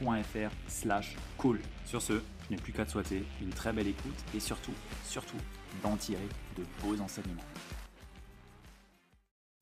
www.ludovicbuker.fr 0.00 0.50
slash 0.68 1.16
call. 1.40 1.58
Sur 1.84 2.02
ce, 2.02 2.14
je 2.44 2.54
n'ai 2.54 2.56
plus 2.56 2.72
qu'à 2.72 2.84
te 2.84 2.90
souhaiter 2.90 3.24
une 3.40 3.50
très 3.50 3.72
belle 3.72 3.88
écoute 3.88 4.24
et 4.34 4.40
surtout, 4.40 4.74
surtout, 5.04 5.36
d'en 5.82 5.96
tirer 5.96 6.28
de 6.56 6.64
beaux 6.82 7.00
enseignements. 7.00 7.42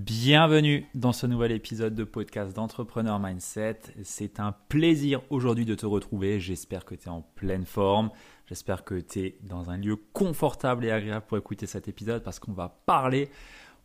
Bienvenue 0.00 0.86
dans 0.94 1.12
ce 1.12 1.26
nouvel 1.26 1.52
épisode 1.52 1.94
de 1.94 2.04
podcast 2.04 2.54
d'Entrepreneur 2.54 3.18
Mindset. 3.18 3.80
C'est 4.04 4.40
un 4.40 4.54
plaisir 4.68 5.20
aujourd'hui 5.28 5.64
de 5.64 5.74
te 5.74 5.86
retrouver. 5.86 6.38
J'espère 6.38 6.84
que 6.84 6.94
tu 6.94 7.06
es 7.06 7.10
en 7.10 7.22
pleine 7.34 7.66
forme. 7.66 8.10
J'espère 8.46 8.84
que 8.84 9.00
tu 9.00 9.20
es 9.20 9.38
dans 9.42 9.70
un 9.70 9.76
lieu 9.76 9.96
confortable 10.12 10.84
et 10.84 10.92
agréable 10.92 11.26
pour 11.26 11.36
écouter 11.36 11.66
cet 11.66 11.88
épisode 11.88 12.22
parce 12.22 12.38
qu'on 12.38 12.52
va 12.52 12.80
parler 12.86 13.28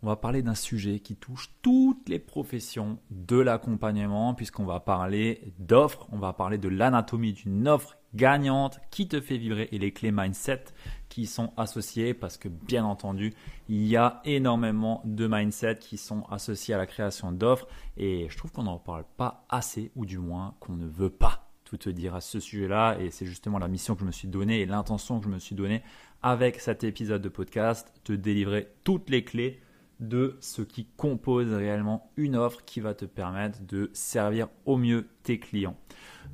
on 0.04 0.08
va 0.08 0.18
parler 0.18 0.42
d'un 0.42 0.54
sujet 0.54 1.00
qui 1.00 1.16
touche 1.16 1.50
toutes 1.62 2.10
les 2.10 2.20
professions 2.20 3.00
de 3.10 3.38
l'accompagnement 3.38 4.34
puisqu'on 4.34 4.66
va 4.66 4.82
parler 4.82 5.54
d'offres, 5.60 6.08
on 6.12 6.18
va 6.18 6.34
parler 6.34 6.58
de 6.58 6.68
l'anatomie 6.68 7.32
d'une 7.32 7.70
offre 7.70 7.98
gagnante 8.14 8.82
qui 8.92 9.08
te 9.08 9.22
fait 9.22 9.38
vibrer 9.38 9.70
et 9.72 9.80
les 9.80 9.94
clés 9.94 10.12
mindset 10.12 10.66
qui 11.08 11.26
sont 11.26 11.54
associées 11.56 12.14
parce 12.14 12.38
que 12.38 12.50
bien 12.50 12.84
entendu, 12.84 13.34
il 13.70 13.88
y 13.88 13.96
a 13.96 14.22
énormément 14.26 15.02
de 15.06 15.26
mindset 15.26 15.78
qui 15.78 15.98
sont 15.98 16.24
associés 16.30 16.74
à 16.74 16.78
la 16.78 16.86
création 16.86 17.32
d'offres. 17.32 17.68
Et 17.96 18.28
je 18.30 18.38
trouve 18.38 18.52
qu'on 18.52 18.64
n'en 18.64 18.80
parle 18.80 19.06
pas 19.16 19.46
assez 19.50 19.92
ou 19.96 20.06
du 20.06 20.18
moins 20.18 20.56
qu'on 20.60 20.74
ne 20.74 20.86
veut 20.86 21.12
pas 21.12 21.50
tout 21.64 21.78
te 21.78 21.90
dire 21.90 22.14
à 22.14 22.20
ce 22.20 22.42
sujet-là. 22.42 22.98
Et 23.00 23.10
c'est 23.10 23.26
justement 23.26 23.58
la 23.58 23.70
mission 23.70 23.96
que 23.96 24.02
je 24.02 24.06
me 24.06 24.12
suis 24.12 24.28
donnée 24.28 24.60
et 24.60 24.66
l'intention 24.66 25.20
que 25.20 25.26
je 25.26 25.32
me 25.32 25.40
suis 25.40 25.56
donnée 25.56 25.82
avec 26.22 26.60
cet 26.60 26.84
épisode 26.84 27.22
de 27.22 27.30
podcast, 27.30 27.94
te 28.04 28.12
délivrer 28.12 28.68
toutes 28.84 29.10
les 29.10 29.24
clés 29.24 29.62
de 30.08 30.38
ce 30.40 30.62
qui 30.62 30.86
compose 30.98 31.52
réellement 31.54 32.12
une 32.18 32.36
offre 32.36 32.64
qui 32.66 32.80
va 32.80 32.94
te 32.94 33.06
permettre 33.06 33.60
de 33.66 33.90
servir 33.94 34.48
au 34.66 34.78
mieux 34.78 35.08
tes 35.24 35.40
clients. 35.40 35.78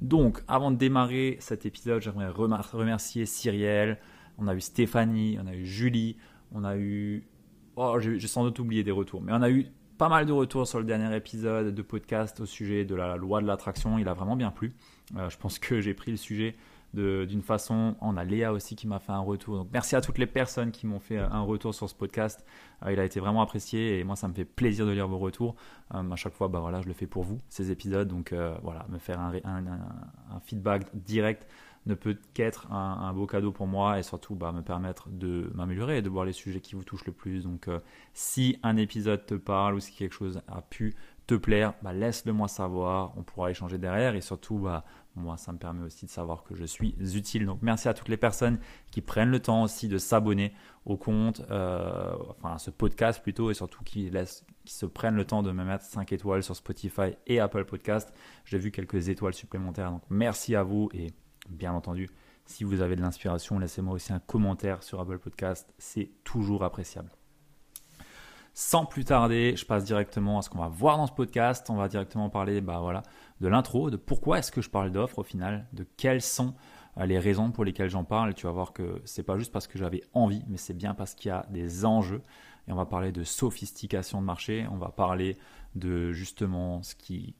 Donc, 0.01 0.41
avant 0.47 0.71
de 0.71 0.77
démarrer 0.77 1.37
cet 1.39 1.65
épisode, 1.65 2.01
j'aimerais 2.01 2.29
remercier 2.29 3.25
Cyrielle, 3.25 3.99
on 4.37 4.47
a 4.47 4.55
eu 4.55 4.61
Stéphanie, 4.61 5.37
on 5.41 5.47
a 5.47 5.53
eu 5.53 5.65
Julie, 5.65 6.17
on 6.51 6.63
a 6.63 6.77
eu... 6.77 7.27
Oh, 7.75 7.97
j'ai 7.99 8.19
sans 8.27 8.43
doute 8.43 8.59
oublié 8.59 8.83
des 8.83 8.91
retours, 8.91 9.21
mais 9.21 9.31
on 9.33 9.41
a 9.41 9.49
eu 9.49 9.67
pas 9.97 10.09
mal 10.09 10.25
de 10.25 10.31
retours 10.31 10.67
sur 10.67 10.79
le 10.79 10.85
dernier 10.85 11.13
épisode 11.15 11.75
de 11.75 11.81
podcast 11.81 12.39
au 12.39 12.45
sujet 12.45 12.85
de 12.85 12.95
la 12.95 13.17
loi 13.17 13.41
de 13.41 13.47
l'attraction. 13.47 13.99
Il 13.99 14.07
a 14.07 14.13
vraiment 14.13 14.35
bien 14.35 14.51
plu. 14.51 14.73
Euh, 15.17 15.29
je 15.29 15.37
pense 15.37 15.59
que 15.59 15.81
j'ai 15.81 15.93
pris 15.93 16.11
le 16.11 16.17
sujet 16.17 16.55
d'une 16.93 17.41
façon. 17.41 17.95
On 18.01 18.17
a 18.17 18.23
Léa 18.23 18.51
aussi 18.51 18.75
qui 18.75 18.87
m'a 18.87 18.99
fait 18.99 19.11
un 19.11 19.19
retour. 19.19 19.57
Donc 19.57 19.69
merci 19.71 19.95
à 19.95 20.01
toutes 20.01 20.17
les 20.17 20.25
personnes 20.25 20.71
qui 20.71 20.87
m'ont 20.87 20.99
fait 20.99 21.17
un 21.17 21.41
retour 21.41 21.73
sur 21.73 21.89
ce 21.89 21.95
podcast. 21.95 22.45
Euh, 22.85 22.93
il 22.93 22.99
a 22.99 23.05
été 23.05 23.19
vraiment 23.19 23.41
apprécié 23.41 23.99
et 23.99 24.03
moi 24.03 24.15
ça 24.15 24.27
me 24.27 24.33
fait 24.33 24.45
plaisir 24.45 24.85
de 24.85 24.91
lire 24.91 25.07
vos 25.07 25.17
retours. 25.17 25.55
Euh, 25.93 26.11
à 26.11 26.15
chaque 26.15 26.33
fois, 26.33 26.47
bah 26.47 26.59
voilà, 26.59 26.81
je 26.81 26.87
le 26.87 26.93
fais 26.93 27.07
pour 27.07 27.23
vous 27.23 27.39
ces 27.49 27.71
épisodes. 27.71 28.07
Donc 28.07 28.33
euh, 28.33 28.55
voilà, 28.63 28.85
me 28.89 28.97
faire 28.97 29.19
un, 29.19 29.33
feedback 30.41 30.87
direct 30.93 31.47
ne 31.85 31.95
peut 31.95 32.17
qu'être 32.33 32.71
un, 32.71 33.13
beau 33.13 33.25
cadeau 33.25 33.51
pour 33.51 33.65
moi 33.65 33.99
et 33.99 34.03
surtout 34.03 34.35
bah, 34.35 34.51
me 34.51 34.61
permettre 34.61 35.09
de 35.09 35.49
m'améliorer 35.55 35.97
et 35.97 36.01
de 36.01 36.09
voir 36.09 36.25
les 36.25 36.33
sujets 36.33 36.59
qui 36.59 36.75
vous 36.75 36.83
touchent 36.83 37.05
le 37.05 37.13
plus. 37.13 37.43
Donc 37.43 37.67
si 38.13 38.59
un 38.63 38.77
épisode 38.77 39.25
te 39.25 39.35
parle 39.35 39.75
ou 39.75 39.79
si 39.79 39.93
quelque 39.93 40.13
chose 40.13 40.41
a 40.47 40.61
pu 40.61 40.95
te 41.25 41.35
plaire, 41.35 41.73
bah, 41.81 41.93
laisse-le 41.93 42.33
moi 42.33 42.47
savoir, 42.47 43.13
on 43.15 43.23
pourra 43.23 43.51
échanger 43.51 43.77
derrière 43.77 44.15
et 44.15 44.21
surtout 44.21 44.57
bah, 44.57 44.83
moi 45.15 45.37
ça 45.37 45.51
me 45.51 45.57
permet 45.57 45.83
aussi 45.83 46.05
de 46.05 46.11
savoir 46.11 46.43
que 46.43 46.55
je 46.55 46.65
suis 46.65 46.95
utile. 46.99 47.45
Donc 47.45 47.59
merci 47.61 47.87
à 47.87 47.93
toutes 47.93 48.09
les 48.09 48.17
personnes 48.17 48.59
qui 48.91 49.01
prennent 49.01 49.31
le 49.31 49.39
temps 49.39 49.63
aussi 49.63 49.87
de 49.87 49.97
s'abonner 49.97 50.53
au 50.85 50.97
compte, 50.97 51.41
euh, 51.51 52.15
enfin 52.29 52.53
à 52.55 52.57
ce 52.57 52.71
podcast 52.71 53.21
plutôt 53.21 53.51
et 53.51 53.53
surtout 53.53 53.83
qui, 53.83 54.11
qui 54.65 54.73
se 54.73 54.85
prennent 54.85 55.15
le 55.15 55.25
temps 55.25 55.43
de 55.43 55.51
me 55.51 55.63
mettre 55.63 55.83
5 55.83 56.11
étoiles 56.11 56.43
sur 56.43 56.55
Spotify 56.55 57.15
et 57.27 57.39
Apple 57.39 57.65
Podcast. 57.65 58.13
J'ai 58.45 58.57
vu 58.57 58.71
quelques 58.71 59.09
étoiles 59.09 59.33
supplémentaires 59.33 59.91
donc 59.91 60.03
merci 60.09 60.55
à 60.55 60.63
vous 60.63 60.89
et 60.93 61.07
bien 61.49 61.73
entendu 61.73 62.09
si 62.45 62.63
vous 62.63 62.81
avez 62.81 62.95
de 62.95 63.01
l'inspiration 63.01 63.59
laissez-moi 63.59 63.93
aussi 63.93 64.11
un 64.11 64.19
commentaire 64.19 64.81
sur 64.83 64.99
Apple 64.99 65.19
Podcast, 65.19 65.71
c'est 65.77 66.09
toujours 66.23 66.63
appréciable. 66.63 67.18
Sans 68.61 68.83
plus 68.83 69.05
tarder, 69.05 69.55
je 69.55 69.65
passe 69.65 69.85
directement 69.85 70.37
à 70.37 70.41
ce 70.41 70.49
qu'on 70.49 70.57
va 70.57 70.67
voir 70.67 70.97
dans 70.97 71.07
ce 71.07 71.13
podcast. 71.13 71.69
On 71.69 71.77
va 71.77 71.87
directement 71.87 72.29
parler 72.29 72.59
bah, 72.59 72.79
voilà, 72.81 73.03
de 73.39 73.47
l'intro, 73.47 73.89
de 73.89 73.95
pourquoi 73.95 74.39
est-ce 74.39 74.51
que 74.51 74.61
je 74.61 74.69
parle 74.69 74.91
d'offres 74.91 75.19
au 75.19 75.23
final, 75.23 75.65
de 75.71 75.85
quelles 75.95 76.21
sont 76.21 76.55
euh, 76.97 77.05
les 77.05 77.19
raisons 77.19 77.51
pour 77.51 77.63
lesquelles 77.63 77.89
j'en 77.89 78.03
parle. 78.03 78.33
Tu 78.33 78.47
vas 78.47 78.51
voir 78.51 78.73
que 78.73 79.01
c'est 79.05 79.23
pas 79.23 79.37
juste 79.37 79.53
parce 79.53 79.65
que 79.65 79.79
j'avais 79.79 80.03
envie, 80.13 80.43
mais 80.49 80.57
c'est 80.57 80.73
bien 80.73 80.93
parce 80.93 81.15
qu'il 81.15 81.29
y 81.29 81.31
a 81.31 81.45
des 81.49 81.85
enjeux. 81.85 82.21
Et 82.67 82.73
on 82.73 82.75
va 82.75 82.85
parler 82.85 83.13
de 83.13 83.23
sophistication 83.23 84.19
de 84.19 84.25
marché, 84.25 84.67
on 84.69 84.75
va 84.75 84.89
parler 84.89 85.37
de 85.75 86.11
justement 86.11 86.83
ce 86.83 86.95
qui 86.95 87.35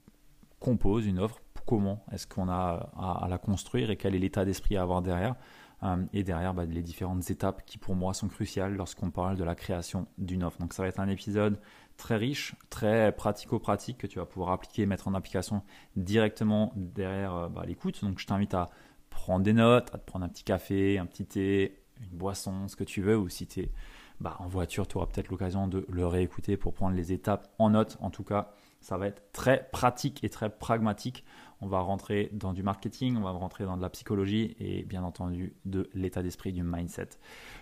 compose 0.62 1.06
une 1.06 1.20
offre, 1.20 1.42
comment 1.66 2.04
est-ce 2.14 2.28
qu'on 2.28 2.48
a 2.48 2.92
à, 2.98 3.28
la 3.30 3.38
construire 3.38 3.92
et 3.92 3.98
quel 3.98 4.16
est 4.16 4.20
l'état 4.20 4.46
d'esprit 4.46 4.78
à 4.78 4.84
avoir 4.84 5.02
derrière. 5.02 5.36
Euh, 5.84 6.04
et 6.12 6.24
derrière 6.24 6.54
bah, 6.54 6.66
les 6.66 6.82
différentes 6.82 7.30
étapes 7.30 7.64
qui 7.66 7.78
pour 7.78 7.96
moi 7.96 8.14
sont 8.14 8.28
cruciales 8.28 8.76
lorsqu'on 8.76 9.12
parle 9.12 9.38
de 9.38 9.44
la 9.44 9.56
création 9.56 10.08
d'une 10.18 10.44
offre. 10.44 10.60
Donc 10.60 10.74
ça 10.74 10.84
va 10.84 10.90
être 10.90 11.00
un 11.00 11.08
épisode 11.08 11.60
très 11.96 12.18
riche, 12.18 12.56
très 12.70 13.14
pratico-pratique 13.14 13.98
que 13.98 14.08
tu 14.08 14.20
vas 14.20 14.26
pouvoir 14.26 14.52
appliquer, 14.52 14.86
mettre 14.86 15.08
en 15.08 15.14
application 15.14 15.64
directement 15.96 16.74
derrière 16.76 17.36
euh, 17.36 17.50
bah, 17.50 17.64
l'écoute. 17.66 18.04
Donc 18.04 18.20
je 18.20 18.26
t'invite 18.26 18.54
à 18.54 18.70
prendre 19.10 19.44
des 19.44 19.54
notes, 19.54 19.90
à 19.94 19.98
te 19.98 20.06
prendre 20.06 20.26
un 20.26 20.30
petit 20.30 20.44
café, 20.44 20.98
un 20.98 21.06
petit 21.06 21.26
thé, 21.26 21.82
une 22.02 22.18
boisson, 22.18 22.68
ce 22.68 22.76
que 22.76 22.84
tu 22.84 23.02
veux, 23.02 23.18
ou 23.18 23.30
si 23.30 23.48
tu 23.48 23.62
es 23.62 23.72
bah, 24.20 24.36
en 24.40 24.48
voiture, 24.48 24.88
tu 24.88 24.98
auras 24.98 25.06
peut-être 25.06 25.30
l'occasion 25.30 25.68
de 25.68 25.86
le 25.90 26.06
réécouter 26.06 26.58
pour 26.58 26.74
prendre 26.74 26.96
les 26.96 27.14
étapes 27.14 27.48
en 27.58 27.70
note. 27.70 27.98
En 28.02 28.10
tout 28.10 28.24
cas, 28.24 28.52
ça 28.82 28.98
va 28.98 29.08
être 29.08 29.32
très 29.32 29.70
pratique 29.72 30.24
et 30.24 30.30
très 30.30 30.50
pragmatique. 30.50 31.24
On 31.62 31.68
va 31.68 31.80
rentrer 31.80 32.30
dans 32.34 32.54
du 32.54 32.64
marketing, 32.64 33.18
on 33.18 33.22
va 33.22 33.32
rentrer 33.32 33.66
dans 33.66 33.76
de 33.76 33.82
la 33.82 33.90
psychologie 33.90 34.56
et 34.60 34.84
bien 34.84 35.04
entendu 35.04 35.54
de 35.66 35.90
l'état 35.94 36.24
d'esprit, 36.24 36.54
du 36.54 36.64
mindset. 36.64 37.10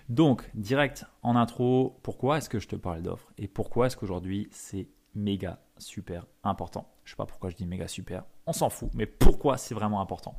Donc, 0.10 0.50
direct 0.54 1.06
en 1.24 1.36
intro, 1.36 2.00
pourquoi 2.04 2.38
est-ce 2.38 2.50
que 2.50 2.60
je 2.60 2.68
te 2.68 2.76
parle 2.76 3.02
d'offres 3.02 3.32
et 3.38 3.48
pourquoi 3.48 3.88
est-ce 3.88 3.98
qu'aujourd'hui 3.98 4.48
c'est 4.52 4.90
méga 5.16 5.60
super 5.78 6.28
important? 6.44 6.88
Je 7.04 7.12
sais 7.12 7.16
pas 7.16 7.26
pourquoi 7.26 7.50
je 7.50 7.56
dis 7.56 7.66
méga 7.66 7.88
super, 7.88 8.24
on 8.46 8.54
s'en 8.54 8.70
fout, 8.70 8.90
mais 8.94 9.06
pourquoi 9.06 9.58
c'est 9.58 9.74
vraiment 9.74 10.02
important? 10.02 10.36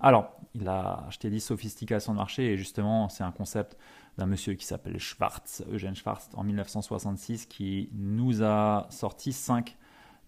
Alors, 0.00 0.32
il 0.54 0.66
a, 0.68 1.06
je 1.10 1.18
t'ai 1.18 1.30
dit 1.30 1.40
sophistication 1.40 2.12
de 2.12 2.18
marché 2.18 2.52
et 2.52 2.56
justement, 2.56 3.08
c'est 3.08 3.24
un 3.24 3.32
concept 3.32 3.76
d'un 4.18 4.26
monsieur 4.26 4.54
qui 4.54 4.64
s'appelle 4.66 4.98
Schwartz, 4.98 5.62
Eugène 5.70 5.94
Schwartz, 5.94 6.28
en 6.34 6.44
1966, 6.44 7.46
qui 7.46 7.88
nous 7.92 8.42
a 8.42 8.86
sorti 8.90 9.32
cinq 9.32 9.76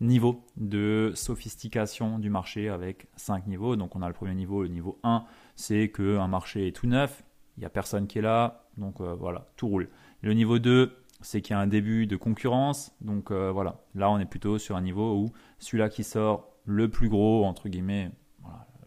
niveaux 0.01 0.45
de 0.57 1.13
sophistication 1.15 2.19
du 2.19 2.31
marché 2.31 2.69
avec 2.69 3.07
cinq 3.17 3.47
niveaux. 3.47 3.77
Donc 3.77 3.97
on 3.97 4.03
a 4.03 4.09
le 4.09 4.15
premier 4.15 4.35
niveau, 4.35 4.63
le 4.63 4.69
niveau 4.69 4.99
1, 5.03 5.25
c'est 5.57 5.91
qu'un 5.91 6.29
marché 6.29 6.69
est 6.69 6.73
tout 6.73 6.87
neuf, 6.87 7.25
il 7.57 7.61
n'y 7.61 7.67
a 7.67 7.71
personne 7.71 8.07
qui 8.07 8.19
est 8.19 8.23
là, 8.23 8.67
donc 8.77 9.01
euh, 9.01 9.15
voilà, 9.15 9.49
tout 9.57 9.69
roule. 9.69 9.89
Le 10.23 10.33
niveau 10.35 10.59
2, 10.59 10.93
c'est 11.21 11.41
qu'il 11.41 11.55
y 11.55 11.57
a 11.57 11.61
un 11.61 11.67
début 11.67 12.07
de 12.07 12.17
concurrence, 12.17 12.95
donc 13.01 13.31
euh, 13.31 13.51
voilà, 13.51 13.81
là 13.95 14.11
on 14.11 14.19
est 14.19 14.27
plutôt 14.27 14.59
sur 14.59 14.77
un 14.77 14.83
niveau 14.83 15.17
où 15.17 15.31
celui-là 15.59 15.89
qui 15.89 16.05
sort 16.05 16.49
le 16.65 16.89
plus 16.89 17.09
gros, 17.09 17.45
entre 17.45 17.69
guillemets, 17.69 18.11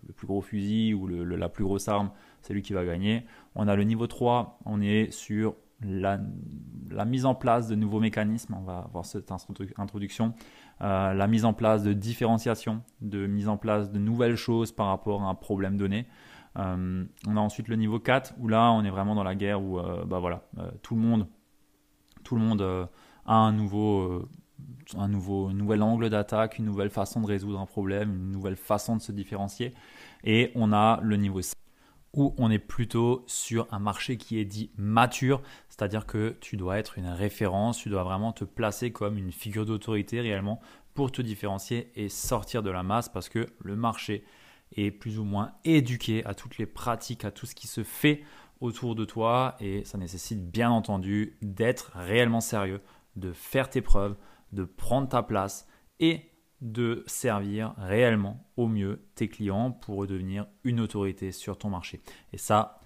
le 0.07 0.13
plus 0.13 0.25
gros 0.25 0.42
fusil 0.42 0.94
ou 0.94 1.07
la 1.07 1.50
plus 1.50 1.65
grosse 1.65 1.88
arme, 1.88 2.12
c'est 2.42 2.53
lui 2.53 2.62
qui 2.62 2.74
va 2.74 2.86
gagner. 2.86 3.25
On 3.56 3.68
a 3.68 3.75
le 3.75 3.83
niveau 3.83 4.07
3, 4.07 4.60
on 4.65 4.81
est 4.81 5.12
sur 5.12 5.56
la, 5.81 7.06
mise 7.06 7.25
en 7.25 7.35
place 7.35 7.68
de 7.68 7.75
nouveaux 7.75 8.00
mécanismes, 8.00 8.56
on 8.56 8.63
va 8.63 8.89
voir 8.91 9.06
cette 9.06 9.31
introduction, 9.31 10.33
euh, 10.81 11.13
la 11.13 11.27
mise 11.27 11.45
en 11.45 11.53
place 11.53 11.83
de 11.83 11.94
différenciation, 11.94 12.81
de 13.01 13.27
mise 13.27 13.47
en 13.47 13.57
place 13.57 13.91
de 13.91 14.00
nouvelles 14.00 14.35
choses 14.35 14.71
par 14.71 14.88
rapport 14.88 15.21
à 15.21 15.27
un 15.27 15.35
problème 15.35 15.77
donné. 15.77 16.07
Euh, 16.57 17.06
on 17.27 17.38
a 17.38 17.39
ensuite 17.39 17.68
le 17.68 17.75
niveau 17.75 18.00
4 18.00 18.33
où 18.39 18.47
là 18.47 18.71
on 18.71 18.83
est 18.83 18.89
vraiment 18.89 19.13
dans 19.13 19.24
la 19.24 19.35
guerre 19.35 19.62
où 19.62 19.77
euh, 19.77 20.03
bah 20.06 20.19
voilà, 20.19 20.41
tout 20.81 20.95
le 20.95 21.01
monde, 21.01 21.27
tout 22.24 22.35
le 22.35 22.41
monde 22.41 22.62
a 22.62 23.35
un 23.35 23.51
nouveau, 23.51 24.27
un 24.97 25.07
nouveau, 25.07 25.51
nouvel 25.51 25.83
angle 25.83 26.09
d'attaque, 26.09 26.57
une 26.57 26.65
nouvelle 26.65 26.89
façon 26.89 27.21
de 27.21 27.27
résoudre 27.27 27.59
un 27.59 27.68
problème, 27.68 28.15
une 28.15 28.31
nouvelle 28.31 28.56
façon 28.56 28.95
de 28.95 29.01
se 29.01 29.12
différencier. 29.12 29.75
Et 30.24 30.51
on 30.56 30.74
a 30.74 31.00
le 31.03 31.18
niveau 31.18 31.41
5 31.41 31.53
où 32.13 32.33
on 32.38 32.50
est 32.50 32.59
plutôt 32.59 33.24
sur 33.27 33.68
un 33.71 33.79
marché 33.79 34.18
qui 34.18 34.39
est 34.39 34.45
dit 34.45 34.71
mature, 34.75 35.41
c'est-à-dire 35.77 36.07
que 36.07 36.35
tu 36.41 36.57
dois 36.57 36.79
être 36.79 36.97
une 36.97 37.07
référence, 37.07 37.77
tu 37.77 37.89
dois 37.89 38.03
vraiment 38.03 38.33
te 38.33 38.44
placer 38.44 38.91
comme 38.91 39.18
une 39.18 39.31
figure 39.31 39.65
d'autorité 39.65 40.21
réellement 40.21 40.59
pour 40.95 41.12
te 41.12 41.21
différencier 41.21 41.91
et 41.95 42.09
sortir 42.09 42.63
de 42.63 42.71
la 42.71 42.81
masse 42.81 43.09
parce 43.09 43.29
que 43.29 43.45
le 43.59 43.75
marché 43.75 44.24
est 44.75 44.89
plus 44.89 45.19
ou 45.19 45.24
moins 45.24 45.53
éduqué 45.65 46.25
à 46.25 46.33
toutes 46.33 46.57
les 46.57 46.65
pratiques, 46.65 47.25
à 47.25 47.31
tout 47.31 47.45
ce 47.45 47.53
qui 47.53 47.68
se 47.68 47.83
fait 47.83 48.24
autour 48.59 48.95
de 48.95 49.06
toi 49.06 49.56
et 49.59 49.85
ça 49.85 50.00
nécessite 50.00 50.50
bien 50.50 50.71
entendu 50.71 51.38
d'être 51.44 51.91
réellement 51.94 52.41
sérieux, 52.41 52.81
de 53.15 53.31
faire 53.31 53.69
tes 53.69 53.81
preuves, 53.81 54.15
de 54.53 54.63
prendre 54.63 55.07
ta 55.07 55.21
place 55.21 55.68
et 56.00 56.31
de 56.62 57.03
servir 57.06 57.75
réellement 57.77 58.50
au 58.57 58.68
mieux 58.68 59.06
tes 59.13 59.27
clients 59.27 59.71
pour 59.71 60.07
devenir 60.07 60.47
une 60.63 60.79
autorité 60.79 61.31
sur 61.31 61.56
ton 61.59 61.69
marché. 61.69 62.01
Et 62.33 62.39
ça, 62.39 62.81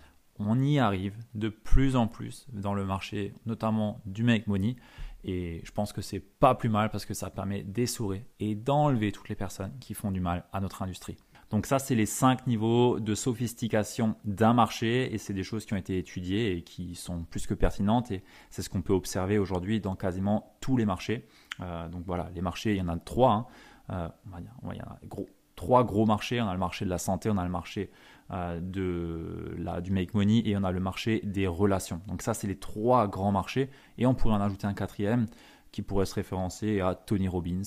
on 0.48 0.60
y 0.60 0.80
arrive 0.80 1.16
de 1.36 1.50
plus 1.50 1.96
en 1.96 2.08
plus 2.08 2.48
dans 2.54 2.74
le 2.74 2.86
marché, 2.86 3.34
notamment 3.46 4.02
du 4.06 4.24
make 4.24 4.48
money. 4.48 4.76
Et 5.24 5.62
je 5.64 5.72
pense 5.72 5.94
que 5.94 6.02
c'est 6.02 6.20
pas 6.20 6.56
plus 6.56 6.70
mal 6.70 6.90
parce 6.90 7.06
que 7.06 7.14
ça 7.14 7.30
permet 7.30 7.64
d'essorer 7.64 8.26
et 8.40 8.56
d'enlever 8.56 9.12
toutes 9.12 9.30
les 9.30 9.36
personnes 9.36 9.72
qui 9.80 9.94
font 9.94 10.12
du 10.12 10.20
mal 10.20 10.46
à 10.52 10.60
notre 10.60 10.82
industrie. 10.82 11.18
Donc 11.52 11.66
ça, 11.66 11.80
c'est 11.80 11.96
les 11.96 12.06
cinq 12.06 12.48
niveaux 12.48 13.00
de 13.00 13.14
sophistication 13.14 14.16
d'un 14.24 14.54
marché 14.54 15.14
et 15.14 15.18
c'est 15.18 15.34
des 15.34 15.44
choses 15.44 15.66
qui 15.66 15.74
ont 15.74 15.78
été 15.78 15.98
étudiées 15.98 16.56
et 16.56 16.62
qui 16.64 16.96
sont 16.96 17.26
plus 17.26 17.46
que 17.46 17.54
pertinentes 17.54 18.10
et 18.10 18.24
c'est 18.50 18.62
ce 18.62 18.70
qu'on 18.70 18.82
peut 18.82 18.94
observer 18.94 19.38
aujourd'hui 19.38 19.82
dans 19.82 19.96
quasiment 19.96 20.56
tous 20.62 20.78
les 20.78 20.86
marchés. 20.86 21.28
Euh, 21.60 21.90
donc 21.90 22.04
voilà, 22.06 22.32
les 22.34 22.42
marchés, 22.42 22.72
il 22.72 22.78
y 22.78 22.82
en 22.82 22.88
a 22.88 22.98
trois. 22.98 23.50
Il 23.90 24.78
y 24.78 24.80
a 24.80 25.00
gros, 25.06 25.28
trois 25.58 25.84
gros 25.84 26.06
marchés. 26.06 26.42
On 26.42 26.48
a 26.48 26.54
le 26.54 26.60
marché 26.60 26.86
de 26.86 26.90
la 26.90 26.98
santé, 26.98 27.30
on 27.30 27.38
a 27.38 27.44
le 27.44 27.52
marché 27.52 27.92
de 28.32 29.56
la, 29.58 29.82
du 29.82 29.92
make 29.92 30.14
money 30.14 30.42
et 30.46 30.56
on 30.56 30.64
a 30.64 30.72
le 30.72 30.80
marché 30.80 31.22
des 31.24 31.48
relations. 31.48 32.02
Donc 32.08 32.22
ça, 32.22 32.34
c'est 32.34 32.48
les 32.48 32.58
trois 32.58 33.08
grands 33.08 33.32
marchés. 33.32 33.70
Et 33.98 34.06
on 34.06 34.14
pourrait 34.14 34.36
en 34.36 34.42
ajouter 34.42 34.68
un 34.68 34.74
quatrième 34.74 35.28
qui 35.72 35.82
pourrait 35.82 36.06
se 36.06 36.16
référencer 36.16 36.82
à 36.82 36.96
Tony 36.96 37.28
Robbins, 37.28 37.62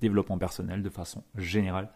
développement 0.00 0.38
personnel 0.38 0.82
de 0.82 0.90
façon 0.90 1.22
générale. 1.36 1.90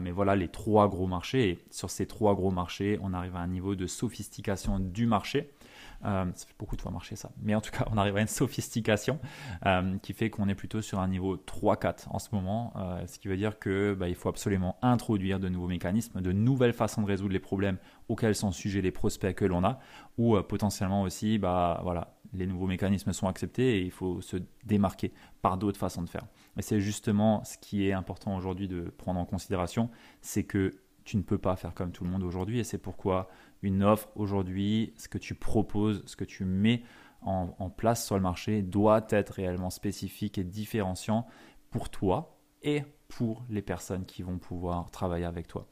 mais 0.00 0.10
voilà 0.10 0.36
les 0.36 0.48
trois 0.48 0.88
gros 0.88 1.06
marchés. 1.06 1.48
Et 1.48 1.58
sur 1.70 1.90
ces 1.90 2.06
trois 2.06 2.34
gros 2.34 2.50
marchés, 2.50 2.98
on 3.02 3.14
arrive 3.14 3.36
à 3.36 3.40
un 3.40 3.48
niveau 3.48 3.74
de 3.74 3.86
sophistication 3.86 4.78
du 4.78 5.06
marché 5.06 5.38
euh, 5.40 5.65
ça 6.02 6.46
fait 6.46 6.54
beaucoup 6.58 6.76
de 6.76 6.80
fois 6.80 6.90
marcher 6.90 7.16
ça. 7.16 7.30
Mais 7.40 7.54
en 7.54 7.60
tout 7.60 7.70
cas, 7.70 7.86
on 7.90 7.98
arrive 7.98 8.16
à 8.16 8.20
une 8.20 8.26
sophistication 8.26 9.18
euh, 9.64 9.96
qui 9.98 10.12
fait 10.12 10.30
qu'on 10.30 10.48
est 10.48 10.54
plutôt 10.54 10.82
sur 10.82 11.00
un 11.00 11.08
niveau 11.08 11.36
3-4 11.36 12.08
en 12.10 12.18
ce 12.18 12.28
moment. 12.32 12.72
Euh, 12.76 13.06
ce 13.06 13.18
qui 13.18 13.28
veut 13.28 13.36
dire 13.36 13.58
qu'il 13.58 13.94
bah, 13.98 14.06
faut 14.14 14.28
absolument 14.28 14.76
introduire 14.82 15.40
de 15.40 15.48
nouveaux 15.48 15.68
mécanismes, 15.68 16.20
de 16.20 16.32
nouvelles 16.32 16.72
façons 16.72 17.02
de 17.02 17.06
résoudre 17.06 17.32
les 17.32 17.40
problèmes 17.40 17.78
auxquels 18.08 18.34
sont 18.34 18.52
sujets 18.52 18.82
les 18.82 18.92
prospects 18.92 19.34
que 19.34 19.44
l'on 19.44 19.64
a, 19.64 19.80
ou 20.18 20.40
potentiellement 20.42 21.02
aussi, 21.02 21.38
bah, 21.38 21.80
voilà, 21.82 22.16
les 22.32 22.46
nouveaux 22.46 22.66
mécanismes 22.66 23.12
sont 23.12 23.28
acceptés 23.28 23.78
et 23.78 23.82
il 23.82 23.90
faut 23.90 24.20
se 24.20 24.36
démarquer 24.64 25.12
par 25.42 25.58
d'autres 25.58 25.78
façons 25.78 26.02
de 26.02 26.08
faire. 26.08 26.26
Et 26.56 26.62
c'est 26.62 26.80
justement 26.80 27.44
ce 27.44 27.58
qui 27.58 27.88
est 27.88 27.92
important 27.92 28.36
aujourd'hui 28.36 28.68
de 28.68 28.82
prendre 28.96 29.20
en 29.20 29.24
considération, 29.24 29.90
c'est 30.20 30.44
que 30.44 30.80
tu 31.06 31.16
ne 31.16 31.22
peux 31.22 31.38
pas 31.38 31.56
faire 31.56 31.72
comme 31.72 31.92
tout 31.92 32.04
le 32.04 32.10
monde 32.10 32.24
aujourd'hui 32.24 32.58
et 32.58 32.64
c'est 32.64 32.78
pourquoi 32.78 33.28
une 33.62 33.82
offre 33.82 34.08
aujourd'hui, 34.16 34.92
ce 34.96 35.08
que 35.08 35.18
tu 35.18 35.34
proposes, 35.34 36.02
ce 36.04 36.16
que 36.16 36.24
tu 36.24 36.44
mets 36.44 36.82
en, 37.22 37.70
place 37.70 38.04
sur 38.04 38.14
le 38.16 38.20
marché 38.20 38.62
doit 38.62 39.04
être 39.10 39.30
réellement 39.30 39.70
spécifique 39.70 40.38
et 40.38 40.44
différenciant 40.44 41.26
pour 41.70 41.88
toi 41.88 42.38
et 42.62 42.82
pour 43.08 43.44
les 43.48 43.62
personnes 43.62 44.04
qui 44.04 44.22
vont 44.22 44.38
pouvoir 44.38 44.90
travailler 44.90 45.24
avec 45.24 45.48
toi. 45.48 45.66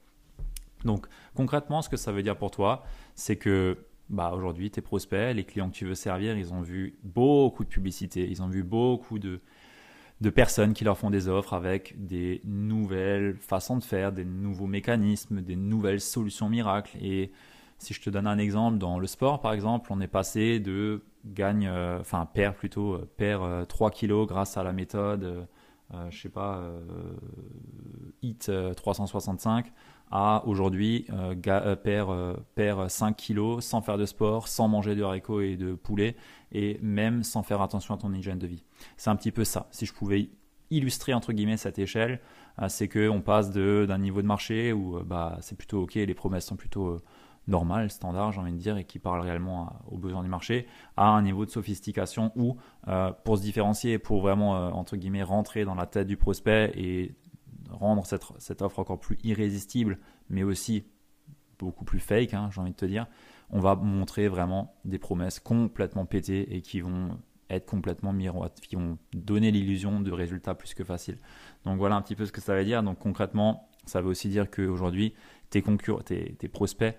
Donc 0.84 1.06
concrètement, 1.34 1.82
ce 1.82 1.88
que 1.88 1.96
ça 1.96 2.10
veut 2.10 2.22
dire 2.22 2.36
pour 2.36 2.50
toi, 2.50 2.84
c'est 3.14 3.36
que 3.36 3.86
bah, 4.08 4.32
aujourd'hui, 4.34 4.70
tes 4.70 4.82
prospects, 4.82 5.34
les 5.34 5.44
clients 5.44 5.70
que 5.70 5.76
tu 5.76 5.86
veux 5.86 5.94
servir, 5.94 6.36
ils 6.36 6.52
ont 6.52 6.62
vu 6.62 6.98
beaucoup 7.02 7.64
de 7.64 7.68
publicité, 7.68 8.28
ils 8.28 8.42
ont 8.42 8.48
vu 8.48 8.62
beaucoup 8.62 9.18
de, 9.18 9.40
de 10.20 10.30
personnes 10.30 10.74
qui 10.74 10.84
leur 10.84 10.96
font 10.96 11.10
des 11.10 11.28
offres 11.28 11.54
avec 11.54 11.94
des 11.96 12.40
nouvelles 12.44 13.36
façons 13.36 13.76
de 13.76 13.82
faire, 13.82 14.12
des 14.12 14.24
nouveaux 14.24 14.66
mécanismes, 14.66 15.42
des 15.42 15.56
nouvelles 15.56 16.00
solutions 16.00 16.48
miracles. 16.48 16.96
Et 17.00 17.32
si 17.78 17.94
je 17.94 18.00
te 18.00 18.10
donne 18.10 18.26
un 18.26 18.38
exemple, 18.38 18.78
dans 18.78 18.98
le 18.98 19.06
sport 19.06 19.40
par 19.40 19.52
exemple, 19.52 19.88
on 19.92 20.00
est 20.00 20.08
passé 20.08 20.60
de 20.60 21.02
gagne, 21.24 21.66
euh, 21.66 22.00
enfin 22.00 22.26
perd 22.26 22.54
plutôt, 22.54 22.94
euh, 22.94 23.10
perd 23.16 23.66
3 23.66 23.88
euh, 23.88 23.90
kilos 23.90 24.26
grâce 24.26 24.56
à 24.56 24.62
la 24.62 24.72
méthode, 24.72 25.46
je 26.10 26.18
sais 26.18 26.28
pas, 26.28 26.60
HIT 28.22 28.50
365, 28.74 29.72
à 30.10 30.42
aujourd'hui 30.46 31.06
perd, 31.82 32.36
perd 32.54 32.88
5 32.88 33.16
kilos 33.16 33.64
sans 33.64 33.80
faire 33.80 33.98
de 33.98 34.06
sport, 34.06 34.48
sans 34.48 34.68
manger 34.68 34.94
de 34.94 35.02
haricots 35.02 35.40
et 35.40 35.56
de 35.56 35.74
poulet, 35.74 36.16
et 36.52 36.78
même 36.82 37.22
sans 37.22 37.42
faire 37.42 37.60
attention 37.62 37.94
à 37.94 37.98
ton 37.98 38.12
hygiène 38.12 38.38
de 38.38 38.46
vie. 38.46 38.64
C'est 38.96 39.10
un 39.10 39.16
petit 39.16 39.32
peu 39.32 39.44
ça. 39.44 39.66
Si 39.70 39.86
je 39.86 39.92
pouvais 39.92 40.30
illustrer 40.70 41.14
entre 41.14 41.32
guillemets 41.32 41.56
cette 41.56 41.78
échelle, 41.78 42.20
c'est 42.68 42.88
que 42.88 43.08
on 43.08 43.22
passe 43.22 43.50
d'un 43.50 43.98
niveau 43.98 44.22
de 44.22 44.26
marché 44.26 44.72
où 44.72 45.00
bah, 45.04 45.38
c'est 45.40 45.56
plutôt 45.56 45.82
ok, 45.82 45.94
les 45.94 46.14
promesses 46.14 46.46
sont 46.46 46.56
plutôt 46.56 47.00
normal, 47.48 47.90
standard, 47.90 48.32
j'ai 48.32 48.40
envie 48.40 48.52
de 48.52 48.58
dire, 48.58 48.76
et 48.76 48.84
qui 48.84 48.98
parle 48.98 49.20
réellement 49.20 49.72
aux 49.90 49.98
besoins 49.98 50.22
du 50.22 50.28
marché, 50.28 50.66
à 50.96 51.08
un 51.08 51.22
niveau 51.22 51.44
de 51.44 51.50
sophistication 51.50 52.32
où, 52.36 52.56
euh, 52.88 53.12
pour 53.24 53.36
se 53.36 53.42
différencier, 53.42 53.98
pour 53.98 54.22
vraiment, 54.22 54.56
euh, 54.56 54.70
entre 54.70 54.96
guillemets, 54.96 55.22
rentrer 55.22 55.64
dans 55.64 55.74
la 55.74 55.86
tête 55.86 56.06
du 56.06 56.16
prospect 56.16 56.72
et 56.76 57.14
rendre 57.74 58.06
cette, 58.06 58.62
offre 58.62 58.78
encore 58.78 59.00
plus 59.00 59.18
irrésistible, 59.24 59.98
mais 60.28 60.42
aussi 60.42 60.84
beaucoup 61.58 61.84
plus 61.84 62.00
fake, 62.00 62.34
hein, 62.34 62.50
j'ai 62.52 62.60
envie 62.60 62.72
de 62.72 62.76
te 62.76 62.86
dire, 62.86 63.06
on 63.50 63.60
va 63.60 63.76
montrer 63.76 64.28
vraiment 64.28 64.74
des 64.84 64.98
promesses 64.98 65.38
complètement 65.40 66.06
pétées 66.06 66.54
et 66.54 66.62
qui 66.62 66.80
vont 66.80 67.18
être 67.50 67.66
complètement 67.66 68.12
miroites, 68.12 68.60
qui 68.60 68.76
vont 68.76 68.98
donner 69.12 69.50
l'illusion 69.50 70.00
de 70.00 70.10
résultats 70.10 70.54
plus 70.54 70.74
que 70.74 70.82
faciles. 70.82 71.18
Donc 71.64 71.78
voilà 71.78 71.96
un 71.96 72.02
petit 72.02 72.16
peu 72.16 72.26
ce 72.26 72.32
que 72.32 72.40
ça 72.40 72.54
veut 72.54 72.64
dire. 72.64 72.82
Donc 72.82 72.98
concrètement, 72.98 73.68
ça 73.84 74.00
veut 74.00 74.08
aussi 74.08 74.28
dire 74.28 74.50
qu'aujourd'hui, 74.50 75.14
tes, 75.50 75.62
tes, 75.62 76.34
tes 76.34 76.48
prospects 76.48 76.96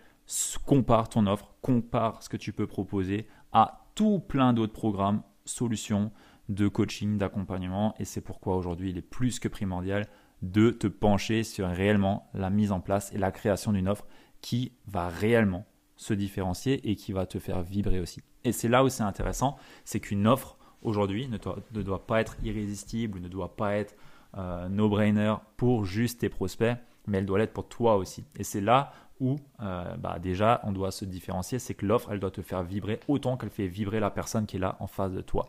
compare 0.66 1.10
ton 1.10 1.28
offre, 1.28 1.56
compare 1.62 2.24
ce 2.24 2.30
que 2.30 2.38
tu 2.38 2.54
peux 2.54 2.68
proposer 2.68 3.28
à 3.52 3.86
tout 3.96 4.20
plein 4.20 4.54
d'autres 4.54 4.74
programmes, 4.74 5.22
solutions 5.46 6.12
de 6.50 6.68
coaching, 6.68 7.18
d'accompagnement. 7.18 7.96
Et 8.00 8.06
c'est 8.06 8.22
pourquoi 8.22 8.56
aujourd'hui 8.56 8.92
il 8.92 8.98
est 8.98 9.02
plus 9.02 9.40
que 9.40 9.48
primordial 9.48 10.08
de 10.46 10.70
te 10.70 10.88
pencher 10.88 11.44
sur 11.44 11.68
réellement 11.68 12.30
la 12.34 12.50
mise 12.50 12.72
en 12.72 12.80
place 12.80 13.12
et 13.14 13.18
la 13.18 13.32
création 13.32 13.72
d'une 13.72 13.88
offre 13.88 14.06
qui 14.42 14.74
va 14.88 15.08
réellement 15.08 15.66
se 15.96 16.14
différencier 16.14 16.90
et 16.90 16.96
qui 16.96 17.14
va 17.14 17.26
te 17.26 17.40
faire 17.40 17.62
vibrer 17.62 18.00
aussi. 18.00 18.22
Et 18.44 18.52
c'est 18.52 18.68
là 18.68 18.84
où 18.84 18.90
c'est 18.90 19.04
intéressant, 19.04 19.58
c'est 19.86 20.00
qu'une 20.00 20.28
offre 20.28 20.58
aujourd'hui 20.82 21.28
ne, 21.28 21.82
doit 21.82 22.06
pas 22.06 22.22
être 22.22 22.36
irrésistible, 22.44 23.20
ne 23.20 23.28
doit 23.28 23.56
pas 23.56 23.76
être 23.76 23.96
euh, 24.38 24.70
no-brainer 24.70 25.36
pour 25.58 25.86
juste 25.86 26.22
tes 26.22 26.30
prospects, 26.30 26.78
mais 27.08 27.18
elle 27.18 27.26
doit 27.26 27.40
l'être 27.40 27.54
pour 27.54 27.68
toi 27.68 27.96
aussi. 27.96 28.24
Et 28.38 28.44
c'est 28.44 28.62
là 28.62 28.92
où 29.20 29.38
euh, 29.62 29.96
bah, 29.96 30.20
déjà 30.20 30.60
on 30.64 30.74
doit 30.74 30.92
se 30.92 31.06
différencier, 31.06 31.58
c'est 31.58 31.74
que 31.74 31.86
l'offre, 31.86 32.12
elle 32.12 32.20
doit 32.20 32.32
te 32.32 32.42
faire 32.42 32.62
vibrer 32.62 33.00
autant 33.08 33.38
qu'elle 33.38 33.50
fait 33.50 33.68
vibrer 33.68 34.00
la 34.00 34.12
personne 34.12 34.46
qui 34.46 34.58
est 34.58 34.60
là 34.60 34.76
en 34.80 34.88
face 34.88 35.14
de 35.14 35.22
toi. 35.22 35.48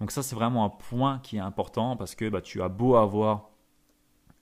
Donc 0.00 0.10
ça, 0.10 0.22
c'est 0.22 0.34
vraiment 0.34 0.64
un 0.64 0.70
point 0.70 1.20
qui 1.22 1.36
est 1.36 1.40
important 1.40 1.96
parce 1.96 2.16
que 2.16 2.28
bah, 2.28 2.40
tu 2.40 2.60
as 2.60 2.68
beau 2.68 2.96
avoir 2.96 3.51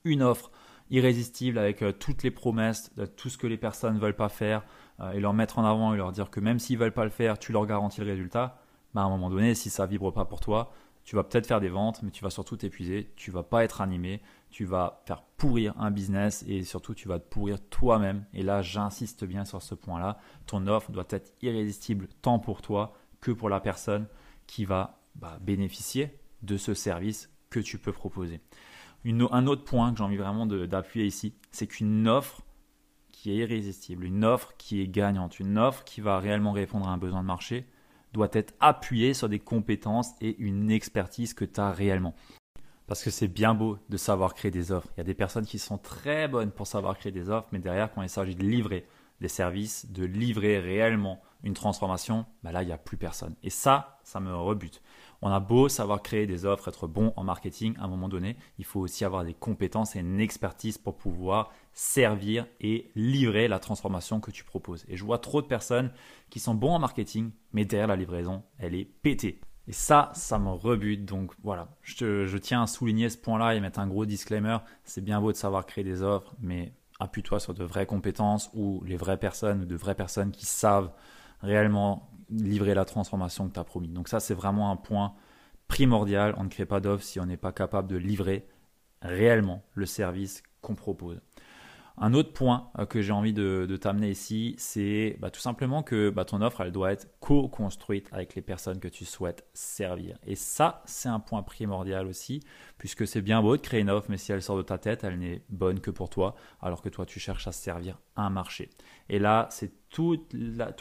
une 0.03 0.21
offre 0.21 0.51
irrésistible 0.89 1.57
avec 1.57 1.81
euh, 1.81 1.91
toutes 1.91 2.23
les 2.23 2.31
promesses, 2.31 2.93
de 2.95 3.05
tout 3.05 3.29
ce 3.29 3.37
que 3.37 3.47
les 3.47 3.57
personnes 3.57 3.95
ne 3.95 3.99
veulent 3.99 4.15
pas 4.15 4.29
faire 4.29 4.63
euh, 4.99 5.11
et 5.13 5.19
leur 5.19 5.33
mettre 5.33 5.57
en 5.57 5.65
avant 5.65 5.93
et 5.93 5.97
leur 5.97 6.11
dire 6.11 6.29
que 6.29 6.39
même 6.39 6.59
s'ils 6.59 6.77
veulent 6.77 6.91
pas 6.91 7.05
le 7.05 7.09
faire, 7.09 7.39
tu 7.39 7.51
leur 7.51 7.65
garantis 7.65 8.01
le 8.01 8.07
résultat. 8.07 8.59
Bah, 8.93 9.01
à 9.01 9.05
un 9.05 9.09
moment 9.09 9.29
donné, 9.29 9.55
si 9.55 9.69
ça 9.69 9.85
vibre 9.85 10.11
pas 10.11 10.25
pour 10.25 10.41
toi, 10.41 10.73
tu 11.03 11.15
vas 11.15 11.23
peut-être 11.23 11.47
faire 11.47 11.61
des 11.61 11.69
ventes, 11.69 12.03
mais 12.03 12.11
tu 12.11 12.23
vas 12.23 12.29
surtout 12.29 12.57
t'épuiser, 12.57 13.11
tu 13.15 13.31
vas 13.31 13.43
pas 13.43 13.63
être 13.63 13.81
animé, 13.81 14.21
tu 14.49 14.65
vas 14.65 15.01
faire 15.05 15.23
pourrir 15.37 15.73
un 15.79 15.91
business 15.91 16.43
et 16.47 16.63
surtout 16.63 16.93
tu 16.93 17.07
vas 17.07 17.19
te 17.19 17.27
pourrir 17.27 17.57
toi-même. 17.69 18.25
Et 18.33 18.43
là, 18.43 18.61
j'insiste 18.61 19.23
bien 19.25 19.45
sur 19.45 19.61
ce 19.61 19.73
point-là. 19.73 20.19
Ton 20.45 20.67
offre 20.67 20.91
doit 20.91 21.07
être 21.09 21.33
irrésistible 21.41 22.07
tant 22.21 22.37
pour 22.37 22.61
toi 22.61 22.93
que 23.19 23.31
pour 23.31 23.49
la 23.49 23.59
personne 23.59 24.07
qui 24.45 24.65
va 24.65 24.99
bah, 25.15 25.37
bénéficier 25.41 26.19
de 26.43 26.57
ce 26.57 26.73
service 26.73 27.29
que 27.49 27.59
tu 27.59 27.77
peux 27.77 27.93
proposer. 27.93 28.41
Un 29.05 29.47
autre 29.47 29.63
point 29.63 29.91
que 29.91 29.97
j'ai 29.97 30.03
envie 30.03 30.17
vraiment 30.17 30.45
d'appuyer 30.45 31.05
ici, 31.05 31.33
c'est 31.51 31.67
qu'une 31.67 32.07
offre 32.07 32.41
qui 33.11 33.31
est 33.31 33.37
irrésistible, 33.37 34.05
une 34.05 34.25
offre 34.25 34.53
qui 34.57 34.81
est 34.81 34.87
gagnante, 34.87 35.39
une 35.39 35.57
offre 35.57 35.83
qui 35.83 36.01
va 36.01 36.19
réellement 36.19 36.51
répondre 36.51 36.87
à 36.87 36.91
un 36.91 36.97
besoin 36.97 37.21
de 37.21 37.27
marché, 37.27 37.67
doit 38.13 38.29
être 38.33 38.53
appuyée 38.59 39.13
sur 39.13 39.29
des 39.29 39.39
compétences 39.39 40.11
et 40.21 40.35
une 40.37 40.71
expertise 40.71 41.33
que 41.33 41.45
tu 41.45 41.59
as 41.59 41.71
réellement. 41.71 42.15
Parce 42.87 43.03
que 43.03 43.09
c'est 43.09 43.27
bien 43.27 43.53
beau 43.53 43.77
de 43.89 43.97
savoir 43.97 44.33
créer 44.33 44.51
des 44.51 44.71
offres. 44.71 44.89
Il 44.95 44.97
y 44.97 45.01
a 45.01 45.05
des 45.05 45.13
personnes 45.13 45.45
qui 45.45 45.59
sont 45.59 45.77
très 45.77 46.27
bonnes 46.27 46.51
pour 46.51 46.67
savoir 46.67 46.97
créer 46.97 47.11
des 47.11 47.29
offres, 47.29 47.47
mais 47.51 47.59
derrière, 47.59 47.93
quand 47.93 48.01
il 48.01 48.09
s'agit 48.09 48.35
de 48.35 48.43
livrer 48.43 48.85
des 49.21 49.29
services, 49.29 49.89
de 49.91 50.03
livrer 50.03 50.59
réellement 50.59 51.21
une 51.43 51.53
transformation, 51.53 52.25
bah 52.43 52.51
là, 52.51 52.63
il 52.63 52.65
n'y 52.65 52.71
a 52.71 52.77
plus 52.77 52.97
personne. 52.97 53.35
Et 53.43 53.49
ça, 53.49 53.99
ça 54.03 54.19
me 54.19 54.35
rebute. 54.35 54.81
On 55.23 55.29
a 55.29 55.39
beau 55.39 55.69
savoir 55.69 56.01
créer 56.01 56.25
des 56.25 56.45
offres, 56.45 56.67
être 56.67 56.87
bon 56.87 57.13
en 57.15 57.23
marketing, 57.23 57.75
à 57.77 57.83
un 57.83 57.87
moment 57.87 58.09
donné, 58.09 58.37
il 58.57 58.65
faut 58.65 58.79
aussi 58.79 59.05
avoir 59.05 59.23
des 59.23 59.35
compétences 59.35 59.95
et 59.95 59.99
une 59.99 60.19
expertise 60.19 60.79
pour 60.79 60.97
pouvoir 60.97 61.51
servir 61.73 62.47
et 62.59 62.89
livrer 62.95 63.47
la 63.47 63.59
transformation 63.59 64.19
que 64.19 64.31
tu 64.31 64.43
proposes. 64.43 64.83
Et 64.87 64.97
je 64.97 65.03
vois 65.03 65.19
trop 65.19 65.43
de 65.43 65.47
personnes 65.47 65.91
qui 66.31 66.39
sont 66.39 66.55
bons 66.55 66.71
en 66.73 66.79
marketing, 66.79 67.31
mais 67.53 67.65
derrière 67.65 67.87
la 67.87 67.95
livraison, 67.95 68.43
elle 68.57 68.73
est 68.73 68.85
pétée. 68.85 69.41
Et 69.67 69.73
ça, 69.73 70.11
ça 70.15 70.39
me 70.39 70.49
rebute. 70.49 71.05
Donc 71.05 71.33
voilà, 71.43 71.69
je, 71.81 72.37
tiens 72.37 72.63
à 72.63 72.67
souligner 72.67 73.09
ce 73.09 73.17
point-là 73.17 73.53
et 73.55 73.59
mettre 73.59 73.79
un 73.79 73.87
gros 73.87 74.05
disclaimer. 74.05 74.57
C'est 74.83 75.03
bien 75.03 75.21
beau 75.21 75.31
de 75.31 75.37
savoir 75.37 75.67
créer 75.67 75.83
des 75.83 76.01
offres, 76.01 76.33
mais 76.39 76.73
appuie-toi 76.99 77.39
sur 77.39 77.53
de 77.53 77.63
vraies 77.63 77.85
compétences 77.85 78.49
ou 78.53 78.83
les 78.85 78.97
vraies 78.97 79.17
personnes, 79.17 79.65
de 79.65 79.75
vraies 79.75 79.95
personnes 79.95 80.31
qui 80.31 80.45
savent 80.45 80.91
réellement 81.41 82.10
livrer 82.31 82.73
la 82.73 82.85
transformation 82.85 83.47
que 83.47 83.53
tu 83.53 83.59
as 83.59 83.63
promis. 83.63 83.89
Donc 83.89 84.07
ça, 84.07 84.19
c'est 84.19 84.33
vraiment 84.33 84.71
un 84.71 84.75
point 84.75 85.13
primordial. 85.67 86.33
On 86.37 86.43
ne 86.43 86.49
crée 86.49 86.65
pas 86.65 86.79
d'offre 86.79 87.03
si 87.03 87.19
on 87.19 87.25
n'est 87.25 87.37
pas 87.37 87.51
capable 87.51 87.87
de 87.87 87.97
livrer 87.97 88.47
réellement 89.01 89.63
le 89.73 89.85
service 89.85 90.43
qu'on 90.61 90.75
propose. 90.75 91.19
Un 91.97 92.13
autre 92.13 92.33
point 92.33 92.71
euh, 92.79 92.85
que 92.85 93.01
j'ai 93.01 93.11
envie 93.11 93.33
de, 93.33 93.77
t'amener 93.79 94.09
ici, 94.09 94.55
c'est 94.57 95.17
bah, 95.19 95.29
tout 95.29 95.39
simplement 95.39 95.83
que 95.83 96.09
bah, 96.09 96.25
ton 96.25 96.41
offre, 96.41 96.61
elle 96.61 96.71
doit 96.71 96.91
être 96.91 97.07
co-construite 97.19 98.07
avec 98.11 98.33
les 98.35 98.41
personnes 98.41 98.79
que 98.79 98.87
tu 98.87 99.05
souhaites 99.05 99.45
servir. 99.53 100.17
Et 100.25 100.35
ça, 100.35 100.81
c'est 100.85 101.09
un 101.09 101.19
point 101.19 101.43
primordial 101.43 102.07
aussi, 102.07 102.41
puisque 102.77 103.05
c'est 103.05 103.21
bien 103.21 103.41
beau 103.41 103.57
de 103.57 103.61
créer 103.61 103.81
une 103.81 103.89
offre, 103.89 104.07
mais 104.09 104.17
si 104.17 104.31
elle 104.31 104.41
sort 104.41 104.57
de 104.57 104.61
ta 104.63 104.77
tête, 104.77 105.03
elle 105.03 105.19
n'est 105.19 105.43
bonne 105.49 105.79
que 105.79 105.91
pour 105.91 106.09
toi, 106.09 106.35
alors 106.61 106.81
que 106.81 106.89
toi, 106.89 107.05
tu 107.05 107.19
cherches 107.19 107.47
à 107.47 107.51
servir 107.51 107.99
un 108.15 108.29
marché. 108.29 108.69
Et 109.09 109.19
là, 109.19 109.47
c'est 109.51 109.71
tout, 109.89 110.17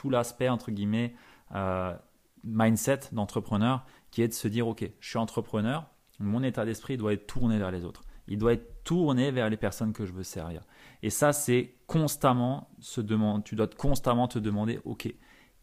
l'aspect, 0.05 0.49
entre 0.49 0.71
guillemets, 0.71 1.15
euh, 1.55 1.95
mindset 2.45 3.01
d'entrepreneur 3.13 3.85
qui 4.11 4.23
est 4.23 4.29
de 4.29 4.33
se 4.33 4.49
dire, 4.49 4.69
OK, 4.69 4.89
je 5.01 5.09
suis 5.09 5.19
entrepreneur, 5.19 5.87
mon 6.19 6.43
état 6.43 6.65
d'esprit 6.65 6.97
doit 6.97 7.13
être 7.13 7.27
tourné 7.27 7.59
vers 7.59 7.71
les 7.71 7.85
autres. 7.85 8.03
Il 8.29 8.39
doit 8.39 8.53
être 8.53 8.85
tourné 8.85 9.31
vers 9.31 9.51
les 9.51 9.57
personnes 9.57 9.93
que 9.93 10.07
je 10.07 10.13
veux 10.13 10.23
servir. 10.23 10.63
Et 11.03 11.11
ça, 11.11 11.33
c'est 11.33 11.75
constamment 11.87 12.71
se 12.79 13.01
demander, 13.01 13.43
tu 13.43 13.57
dois 13.57 13.67
constamment 13.67 14.29
te 14.29 14.39
demander, 14.39 14.79
OK, 14.85 15.13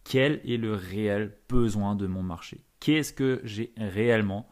quel 0.04 0.42
est 0.46 0.58
le 0.58 0.74
réel 0.74 1.38
besoin 1.50 1.96
de 1.96 2.08
mon 2.08 2.24
marché? 2.24 2.64
Qu'est-ce 2.80 3.14
que 3.14 3.42
j'ai 3.44 3.74
réellement 3.78 4.48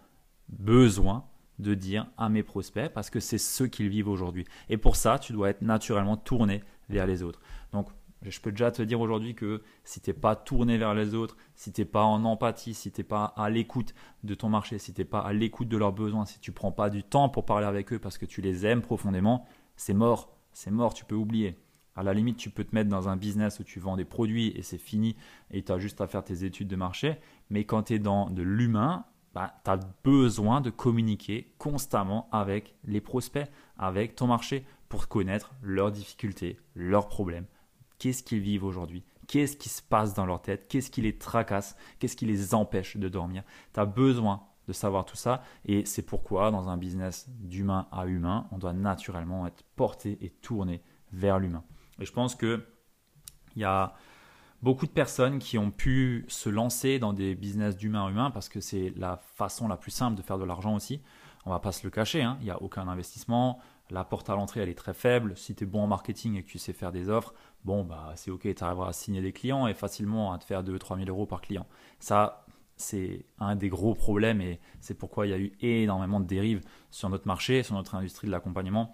besoin 0.49 1.25
de 1.59 1.73
dire 1.73 2.07
à 2.17 2.29
mes 2.29 2.43
prospects? 2.43 2.91
Parce 2.93 3.09
que 3.09 3.19
c'est 3.19 3.37
ce 3.37 3.63
qu'ils 3.63 3.89
vivent 3.89 4.09
aujourd'hui. 4.09 4.45
Et 4.69 4.77
pour 4.77 4.95
ça, 4.95 5.19
tu 5.19 5.33
dois 5.33 5.49
être 5.49 5.61
naturellement 5.61 6.17
tourné 6.17 6.63
vers 6.89 7.07
les 7.07 7.23
autres. 7.23 7.41
Donc, 7.73 7.89
je 8.31 8.41
peux 8.41 8.51
déjà 8.51 8.71
te 8.71 8.81
dire 8.81 8.99
aujourd'hui 9.01 9.35
que 9.35 9.61
si 9.83 10.01
tu 10.01 10.09
n'es 10.09 10.13
pas 10.13 10.35
tourné 10.35 10.77
vers 10.77 10.93
les 10.93 11.15
autres, 11.15 11.37
si 11.55 11.71
tu 11.71 11.81
n'es 11.81 11.85
pas 11.85 12.03
en 12.03 12.23
empathie, 12.25 12.73
si 12.73 12.91
tu 12.91 13.01
n'es 13.01 13.05
pas 13.05 13.25
à 13.37 13.49
l'écoute 13.49 13.93
de 14.23 14.35
ton 14.35 14.49
marché, 14.49 14.79
si 14.79 14.93
tu 14.93 15.01
n'es 15.01 15.05
pas 15.05 15.19
à 15.19 15.33
l'écoute 15.33 15.67
de 15.67 15.77
leurs 15.77 15.93
besoins, 15.93 16.25
si 16.25 16.39
tu 16.39 16.51
ne 16.51 16.55
prends 16.55 16.71
pas 16.71 16.89
du 16.89 17.03
temps 17.03 17.29
pour 17.29 17.45
parler 17.45 17.65
avec 17.65 17.93
eux 17.93 17.99
parce 17.99 18.17
que 18.17 18.25
tu 18.25 18.41
les 18.41 18.65
aimes 18.65 18.81
profondément, 18.81 19.45
c'est 19.75 19.93
mort. 19.93 20.35
C'est 20.53 20.71
mort, 20.71 20.93
tu 20.93 21.05
peux 21.05 21.15
oublier. 21.15 21.57
À 21.95 22.03
la 22.03 22.13
limite, 22.13 22.37
tu 22.37 22.49
peux 22.49 22.63
te 22.63 22.75
mettre 22.75 22.89
dans 22.89 23.07
un 23.07 23.15
business 23.15 23.59
où 23.59 23.63
tu 23.63 23.79
vends 23.79 23.95
des 23.95 24.05
produits 24.05 24.49
et 24.55 24.63
c'est 24.63 24.77
fini 24.77 25.15
et 25.51 25.63
tu 25.63 25.71
as 25.71 25.79
juste 25.79 26.01
à 26.01 26.07
faire 26.07 26.23
tes 26.23 26.43
études 26.43 26.67
de 26.67 26.75
marché. 26.75 27.17
Mais 27.49 27.63
quand 27.63 27.83
tu 27.83 27.93
es 27.93 27.99
dans 27.99 28.29
de 28.29 28.41
l'humain, 28.41 29.05
bah, 29.33 29.53
tu 29.63 29.71
as 29.71 29.79
besoin 30.03 30.61
de 30.61 30.69
communiquer 30.69 31.53
constamment 31.57 32.29
avec 32.31 32.75
les 32.85 33.01
prospects, 33.01 33.49
avec 33.77 34.15
ton 34.15 34.27
marché 34.27 34.65
pour 34.87 35.07
connaître 35.07 35.53
leurs 35.61 35.91
difficultés, 35.91 36.57
leurs 36.73 37.07
problèmes, 37.07 37.45
qu'est-ce 37.97 38.23
qu'ils 38.23 38.39
vivent 38.39 38.63
aujourd'hui, 38.63 39.03
qu'est-ce 39.27 39.57
qui 39.57 39.69
se 39.69 39.81
passe 39.81 40.13
dans 40.13 40.25
leur 40.25 40.41
tête, 40.41 40.67
qu'est-ce 40.67 40.91
qui 40.91 41.01
les 41.01 41.17
tracasse, 41.17 41.75
qu'est-ce 41.99 42.15
qui 42.15 42.25
les 42.25 42.53
empêche 42.53 42.97
de 42.97 43.09
dormir? 43.09 43.43
Tu 43.73 43.79
as 43.79 43.85
besoin 43.85 44.43
de 44.67 44.73
savoir 44.73 45.05
tout 45.05 45.15
ça 45.15 45.43
et 45.65 45.85
c'est 45.85 46.01
pourquoi 46.01 46.51
dans 46.51 46.69
un 46.69 46.77
business 46.77 47.29
d'humain 47.29 47.87
à 47.91 48.05
humain, 48.07 48.47
on 48.51 48.57
doit 48.57 48.73
naturellement 48.73 49.45
être 49.47 49.63
porté 49.75 50.17
et 50.21 50.29
tourné 50.29 50.81
vers 51.11 51.39
l'humain. 51.39 51.63
Et 51.99 52.05
je 52.05 52.11
pense 52.11 52.35
que 52.35 52.65
il 53.55 53.61
y 53.61 53.65
a 53.65 53.93
beaucoup 54.61 54.85
de 54.85 54.91
personnes 54.91 55.39
qui 55.39 55.57
ont 55.57 55.71
pu 55.71 56.25
se 56.27 56.49
lancer 56.49 56.99
dans 56.99 57.13
des 57.13 57.35
business 57.35 57.77
d'humain 57.77 58.07
à 58.07 58.09
humain 58.09 58.31
parce 58.31 58.49
que 58.49 58.59
c'est 58.59 58.91
la 58.97 59.17
façon 59.17 59.67
la 59.67 59.77
plus 59.77 59.91
simple 59.91 60.17
de 60.17 60.21
faire 60.21 60.37
de 60.37 60.43
l'argent 60.43 60.75
aussi. 60.75 61.01
On 61.45 61.51
va 61.51 61.59
pas 61.59 61.71
se 61.71 61.83
le 61.83 61.91
cacher, 61.91 62.23
hein. 62.23 62.37
il 62.41 62.45
n'y 62.45 62.51
a 62.51 62.61
aucun 62.61 62.87
investissement, 62.87 63.59
la 63.91 64.03
porte 64.03 64.29
à 64.31 64.35
l'entrée 64.35 64.61
elle 64.61 64.69
est 64.69 64.77
très 64.77 64.95
faible. 64.95 65.37
Si 65.37 65.53
tu 65.55 65.63
es 65.63 65.67
bon 65.67 65.83
en 65.83 65.87
marketing 65.87 66.35
et 66.35 66.43
que 66.43 66.49
tu 66.49 66.57
sais 66.57 66.73
faire 66.73 66.91
des 66.91 67.09
offres, 67.09 67.33
bon, 67.65 67.83
bah, 67.83 68.13
c'est 68.15 68.31
ok, 68.31 68.53
tu 68.55 68.63
arriveras 68.63 68.89
à 68.89 68.93
signer 68.93 69.21
des 69.21 69.33
clients 69.33 69.67
et 69.67 69.73
facilement 69.73 70.31
à 70.31 70.37
te 70.37 70.45
faire 70.45 70.63
2-3 70.63 70.97
000 70.97 71.09
euros 71.09 71.25
par 71.25 71.41
client. 71.41 71.65
Ça, 71.99 72.45
c'est 72.77 73.25
un 73.39 73.55
des 73.55 73.69
gros 73.69 73.95
problèmes 73.95 74.39
et 74.39 74.59
c'est 74.79 74.93
pourquoi 74.93 75.25
il 75.25 75.29
y 75.31 75.33
a 75.33 75.39
eu 75.39 75.51
énormément 75.61 76.19
de 76.19 76.25
dérives 76.25 76.61
sur 76.91 77.09
notre 77.09 77.27
marché, 77.27 77.63
sur 77.63 77.75
notre 77.75 77.95
industrie 77.95 78.27
de 78.27 78.31
l'accompagnement. 78.31 78.93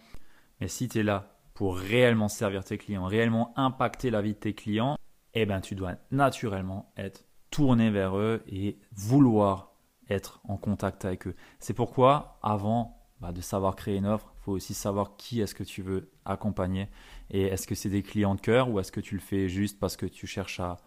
Mais 0.62 0.68
si 0.68 0.88
tu 0.88 1.00
es 1.00 1.04
là 1.04 1.38
pour 1.54 1.78
réellement 1.78 2.30
servir 2.30 2.64
tes 2.64 2.78
clients, 2.78 3.06
réellement 3.06 3.54
impacter 3.58 4.10
la 4.10 4.22
vie 4.22 4.34
de 4.34 4.40
tes 4.40 4.54
clients, 4.54 4.98
eh 5.34 5.46
ben, 5.46 5.60
tu 5.60 5.76
dois 5.76 5.96
naturellement 6.12 6.94
être 6.96 7.26
tourné 7.50 7.90
vers 7.90 8.18
eux 8.18 8.42
et 8.48 8.80
vouloir 8.94 9.74
être 10.10 10.40
en 10.48 10.58
contact 10.58 11.04
avec 11.04 11.28
eux. 11.28 11.36
C'est 11.60 11.74
pourquoi, 11.74 12.40
avant 12.42 13.01
bah, 13.22 13.32
de 13.32 13.42
savoir 13.42 13.76
créer 13.76 13.98
une 13.98 14.08
offre, 14.08 14.34
il 14.40 14.44
faut 14.44 14.52
aussi 14.54 14.74
savoir 14.74 15.16
qui 15.16 15.42
est-ce 15.42 15.54
que 15.54 15.64
tu 15.64 15.84
veux 15.84 16.10
accompagner. 16.26 16.90
Et 17.30 17.44
est-ce 17.44 17.68
que 17.68 17.76
c'est 17.76 17.90
des 17.90 18.02
clients 18.02 18.34
de 18.34 18.42
cœur 18.42 18.70
ou 18.70 18.80
est-ce 18.80 18.92
que 18.92 19.00
tu 19.00 19.14
le 19.14 19.22
fais 19.22 19.48
juste 19.48 19.80
parce 19.80 19.96
que 19.96 20.08
tu 20.08 20.26
cherches 20.26 20.60
à 20.60 20.78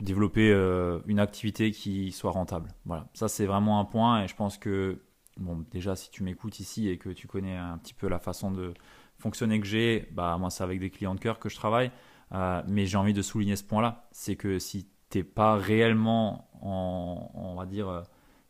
développer 0.00 0.50
euh, 0.50 0.98
une 1.06 1.20
activité 1.20 1.70
qui 1.70 2.10
soit 2.10 2.32
rentable? 2.32 2.74
Voilà, 2.84 3.08
ça 3.14 3.28
c'est 3.28 3.46
vraiment 3.46 3.78
un 3.78 3.84
point 3.84 4.24
et 4.24 4.28
je 4.28 4.34
pense 4.34 4.58
que 4.58 5.00
bon 5.38 5.64
déjà 5.70 5.94
si 5.94 6.10
tu 6.10 6.24
m'écoutes 6.24 6.58
ici 6.58 6.88
et 6.88 6.98
que 6.98 7.08
tu 7.08 7.28
connais 7.28 7.56
un 7.56 7.78
petit 7.78 7.94
peu 7.94 8.08
la 8.08 8.18
façon 8.18 8.50
de 8.50 8.74
fonctionner 9.18 9.60
que 9.60 9.66
j'ai, 9.66 10.08
bah 10.12 10.36
moi 10.38 10.50
c'est 10.50 10.64
avec 10.64 10.80
des 10.80 10.90
clients 10.90 11.14
de 11.14 11.20
cœur 11.20 11.38
que 11.38 11.48
je 11.48 11.54
travaille, 11.54 11.92
euh, 12.32 12.62
mais 12.66 12.86
j'ai 12.86 12.98
envie 12.98 13.14
de 13.14 13.22
souligner 13.22 13.54
ce 13.54 13.64
point-là, 13.64 14.08
c'est 14.10 14.34
que 14.34 14.58
si 14.58 14.88
tu 15.08 15.18
n'es 15.18 15.24
pas 15.24 15.54
réellement 15.54 16.50
en, 16.60 17.30
on 17.34 17.54
va 17.54 17.66
dire 17.66 17.88
euh, 17.88 18.02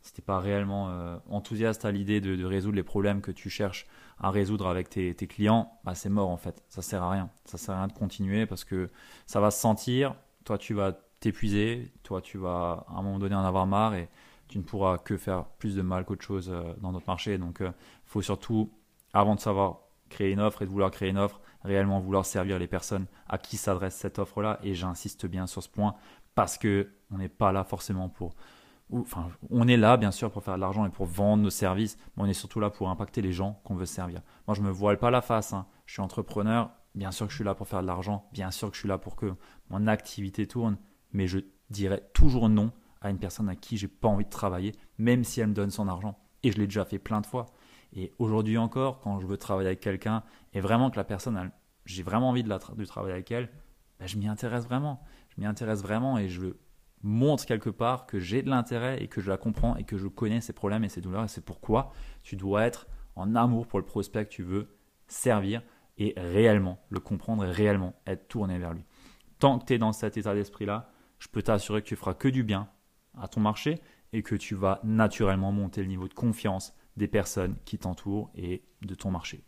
si 0.03 0.11
tu 0.11 0.21
pas 0.21 0.39
réellement 0.39 0.89
euh, 0.89 1.17
enthousiaste 1.29 1.85
à 1.85 1.91
l'idée 1.91 2.19
de, 2.21 2.43
résoudre 2.43 2.75
les 2.75 2.83
problèmes 2.83 3.21
que 3.21 3.31
tu 3.31 3.49
cherches 3.49 3.87
à 4.19 4.29
résoudre 4.29 4.67
avec 4.67 4.89
tes, 4.89 5.15
clients, 5.15 5.79
bah 5.85 5.95
c'est 5.95 6.09
mort 6.09 6.29
en 6.29 6.37
fait. 6.37 6.63
Ça 6.67 6.81
sert 6.81 7.01
à 7.01 7.09
rien. 7.09 7.29
Ça 7.45 7.57
sert 7.57 7.73
à 7.73 7.79
rien 7.79 7.87
de 7.87 7.93
continuer 7.93 8.45
parce 8.45 8.65
que 8.65 8.89
ça 9.25 9.39
va 9.39 9.49
se 9.49 9.59
sentir. 9.59 10.15
Toi, 10.43 10.57
tu 10.57 10.73
vas 10.73 10.91
t'épuiser. 11.19 11.93
Toi, 12.03 12.21
tu 12.21 12.37
vas 12.37 12.85
à 12.89 12.99
un 12.99 13.01
moment 13.01 13.17
donné 13.17 13.33
en 13.33 13.45
avoir 13.45 13.65
marre 13.65 13.95
et 13.95 14.09
tu 14.49 14.57
ne 14.57 14.63
pourras 14.63 14.97
que 14.97 15.17
faire 15.17 15.45
plus 15.45 15.75
de 15.75 15.81
mal 15.81 16.03
qu'autre 16.03 16.23
chose 16.23 16.49
euh, 16.51 16.73
dans 16.81 16.91
notre 16.91 17.07
marché. 17.07 17.37
Donc, 17.37 17.57
il 17.61 17.67
euh, 17.67 17.71
faut 18.05 18.21
surtout, 18.21 18.71
avant 19.13 19.35
de 19.35 19.39
savoir 19.39 19.79
créer 20.09 20.31
une 20.31 20.41
offre 20.41 20.61
et 20.61 20.65
de 20.65 20.69
vouloir 20.69 20.91
créer 20.91 21.09
une 21.09 21.17
offre, 21.17 21.39
réellement 21.63 21.99
vouloir 21.99 22.25
servir 22.25 22.59
les 22.59 22.67
personnes 22.67 23.07
à 23.27 23.37
qui 23.37 23.55
s'adresse 23.55 23.95
cette 23.95 24.19
offre-là. 24.19 24.59
Et 24.63 24.75
j'insiste 24.75 25.25
bien 25.25 25.47
sur 25.47 25.63
ce 25.63 25.69
point 25.69 25.95
parce 26.35 26.57
que 26.57 26.89
on 27.09 27.17
n'est 27.17 27.29
pas 27.29 27.51
là 27.51 27.63
forcément 27.63 28.09
pour 28.09 28.35
on 29.49 29.67
est 29.67 29.77
là 29.77 29.97
bien 29.97 30.11
sûr 30.11 30.31
pour 30.31 30.43
faire 30.43 30.55
de 30.55 30.59
l'argent 30.59 30.85
et 30.85 30.89
pour 30.89 31.05
vendre 31.05 31.43
nos 31.43 31.49
services, 31.49 31.97
mais 32.15 32.23
on 32.23 32.25
est 32.25 32.33
surtout 32.33 32.59
là 32.59 32.69
pour 32.69 32.89
impacter 32.89 33.21
les 33.21 33.31
gens 33.31 33.59
qu'on 33.63 33.75
veut 33.75 33.85
servir. 33.85 34.21
Moi, 34.47 34.55
je 34.55 34.61
me 34.61 34.69
voile 34.69 34.97
pas 34.97 35.11
la 35.11 35.21
face. 35.21 35.53
Hein. 35.53 35.65
Je 35.85 35.93
suis 35.93 36.01
entrepreneur. 36.01 36.71
Bien 36.95 37.11
sûr 37.11 37.25
que 37.25 37.31
je 37.31 37.37
suis 37.37 37.45
là 37.45 37.55
pour 37.55 37.67
faire 37.67 37.81
de 37.81 37.87
l'argent. 37.87 38.29
Bien 38.33 38.51
sûr 38.51 38.69
que 38.69 38.75
je 38.75 38.81
suis 38.81 38.89
là 38.89 38.97
pour 38.97 39.15
que 39.15 39.33
mon 39.69 39.87
activité 39.87 40.47
tourne. 40.47 40.77
Mais 41.11 41.27
je 41.27 41.39
dirais 41.69 42.07
toujours 42.13 42.49
non 42.49 42.71
à 43.01 43.09
une 43.09 43.17
personne 43.17 43.49
à 43.49 43.55
qui 43.55 43.77
j'ai 43.77 43.87
pas 43.87 44.07
envie 44.07 44.25
de 44.25 44.29
travailler, 44.29 44.73
même 44.97 45.23
si 45.23 45.41
elle 45.41 45.47
me 45.47 45.53
donne 45.53 45.71
son 45.71 45.87
argent. 45.87 46.17
Et 46.43 46.51
je 46.51 46.57
l'ai 46.57 46.67
déjà 46.67 46.85
fait 46.85 46.99
plein 46.99 47.21
de 47.21 47.25
fois. 47.25 47.47
Et 47.93 48.13
aujourd'hui 48.19 48.57
encore, 48.57 48.99
quand 48.99 49.19
je 49.19 49.27
veux 49.27 49.37
travailler 49.37 49.67
avec 49.67 49.79
quelqu'un 49.79 50.23
et 50.53 50.61
vraiment 50.61 50.89
que 50.89 50.97
la 50.97 51.03
personne, 51.03 51.51
j'ai 51.85 52.03
vraiment 52.03 52.29
envie 52.29 52.43
de 52.43 52.85
travailler 52.85 53.13
avec 53.13 53.31
elle, 53.31 53.49
ben, 53.99 54.07
je 54.07 54.17
m'y 54.17 54.27
intéresse 54.27 54.65
vraiment. 54.65 55.03
Je 55.29 55.41
m'y 55.41 55.47
intéresse 55.47 55.81
vraiment 55.81 56.17
et 56.17 56.29
je 56.29 56.39
veux 56.39 56.59
montre 57.03 57.45
quelque 57.45 57.69
part 57.69 58.05
que 58.05 58.19
j'ai 58.19 58.41
de 58.41 58.49
l'intérêt 58.49 59.03
et 59.03 59.07
que 59.07 59.21
je 59.21 59.29
la 59.29 59.37
comprends 59.37 59.75
et 59.75 59.83
que 59.83 59.97
je 59.97 60.07
connais 60.07 60.41
ses 60.41 60.53
problèmes 60.53 60.83
et 60.83 60.89
ses 60.89 61.01
douleurs. 61.01 61.25
Et 61.25 61.27
c'est 61.27 61.43
pourquoi 61.43 61.91
tu 62.23 62.35
dois 62.35 62.63
être 62.63 62.87
en 63.15 63.35
amour 63.35 63.67
pour 63.67 63.79
le 63.79 63.85
prospect 63.85 64.25
que 64.25 64.31
tu 64.31 64.43
veux 64.43 64.75
servir 65.07 65.61
et 65.97 66.13
réellement 66.17 66.79
le 66.89 66.99
comprendre 66.99 67.45
et 67.45 67.51
réellement 67.51 67.93
être 68.07 68.27
tourné 68.27 68.57
vers 68.57 68.73
lui. 68.73 68.85
Tant 69.39 69.59
que 69.59 69.65
tu 69.65 69.73
es 69.73 69.77
dans 69.77 69.91
cet 69.91 70.17
état 70.17 70.33
d'esprit-là, 70.33 70.89
je 71.19 71.27
peux 71.27 71.41
t'assurer 71.41 71.81
que 71.81 71.87
tu 71.87 71.95
feras 71.95 72.13
que 72.13 72.27
du 72.27 72.43
bien 72.43 72.69
à 73.17 73.27
ton 73.27 73.41
marché 73.41 73.79
et 74.11 74.23
que 74.23 74.35
tu 74.35 74.55
vas 74.55 74.79
naturellement 74.83 75.51
monter 75.51 75.81
le 75.81 75.87
niveau 75.87 76.07
de 76.07 76.13
confiance 76.13 76.73
des 76.97 77.07
personnes 77.07 77.55
qui 77.65 77.77
t'entourent 77.77 78.31
et 78.35 78.63
de 78.81 78.95
ton 78.95 79.11
marché. 79.11 79.43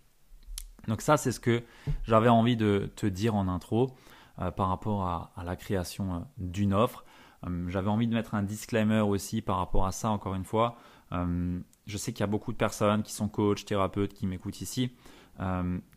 Donc 0.88 1.02
ça, 1.02 1.18
c'est 1.18 1.32
ce 1.32 1.40
que 1.40 1.64
j'avais 2.04 2.30
envie 2.30 2.58
de 2.58 2.92
te 2.96 3.06
dire 3.06 3.36
en 3.36 3.48
intro 3.48 3.96
euh, 4.40 4.52
par 4.52 4.70
rapport 4.70 5.06
à, 5.06 5.32
la 5.44 5.56
création 5.56 6.16
euh, 6.16 6.20
d'une 6.38 6.74
offre. 6.74 7.06
Euh, 7.46 7.70
j'avais 7.70 7.90
envie 7.90 8.08
de 8.08 8.14
mettre 8.14 8.36
un 8.36 8.44
disclaimer 8.44 9.02
aussi 9.02 9.42
par 9.42 9.58
rapport 9.58 9.86
à 9.86 9.92
ça, 9.92 10.10
encore 10.10 10.36
une 10.36 10.46
fois. 10.46 10.78
je 11.12 11.98
sais 11.98 12.12
qu'il 12.12 12.22
y 12.22 12.24
a 12.24 12.28
beaucoup 12.28 12.52
de 12.52 12.58
personnes 12.58 13.04
qui 13.04 13.14
sont 13.14 13.28
coachs, 13.28 13.66
thérapeutes, 13.66 14.14
qui 14.14 14.28
m'écoutent 14.28 14.62
ici. 14.62 14.92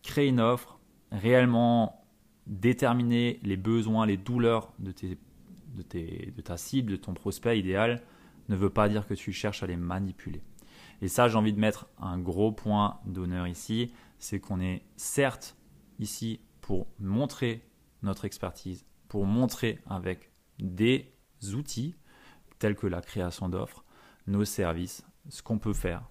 créer 0.02 0.28
une 0.28 0.40
offre, 0.40 0.78
réellement 1.10 2.04
déterminer 2.46 3.40
les 3.42 3.56
besoins, 3.56 4.06
les 4.06 4.16
douleurs 4.16 4.72
de, 4.78 4.92
de 5.74 6.40
ta 6.40 6.56
cible, 6.56 6.92
de 6.92 6.96
ton 6.96 7.14
prospect 7.14 7.58
idéal, 7.58 8.02
ne 8.48 8.56
veut 8.56 8.70
pas 8.70 8.88
dire 8.88 9.06
que 9.06 9.14
tu 9.14 9.32
cherches 9.32 9.62
à 9.62 9.66
les 9.66 9.76
manipuler. 9.76 10.42
Et 11.00 11.08
ça, 11.08 11.28
j'ai 11.28 11.36
envie 11.36 11.52
de 11.52 11.60
mettre 11.60 11.86
un 11.98 12.18
gros 12.18 12.52
point 12.52 12.98
d'honneur 13.06 13.46
ici, 13.46 13.92
c'est 14.18 14.40
qu'on 14.40 14.60
est 14.60 14.82
certes 14.96 15.56
ici 15.98 16.40
pour 16.60 16.86
montrer 16.98 17.62
notre 18.02 18.24
expertise, 18.24 18.84
pour 19.08 19.24
montrer 19.24 19.78
avec 19.86 20.32
des 20.58 21.12
outils 21.54 21.94
tels 22.58 22.76
que 22.76 22.86
la 22.86 23.00
création 23.00 23.48
d'offres, 23.48 23.84
nos 24.26 24.44
services, 24.44 25.04
ce 25.28 25.42
qu'on 25.42 25.58
peut 25.58 25.72
faire, 25.72 26.02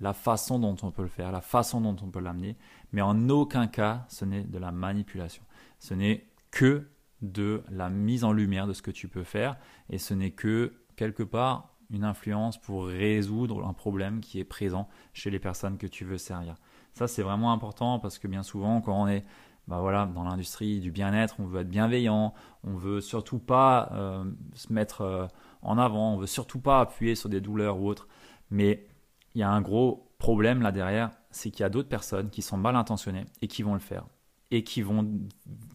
la 0.00 0.12
façon 0.12 0.58
dont 0.58 0.76
on 0.82 0.90
peut 0.90 1.02
le 1.02 1.08
faire, 1.08 1.32
la 1.32 1.40
façon 1.40 1.80
dont 1.80 1.96
on 2.02 2.10
peut 2.10 2.20
l'amener, 2.20 2.56
mais 2.92 3.02
en 3.02 3.28
aucun 3.28 3.66
cas 3.66 4.04
ce 4.08 4.24
n'est 4.24 4.44
de 4.44 4.58
la 4.58 4.72
manipulation. 4.72 5.42
Ce 5.78 5.94
n'est 5.94 6.28
que 6.50 6.88
de 7.22 7.62
la 7.70 7.88
mise 7.88 8.24
en 8.24 8.32
lumière 8.32 8.66
de 8.66 8.72
ce 8.72 8.82
que 8.82 8.90
tu 8.90 9.08
peux 9.08 9.24
faire 9.24 9.56
et 9.88 9.98
ce 9.98 10.14
n'est 10.14 10.32
que 10.32 10.74
quelque 10.96 11.22
part 11.22 11.74
une 11.90 12.04
influence 12.04 12.58
pour 12.60 12.86
résoudre 12.86 13.66
un 13.66 13.72
problème 13.72 14.20
qui 14.20 14.38
est 14.40 14.44
présent 14.44 14.88
chez 15.12 15.30
les 15.30 15.38
personnes 15.38 15.78
que 15.78 15.86
tu 15.86 16.04
veux 16.04 16.18
servir. 16.18 16.56
Ça, 16.92 17.08
c'est 17.08 17.22
vraiment 17.22 17.52
important 17.52 17.98
parce 17.98 18.18
que 18.18 18.28
bien 18.28 18.42
souvent, 18.42 18.80
quand 18.80 19.00
on 19.00 19.08
est 19.08 19.24
bah 19.66 19.78
voilà, 19.80 20.06
dans 20.06 20.24
l'industrie 20.24 20.80
du 20.80 20.90
bien-être, 20.90 21.36
on 21.38 21.46
veut 21.46 21.60
être 21.60 21.70
bienveillant, 21.70 22.34
on 22.64 22.74
veut 22.74 23.00
surtout 23.00 23.38
pas 23.38 23.90
euh, 23.92 24.24
se 24.54 24.72
mettre 24.72 25.00
euh, 25.00 25.26
en 25.62 25.78
avant, 25.78 26.14
on 26.14 26.18
veut 26.18 26.26
surtout 26.26 26.60
pas 26.60 26.80
appuyer 26.80 27.14
sur 27.14 27.28
des 27.28 27.40
douleurs 27.40 27.78
ou 27.80 27.88
autres. 27.88 28.08
Mais 28.50 28.86
il 29.34 29.40
y 29.40 29.42
a 29.42 29.50
un 29.50 29.62
gros 29.62 30.10
problème 30.18 30.60
là 30.60 30.70
derrière, 30.70 31.10
c'est 31.30 31.50
qu'il 31.50 31.60
y 31.60 31.64
a 31.64 31.70
d'autres 31.70 31.88
personnes 31.88 32.30
qui 32.30 32.42
sont 32.42 32.58
mal 32.58 32.76
intentionnées 32.76 33.24
et 33.40 33.48
qui 33.48 33.62
vont 33.62 33.74
le 33.74 33.80
faire 33.80 34.06
et 34.50 34.64
qui 34.64 34.82
vont 34.82 35.10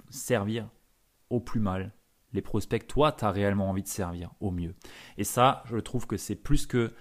servir 0.09 0.69
au 1.29 1.39
plus 1.39 1.59
mal 1.59 1.91
les 2.33 2.41
prospects 2.41 2.87
toi, 2.87 3.11
tu 3.11 3.25
as 3.25 3.31
réellement 3.31 3.69
envie 3.69 3.83
de 3.83 3.87
servir 3.87 4.31
au 4.39 4.51
mieux. 4.51 4.75
Et 5.17 5.23
ça, 5.23 5.63
je 5.65 5.77
trouve 5.77 6.05
que 6.05 6.17
c'est 6.17 6.35
plus 6.35 6.67
que 6.67 6.93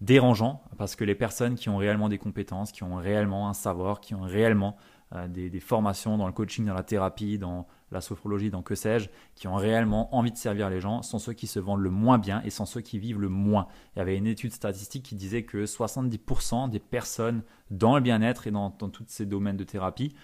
dérangeant 0.00 0.62
parce 0.76 0.94
que 0.94 1.04
les 1.04 1.14
personnes 1.14 1.54
qui 1.54 1.68
ont 1.68 1.76
réellement 1.76 2.08
des 2.08 2.18
compétences, 2.18 2.72
qui 2.72 2.82
ont 2.82 2.96
réellement 2.96 3.48
un 3.48 3.54
savoir, 3.54 4.00
qui 4.00 4.14
ont 4.14 4.22
réellement 4.22 4.76
euh, 5.14 5.26
des, 5.26 5.60
formations 5.60 6.18
dans 6.18 6.26
le 6.26 6.32
coaching, 6.34 6.66
dans 6.66 6.74
la 6.74 6.82
thérapie, 6.82 7.38
dans 7.38 7.66
la 7.90 8.02
sophrologie, 8.02 8.50
dans 8.50 8.60
que 8.60 8.74
sais-je, 8.74 9.08
qui 9.34 9.48
ont 9.48 9.54
réellement 9.54 10.14
envie 10.14 10.30
de 10.30 10.36
servir 10.36 10.68
les 10.68 10.80
gens, 10.80 11.00
sont 11.00 11.18
ceux 11.18 11.32
qui 11.32 11.46
se 11.46 11.58
vendent 11.58 11.80
le 11.80 11.88
moins 11.88 12.18
bien 12.18 12.42
et 12.44 12.50
sont 12.50 12.66
ceux 12.66 12.82
qui 12.82 12.98
vivent 12.98 13.20
le 13.20 13.30
moins. 13.30 13.68
Il 13.94 14.00
y 14.00 14.02
avait 14.02 14.18
une 14.18 14.26
étude 14.26 14.52
statistique 14.52 15.04
qui 15.04 15.14
disait 15.14 15.44
que 15.44 15.64
70% 15.64 16.68
des 16.68 16.78
personnes 16.78 17.42
dans 17.70 17.94
le 17.94 18.02
bien-être 18.02 18.46
et 18.46 18.50
dans, 18.50 18.70
tous 18.70 19.04
ces 19.06 19.24
domaines 19.24 19.56
de 19.56 19.64
thérapie 19.64 20.14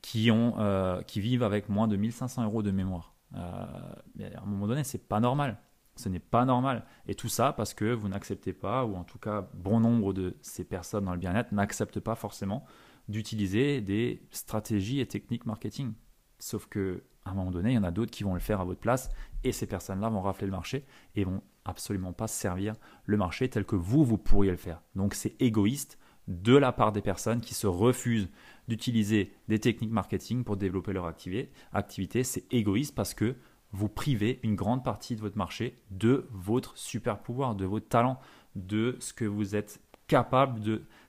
qui, 0.00 0.30
ont, 0.30 0.54
euh, 0.58 1.02
qui 1.02 1.20
vivent 1.20 1.42
avec 1.42 1.68
moins 1.68 1.86
de 1.86 1.96
1500 1.96 2.44
euros 2.44 2.62
de 2.62 2.70
mémoire. 2.70 3.12
Euh, 3.34 3.38
à 3.38 4.42
un 4.42 4.46
moment 4.46 4.66
donné, 4.66 4.84
c'est 4.84 5.06
pas 5.06 5.20
normal. 5.20 5.58
Ce 5.96 6.08
n'est 6.08 6.18
pas 6.18 6.46
normal. 6.46 6.86
Et 7.06 7.14
tout 7.14 7.28
ça 7.28 7.52
parce 7.52 7.74
que 7.74 7.92
vous 7.92 8.08
n'acceptez 8.08 8.54
pas, 8.54 8.86
ou 8.86 8.96
en 8.96 9.04
tout 9.04 9.18
cas, 9.18 9.50
bon 9.52 9.80
nombre 9.80 10.14
de 10.14 10.38
ces 10.40 10.64
personnes 10.64 11.04
dans 11.04 11.12
le 11.12 11.18
bien-être 11.18 11.52
n'acceptent 11.52 12.00
pas 12.00 12.14
forcément 12.14 12.64
d'utiliser 13.08 13.80
des 13.80 14.22
stratégies 14.30 15.00
et 15.00 15.06
techniques 15.06 15.46
marketing. 15.46 15.92
Sauf 16.38 16.66
que 16.66 17.02
à 17.24 17.30
un 17.30 17.34
moment 17.34 17.50
donné, 17.50 17.72
il 17.72 17.74
y 17.74 17.78
en 17.78 17.84
a 17.84 17.90
d'autres 17.90 18.10
qui 18.10 18.24
vont 18.24 18.34
le 18.34 18.40
faire 18.40 18.60
à 18.60 18.64
votre 18.64 18.80
place 18.80 19.10
et 19.44 19.52
ces 19.52 19.66
personnes-là 19.66 20.08
vont 20.08 20.22
rafler 20.22 20.46
le 20.46 20.52
marché 20.52 20.84
et 21.14 21.24
vont 21.24 21.42
absolument 21.64 22.12
pas 22.12 22.26
servir 22.26 22.74
le 23.04 23.16
marché 23.16 23.48
tel 23.48 23.64
que 23.64 23.76
vous, 23.76 24.04
vous 24.04 24.18
pourriez 24.18 24.50
le 24.50 24.56
faire. 24.56 24.82
Donc 24.94 25.14
c'est 25.14 25.40
égoïste 25.40 25.98
de 26.28 26.56
la 26.56 26.72
part 26.72 26.92
des 26.92 27.02
personnes 27.02 27.40
qui 27.40 27.54
se 27.54 27.66
refusent 27.66 28.30
d'utiliser 28.68 29.32
des 29.48 29.58
techniques 29.58 29.90
marketing 29.90 30.44
pour 30.44 30.56
développer 30.56 30.92
leur 30.92 31.06
activité. 31.06 32.24
C'est 32.24 32.52
égoïste 32.52 32.94
parce 32.94 33.14
que 33.14 33.36
vous 33.72 33.88
privez 33.88 34.40
une 34.42 34.56
grande 34.56 34.84
partie 34.84 35.14
de 35.14 35.20
votre 35.20 35.38
marché 35.38 35.80
de 35.90 36.28
votre 36.30 36.76
super 36.76 37.20
pouvoir, 37.20 37.54
de 37.54 37.64
votre 37.64 37.88
talent, 37.88 38.18
de 38.56 38.96
ce 39.00 39.12
que 39.12 39.24
vous 39.24 39.54
êtes 39.54 39.80
capable 40.08 40.60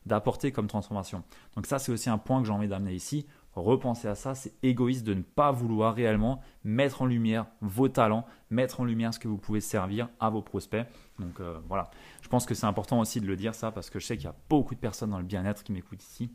d'apporter 0.06 0.52
comme 0.52 0.68
transformation. 0.68 1.24
Donc 1.56 1.66
ça, 1.68 1.80
c'est 1.80 1.92
aussi 1.92 2.10
un 2.10 2.18
point 2.18 2.42
que 2.42 2.48
j'ai 2.48 2.54
envie 2.54 2.68
d'amener 2.68 2.94
ici. 2.94 3.26
Repensez 3.54 4.08
à 4.08 4.16
ça, 4.16 4.34
c'est 4.34 4.54
égoïste 4.64 5.06
de 5.06 5.14
ne 5.14 5.22
pas 5.22 5.52
vouloir 5.52 5.94
réellement 5.94 6.42
mettre 6.64 7.02
en 7.02 7.06
lumière 7.06 7.48
vos 7.60 7.90
talents, 7.90 8.26
mettre 8.50 8.80
en 8.80 8.86
lumière 8.86 9.14
ce 9.14 9.20
que 9.20 9.28
vous 9.28 9.38
pouvez 9.38 9.60
servir 9.60 10.08
à 10.20 10.30
vos 10.30 10.42
prospects. 10.42 10.86
Donc 11.20 11.40
euh, 11.40 11.60
voilà, 11.68 11.92
je 12.22 12.30
pense 12.30 12.46
que 12.46 12.54
c'est 12.54 12.66
important 12.66 13.00
aussi 13.00 13.20
de 13.20 13.28
le 13.28 13.36
dire 13.36 13.54
ça 13.54 13.72
parce 13.72 13.90
que 13.90 14.00
je 14.00 14.06
sais 14.06 14.16
qu'il 14.16 14.26
y 14.26 14.30
a 14.30 14.36
beaucoup 14.50 14.74
de 14.74 14.80
personnes 14.80 15.10
dans 15.10 15.20
le 15.20 15.26
bien-être 15.26 15.64
qui 15.64 15.74
m'écoutent 15.74 16.04
ici 16.04 16.32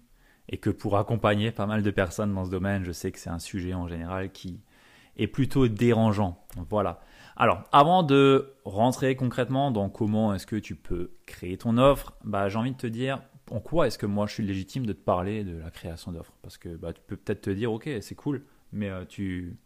et 0.49 0.59
que 0.59 0.71
pour 0.71 0.97
accompagner 0.97 1.51
pas 1.51 1.67
mal 1.67 1.83
de 1.83 1.91
personnes 1.91 2.35
dans 2.35 2.45
ce 2.45 2.51
domaine, 2.51 2.85
je 2.85 2.93
sais 2.93 3.11
que 3.11 3.19
c'est 3.19 3.31
un 3.31 3.39
sujet 3.39 3.75
en 3.75 3.89
général 3.89 4.31
qui 4.31 4.61
est 5.17 5.27
plutôt 5.27 5.69
dérangeant. 5.69 6.45
Voilà. 6.69 7.01
Alors, 7.37 7.65
avant 7.73 8.03
de 8.03 8.55
rentrer 8.65 9.17
concrètement 9.17 9.71
dans 9.71 9.89
comment 9.89 10.35
est-ce 10.35 10.47
que 10.47 10.57
tu 10.57 10.75
peux 10.75 11.13
créer 11.27 11.57
ton 11.57 11.79
offre, 11.79 12.15
bah, 12.25 12.49
j'ai 12.49 12.59
envie 12.59 12.73
de 12.73 12.77
te 12.77 12.87
dire 12.87 13.21
en 13.51 13.61
quoi 13.61 13.87
est-ce 13.87 13.99
que 13.99 14.07
moi 14.07 14.27
je 14.27 14.35
suis 14.35 14.45
légitime 14.45 14.87
de 14.87 14.93
te 14.93 15.01
parler 15.01 15.45
de 15.45 15.59
la 15.59 15.71
création 15.71 16.13
d'offres? 16.13 16.37
Parce 16.43 16.59
que 16.59 16.77
bah, 16.77 16.93
tu 16.93 17.01
peux 17.07 17.17
peut-être 17.17 17.43
te 17.43 17.51
dire, 17.51 17.73
ok, 17.73 17.89
c'est 18.01 18.15
cool, 18.15 18.45
mais 18.73 18.91
euh, 18.91 19.05
tu 19.05 19.57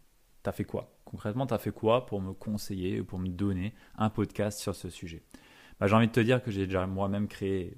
as 0.45 0.51
fait 0.51 0.63
quoi? 0.63 0.93
Concrètement, 1.05 1.47
tu 1.47 1.53
as 1.53 1.57
fait 1.57 1.71
quoi 1.71 2.05
pour 2.05 2.21
me 2.21 2.33
conseiller 2.33 3.01
ou 3.01 3.05
pour 3.05 3.19
me 3.19 3.27
donner 3.27 3.73
un 3.97 4.09
podcast 4.09 4.59
sur 4.59 4.75
ce 4.75 4.89
sujet? 4.89 5.23
Bah, 5.79 5.87
J'ai 5.87 5.95
envie 5.95 6.07
de 6.07 6.11
te 6.11 6.19
dire 6.19 6.43
que 6.43 6.51
j'ai 6.51 6.65
déjà 6.65 6.85
moi-même 6.87 7.27
créé 7.27 7.77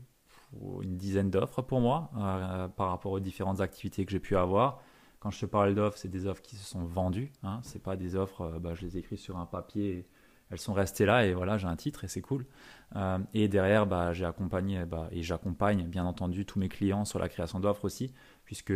une 0.82 0.98
dizaine 0.98 1.30
d'offres 1.30 1.62
pour 1.62 1.82
moi 1.82 2.12
euh, 2.18 2.68
par 2.68 2.90
rapport 2.90 3.12
aux 3.12 3.20
différentes 3.20 3.62
activités 3.62 4.06
que 4.06 4.12
j'ai 4.12 4.20
pu 4.20 4.36
avoir. 4.36 4.82
Quand 5.20 5.32
je 5.32 5.40
te 5.40 5.46
parle 5.46 5.74
d'offres, 5.74 5.98
c'est 5.98 6.10
des 6.10 6.28
offres 6.28 6.42
qui 6.42 6.58
se 6.58 6.66
sont 6.66 6.84
vendues. 6.84 7.32
Hein. 7.44 7.62
Ce 7.64 7.78
pas 7.78 7.96
des 7.96 8.16
offres, 8.16 8.42
euh, 8.42 8.60
bah, 8.60 8.74
je 8.76 8.82
les 8.82 8.98
écris 8.98 9.18
sur 9.18 9.38
un 9.38 9.46
papier, 9.46 10.06
elles 10.50 10.60
sont 10.60 10.74
restées 10.74 11.06
là 11.06 11.26
et 11.26 11.34
voilà, 11.34 11.58
j'ai 11.58 11.68
un 11.68 11.76
titre 11.76 12.04
et 12.04 12.08
c'est 12.08 12.22
cool. 12.22 12.46
Euh, 12.96 13.20
et 13.34 13.48
derrière, 13.48 13.86
bah, 13.88 14.14
j'ai 14.14 14.26
accompagné 14.26 14.86
bah, 14.86 15.08
et 15.12 15.24
j'accompagne 15.24 15.88
bien 15.88 16.06
entendu 16.06 16.46
tous 16.46 16.60
mes 16.60 16.70
clients 16.70 17.06
sur 17.06 17.20
la 17.20 17.30
création 17.30 17.60
d'offres 17.60 17.86
aussi, 17.86 18.14
puisque 18.46 18.74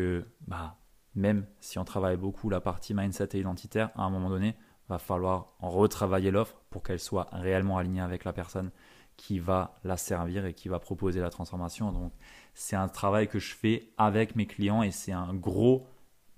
bah, 0.47 0.77
même 1.15 1.45
si 1.59 1.77
on 1.79 1.85
travaille 1.85 2.17
beaucoup 2.17 2.49
la 2.49 2.61
partie 2.61 2.93
mindset 2.93 3.29
et 3.33 3.39
identitaire, 3.39 3.89
à 3.95 4.03
un 4.03 4.09
moment 4.09 4.29
donné, 4.29 4.55
va 4.89 4.97
falloir 4.97 5.53
retravailler 5.59 6.31
l'offre 6.31 6.61
pour 6.69 6.83
qu'elle 6.83 6.99
soit 6.99 7.27
réellement 7.31 7.77
alignée 7.77 8.01
avec 8.01 8.23
la 8.23 8.33
personne 8.33 8.71
qui 9.17 9.39
va 9.39 9.75
la 9.83 9.97
servir 9.97 10.45
et 10.45 10.53
qui 10.53 10.69
va 10.69 10.79
proposer 10.79 11.19
la 11.19 11.29
transformation. 11.29 11.91
Donc 11.91 12.13
c'est 12.53 12.75
un 12.75 12.87
travail 12.87 13.27
que 13.27 13.39
je 13.39 13.53
fais 13.53 13.89
avec 13.97 14.35
mes 14.35 14.45
clients 14.45 14.83
et 14.83 14.91
c'est 14.91 15.11
un 15.11 15.33
gros, 15.33 15.87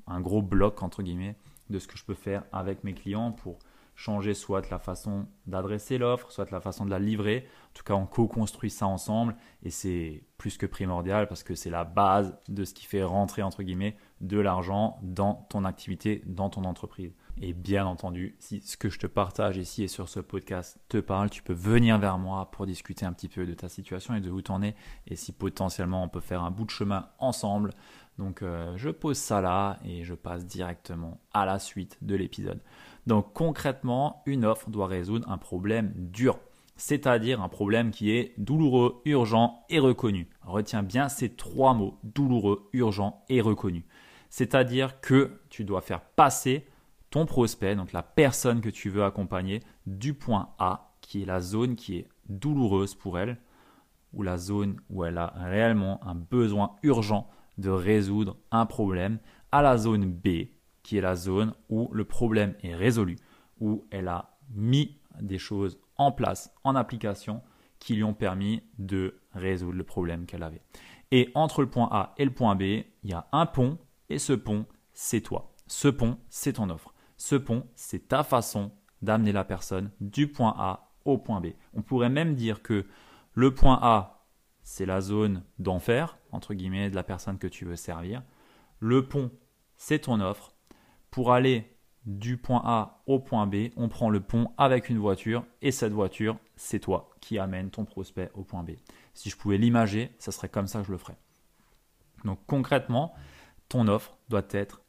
un 0.07 0.21
gros 0.21 0.41
bloc 0.41 0.81
entre 0.81 1.03
guillemets 1.03 1.35
de 1.69 1.77
ce 1.77 1.87
que 1.87 1.97
je 1.97 2.05
peux 2.05 2.15
faire 2.15 2.43
avec 2.51 2.83
mes 2.83 2.93
clients 2.93 3.31
pour 3.31 3.59
changer 3.99 4.33
soit 4.33 4.69
la 4.69 4.79
façon 4.79 5.27
d'adresser 5.45 5.97
l'offre, 5.97 6.31
soit 6.31 6.49
la 6.51 6.61
façon 6.61 6.85
de 6.85 6.89
la 6.89 6.99
livrer. 6.99 7.45
En 7.71 7.73
tout 7.73 7.83
cas, 7.83 7.95
on 7.95 8.05
co-construit 8.05 8.69
ça 8.69 8.87
ensemble 8.87 9.35
et 9.61 9.69
c'est 9.71 10.23
plus 10.37 10.57
que 10.57 10.65
primordial 10.65 11.27
parce 11.27 11.43
que 11.43 11.53
c'est 11.53 11.69
la 11.69 11.83
base 11.83 12.33
de 12.47 12.63
ce 12.63 12.73
qui 12.73 12.85
fait 12.85 13.03
rentrer 13.03 13.41
entre 13.41 13.61
guillemets 13.61 13.97
de 14.21 14.39
l'argent 14.39 14.99
dans 15.03 15.45
ton 15.49 15.65
activité, 15.65 16.23
dans 16.25 16.49
ton 16.49 16.63
entreprise. 16.63 17.13
Et 17.41 17.51
bien 17.51 17.85
entendu, 17.85 18.37
si 18.39 18.61
ce 18.61 18.77
que 18.77 18.89
je 18.89 18.99
te 18.99 19.07
partage 19.07 19.57
ici 19.57 19.83
et 19.83 19.89
sur 19.89 20.07
ce 20.07 20.21
podcast 20.21 20.79
te 20.87 20.97
parle, 20.97 21.29
tu 21.29 21.43
peux 21.43 21.53
venir 21.53 21.99
vers 21.99 22.17
moi 22.17 22.49
pour 22.51 22.65
discuter 22.65 23.05
un 23.05 23.11
petit 23.11 23.27
peu 23.27 23.45
de 23.45 23.53
ta 23.53 23.67
situation 23.67 24.15
et 24.15 24.21
de 24.21 24.31
où 24.31 24.41
tu 24.41 24.51
en 24.51 24.63
es 24.63 24.75
et 25.07 25.17
si 25.17 25.33
potentiellement 25.33 26.03
on 26.03 26.07
peut 26.07 26.21
faire 26.21 26.41
un 26.41 26.51
bout 26.51 26.65
de 26.65 26.71
chemin 26.71 27.09
ensemble. 27.19 27.73
Donc 28.17 28.43
euh, 28.43 28.73
je 28.77 28.89
pose 28.89 29.17
ça 29.17 29.41
là 29.41 29.79
et 29.83 30.03
je 30.03 30.13
passe 30.13 30.45
directement 30.45 31.19
à 31.33 31.45
la 31.45 31.59
suite 31.59 31.97
de 32.01 32.15
l'épisode. 32.15 32.61
Donc 33.07 33.33
concrètement, 33.33 34.21
une 34.25 34.45
offre 34.45 34.69
doit 34.69 34.87
résoudre 34.87 35.29
un 35.29 35.37
problème 35.37 35.93
dur, 35.95 36.39
c'est-à-dire 36.75 37.41
un 37.41 37.49
problème 37.49 37.91
qui 37.91 38.11
est 38.11 38.33
douloureux, 38.37 39.01
urgent 39.05 39.65
et 39.69 39.79
reconnu. 39.79 40.29
Retiens 40.43 40.83
bien 40.83 41.09
ces 41.09 41.29
trois 41.29 41.73
mots, 41.73 41.97
douloureux, 42.03 42.69
urgent 42.73 43.23
et 43.29 43.41
reconnu. 43.41 43.85
C'est-à-dire 44.29 45.01
que 45.01 45.39
tu 45.49 45.63
dois 45.65 45.81
faire 45.81 46.01
passer 46.01 46.67
ton 47.09 47.25
prospect, 47.25 47.75
donc 47.75 47.91
la 47.91 48.03
personne 48.03 48.61
que 48.61 48.69
tu 48.69 48.89
veux 48.89 49.03
accompagner, 49.03 49.61
du 49.87 50.13
point 50.13 50.49
A, 50.59 50.93
qui 51.01 51.23
est 51.23 51.25
la 51.25 51.39
zone 51.39 51.75
qui 51.75 51.97
est 51.97 52.07
douloureuse 52.27 52.93
pour 52.93 53.17
elle, 53.17 53.37
ou 54.13 54.23
la 54.23 54.37
zone 54.37 54.79
où 54.89 55.03
elle 55.03 55.17
a 55.17 55.33
réellement 55.35 55.99
un 56.05 56.15
besoin 56.15 56.75
urgent 56.83 57.27
de 57.57 57.69
résoudre 57.69 58.37
un 58.51 58.65
problème, 58.65 59.19
à 59.51 59.61
la 59.61 59.77
zone 59.77 60.05
B, 60.05 60.47
qui 60.89 60.97
est 60.97 61.01
la 61.01 61.15
zone 61.15 61.53
où 61.69 61.87
le 61.93 62.03
problème 62.03 62.55
est 62.63 62.73
résolu, 62.73 63.19
où 63.59 63.85
elle 63.91 64.07
a 64.07 64.39
mis 64.55 64.97
des 65.21 65.37
choses 65.37 65.79
en 65.97 66.11
place, 66.11 66.51
en 66.63 66.75
application, 66.75 67.43
qui 67.77 67.93
lui 67.93 68.03
ont 68.03 68.15
permis 68.15 68.63
de 68.79 69.19
résoudre 69.35 69.77
le 69.77 69.83
problème 69.83 70.25
qu'elle 70.25 70.41
avait. 70.41 70.63
Et 71.11 71.29
entre 71.35 71.61
le 71.61 71.69
point 71.69 71.89
A 71.91 72.15
et 72.17 72.25
le 72.25 72.33
point 72.33 72.55
B, 72.55 72.63
il 72.63 72.87
y 73.03 73.13
a 73.13 73.27
un 73.31 73.45
pont 73.45 73.77
et 74.09 74.17
ce 74.17 74.33
pont, 74.33 74.65
c'est 74.91 75.21
toi. 75.21 75.53
Ce 75.67 75.87
pont, 75.87 76.17
c'est 76.27 76.53
ton 76.53 76.71
offre. 76.71 76.95
Ce 77.17 77.35
pont, 77.35 77.67
c'est 77.75 78.07
ta 78.07 78.23
façon 78.23 78.71
d'amener 79.03 79.31
la 79.31 79.43
personne 79.43 79.91
du 80.01 80.27
point 80.27 80.55
A 80.57 80.89
au 81.05 81.19
point 81.19 81.39
B. 81.39 81.49
On 81.75 81.83
pourrait 81.83 82.09
même 82.09 82.33
dire 82.33 82.63
que 82.63 82.87
le 83.35 83.53
point 83.53 83.77
A, 83.83 84.25
c'est 84.63 84.87
la 84.87 85.01
zone 85.01 85.43
d'enfer, 85.59 86.17
entre 86.31 86.55
guillemets, 86.55 86.89
de 86.89 86.95
la 86.95 87.03
personne 87.03 87.37
que 87.37 87.45
tu 87.45 87.65
veux 87.65 87.75
servir. 87.75 88.23
Le 88.79 89.07
pont, 89.07 89.29
c'est 89.77 89.99
ton 89.99 90.19
offre. 90.19 90.55
Pour 91.11 91.31
aller 91.31 91.75
du 92.05 92.37
point 92.37 92.61
A 92.65 93.01
au 93.05 93.19
point 93.19 93.45
B, 93.45 93.69
on 93.75 93.89
prend 93.89 94.09
le 94.09 94.19
pont 94.19 94.51
avec 94.57 94.89
une 94.89 94.97
voiture 94.97 95.45
et 95.61 95.71
cette 95.71 95.93
voiture, 95.93 96.37
c'est 96.55 96.79
toi 96.79 97.09
qui 97.21 97.37
amène 97.37 97.69
ton 97.69 97.85
prospect 97.85 98.31
au 98.33 98.43
point 98.43 98.63
B. 98.63 98.71
Si 99.13 99.29
je 99.29 99.37
pouvais 99.37 99.57
l'imager, 99.57 100.11
ça 100.17 100.31
serait 100.31 100.49
comme 100.49 100.67
ça 100.67 100.79
que 100.79 100.87
je 100.87 100.91
le 100.91 100.97
ferais. 100.97 101.17
Donc 102.25 102.39
concrètement, 102.47 103.13
ton 103.67 103.87
offre 103.87 104.17
doit 104.29 104.47
être 104.51 104.81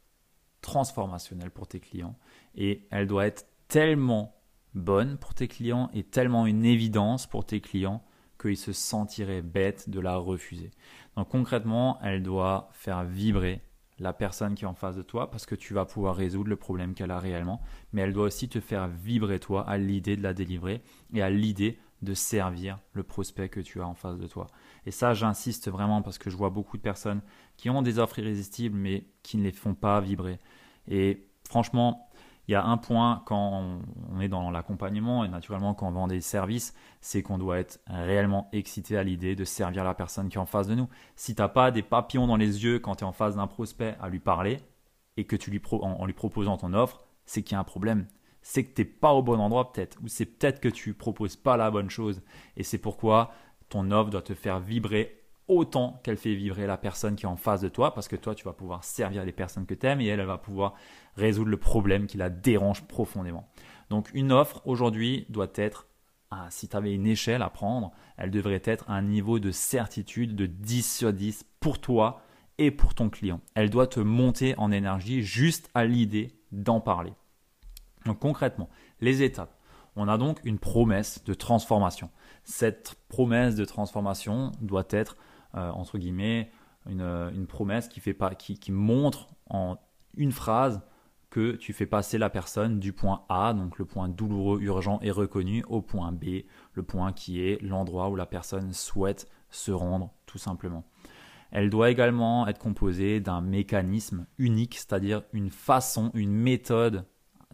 transformationnelle 0.61 1.51
pour 1.51 1.67
tes 1.67 1.79
clients 1.79 2.15
et 2.55 2.87
elle 2.91 3.07
doit 3.07 3.25
être 3.25 3.47
tellement 3.67 4.35
bonne 4.73 5.17
pour 5.17 5.33
tes 5.33 5.47
clients 5.47 5.89
et 5.93 6.03
tellement 6.03 6.45
une 6.45 6.65
évidence 6.65 7.27
pour 7.27 7.45
tes 7.45 7.61
clients 7.61 8.03
qu'ils 8.39 8.57
se 8.57 8.73
sentiraient 8.73 9.41
bêtes 9.41 9.89
de 9.89 9.99
la 9.99 10.17
refuser. 10.17 10.71
Donc 11.15 11.29
concrètement, 11.29 11.99
elle 12.01 12.23
doit 12.23 12.69
faire 12.73 13.03
vibrer 13.03 13.61
la 14.01 14.13
personne 14.13 14.55
qui 14.55 14.65
est 14.65 14.67
en 14.67 14.73
face 14.73 14.95
de 14.95 15.03
toi 15.03 15.29
parce 15.29 15.45
que 15.45 15.55
tu 15.55 15.73
vas 15.73 15.85
pouvoir 15.85 16.15
résoudre 16.15 16.49
le 16.49 16.55
problème 16.55 16.93
qu'elle 16.93 17.11
a 17.11 17.19
réellement, 17.19 17.61
mais 17.93 18.01
elle 18.01 18.13
doit 18.13 18.25
aussi 18.25 18.49
te 18.49 18.59
faire 18.59 18.87
vibrer 18.87 19.39
toi 19.39 19.67
à 19.69 19.77
l'idée 19.77 20.17
de 20.17 20.23
la 20.23 20.33
délivrer 20.33 20.81
et 21.13 21.21
à 21.21 21.29
l'idée 21.29 21.79
de 22.01 22.15
servir 22.15 22.79
le 22.93 23.03
prospect 23.03 23.49
que 23.49 23.59
tu 23.59 23.79
as 23.79 23.87
en 23.87 23.93
face 23.93 24.17
de 24.17 24.25
toi. 24.25 24.47
Et 24.87 24.91
ça, 24.91 25.13
j'insiste 25.13 25.69
vraiment 25.69 26.01
parce 26.01 26.17
que 26.17 26.31
je 26.31 26.35
vois 26.35 26.49
beaucoup 26.49 26.77
de 26.77 26.81
personnes 26.81 27.21
qui 27.57 27.69
ont 27.69 27.83
des 27.83 27.99
offres 27.99 28.17
irrésistibles 28.17 28.75
mais 28.75 29.05
qui 29.21 29.37
ne 29.37 29.43
les 29.43 29.51
font 29.51 29.75
pas 29.75 30.01
vibrer. 30.01 30.39
Et 30.87 31.27
franchement, 31.47 32.09
il 32.51 32.55
y 32.55 32.57
a 32.57 32.65
un 32.65 32.75
point 32.75 33.23
quand 33.25 33.79
on 34.13 34.19
est 34.19 34.27
dans 34.27 34.51
l'accompagnement 34.51 35.23
et 35.23 35.29
naturellement 35.29 35.73
quand 35.73 35.87
on 35.87 35.91
vend 35.91 36.07
des 36.07 36.19
services, 36.19 36.73
c'est 36.99 37.23
qu'on 37.23 37.37
doit 37.37 37.59
être 37.59 37.79
réellement 37.87 38.49
excité 38.51 38.97
à 38.97 39.03
l'idée 39.03 39.37
de 39.37 39.45
servir 39.45 39.85
la 39.85 39.93
personne 39.93 40.27
qui 40.27 40.35
est 40.35 40.41
en 40.41 40.45
face 40.45 40.67
de 40.67 40.75
nous. 40.75 40.89
Si 41.15 41.33
tu 41.33 41.41
n'as 41.41 41.47
pas 41.47 41.71
des 41.71 41.81
papillons 41.81 42.27
dans 42.27 42.35
les 42.35 42.65
yeux 42.65 42.79
quand 42.79 42.95
tu 42.95 43.05
es 43.05 43.07
en 43.07 43.13
face 43.13 43.37
d'un 43.37 43.47
prospect 43.47 43.95
à 44.01 44.09
lui 44.09 44.19
parler 44.19 44.59
et 45.15 45.23
que 45.23 45.37
tu 45.37 45.49
lui 45.49 45.61
en, 45.71 46.05
lui 46.05 46.11
proposant 46.11 46.57
ton 46.57 46.73
offre, 46.73 47.05
c'est 47.25 47.41
qu'il 47.41 47.53
y 47.53 47.55
a 47.55 47.61
un 47.61 47.63
problème. 47.63 48.05
C'est 48.41 48.65
que 48.65 48.73
tu 48.73 48.81
n'es 48.81 48.85
pas 48.85 49.13
au 49.13 49.23
bon 49.23 49.39
endroit 49.39 49.71
peut-être, 49.71 49.97
ou 50.03 50.09
c'est 50.09 50.25
peut-être 50.25 50.59
que 50.59 50.67
tu 50.67 50.93
proposes 50.93 51.37
pas 51.37 51.55
la 51.55 51.71
bonne 51.71 51.89
chose. 51.89 52.21
Et 52.57 52.63
c'est 52.63 52.79
pourquoi 52.79 53.31
ton 53.69 53.91
offre 53.91 54.09
doit 54.09 54.23
te 54.23 54.33
faire 54.33 54.59
vibrer 54.59 55.20
autant 55.51 55.99
qu'elle 56.03 56.17
fait 56.17 56.33
vibrer 56.33 56.65
la 56.65 56.77
personne 56.77 57.15
qui 57.15 57.25
est 57.25 57.29
en 57.29 57.35
face 57.35 57.61
de 57.61 57.69
toi, 57.69 57.93
parce 57.93 58.07
que 58.07 58.15
toi, 58.15 58.33
tu 58.33 58.45
vas 58.45 58.53
pouvoir 58.53 58.83
servir 58.83 59.25
les 59.25 59.31
personnes 59.31 59.65
que 59.65 59.73
tu 59.73 59.85
aimes 59.85 60.01
et 60.01 60.07
elle, 60.07 60.21
elle 60.21 60.25
va 60.25 60.37
pouvoir 60.37 60.75
résoudre 61.15 61.49
le 61.49 61.57
problème 61.57 62.07
qui 62.07 62.17
la 62.17 62.29
dérange 62.29 62.83
profondément. 62.83 63.49
Donc 63.89 64.09
une 64.13 64.31
offre 64.31 64.61
aujourd'hui 64.65 65.25
doit 65.27 65.51
être, 65.55 65.87
ah, 66.31 66.47
si 66.49 66.69
tu 66.69 66.77
avais 66.77 66.93
une 66.93 67.05
échelle 67.05 67.41
à 67.41 67.49
prendre, 67.49 67.91
elle 68.15 68.31
devrait 68.31 68.61
être 68.63 68.89
un 68.89 69.01
niveau 69.01 69.39
de 69.39 69.51
certitude 69.51 70.35
de 70.35 70.45
10 70.45 70.97
sur 70.97 71.11
10 71.11 71.45
pour 71.59 71.81
toi 71.81 72.21
et 72.57 72.71
pour 72.71 72.93
ton 72.93 73.09
client. 73.09 73.41
Elle 73.53 73.69
doit 73.69 73.87
te 73.87 73.99
monter 73.99 74.57
en 74.57 74.71
énergie 74.71 75.21
juste 75.21 75.69
à 75.73 75.83
l'idée 75.83 76.39
d'en 76.53 76.79
parler. 76.79 77.11
Donc 78.05 78.19
concrètement, 78.19 78.69
les 79.01 79.23
étapes. 79.23 79.53
On 79.95 80.07
a 80.07 80.17
donc 80.17 80.39
une 80.45 80.57
promesse 80.57 81.23
de 81.25 81.33
transformation. 81.33 82.09
Cette 82.43 82.95
promesse 83.09 83.55
de 83.55 83.65
transformation 83.65 84.51
doit 84.61 84.87
être, 84.89 85.17
entre 85.53 85.97
guillemets, 85.97 86.51
une, 86.89 87.45
promesse 87.47 87.87
qui, 87.87 87.99
fait 87.99 88.13
pas, 88.13 88.33
qui, 88.35 88.71
montre 88.71 89.27
en 89.49 89.77
une 90.15 90.31
phrase 90.31 90.81
que 91.29 91.53
tu 91.53 91.71
fais 91.71 91.85
passer 91.85 92.17
la 92.17 92.29
personne 92.29 92.79
du 92.79 92.91
point 92.91 93.23
A, 93.29 93.53
donc 93.53 93.77
le 93.77 93.85
point 93.85 94.09
douloureux, 94.09 94.59
urgent 94.61 94.99
et 95.01 95.11
reconnu, 95.11 95.63
au 95.69 95.81
point 95.81 96.11
B, 96.11 96.43
le 96.73 96.83
point 96.83 97.13
qui 97.13 97.41
est 97.41 97.61
l'endroit 97.61 98.09
où 98.09 98.15
la 98.15 98.25
personne 98.25 98.73
souhaite 98.73 99.29
se 99.49 99.71
rendre 99.71 100.11
tout 100.25 100.37
simplement. 100.37 100.83
Elle 101.51 101.69
doit 101.69 101.89
également 101.89 102.47
être 102.47 102.59
composée 102.59 103.19
d'un 103.19 103.41
mécanisme 103.41 104.25
unique, 104.37 104.75
c'est-à-dire 104.77 105.23
une 105.33 105.49
façon, 105.49 106.11
une 106.13 106.31
méthode 106.31 107.05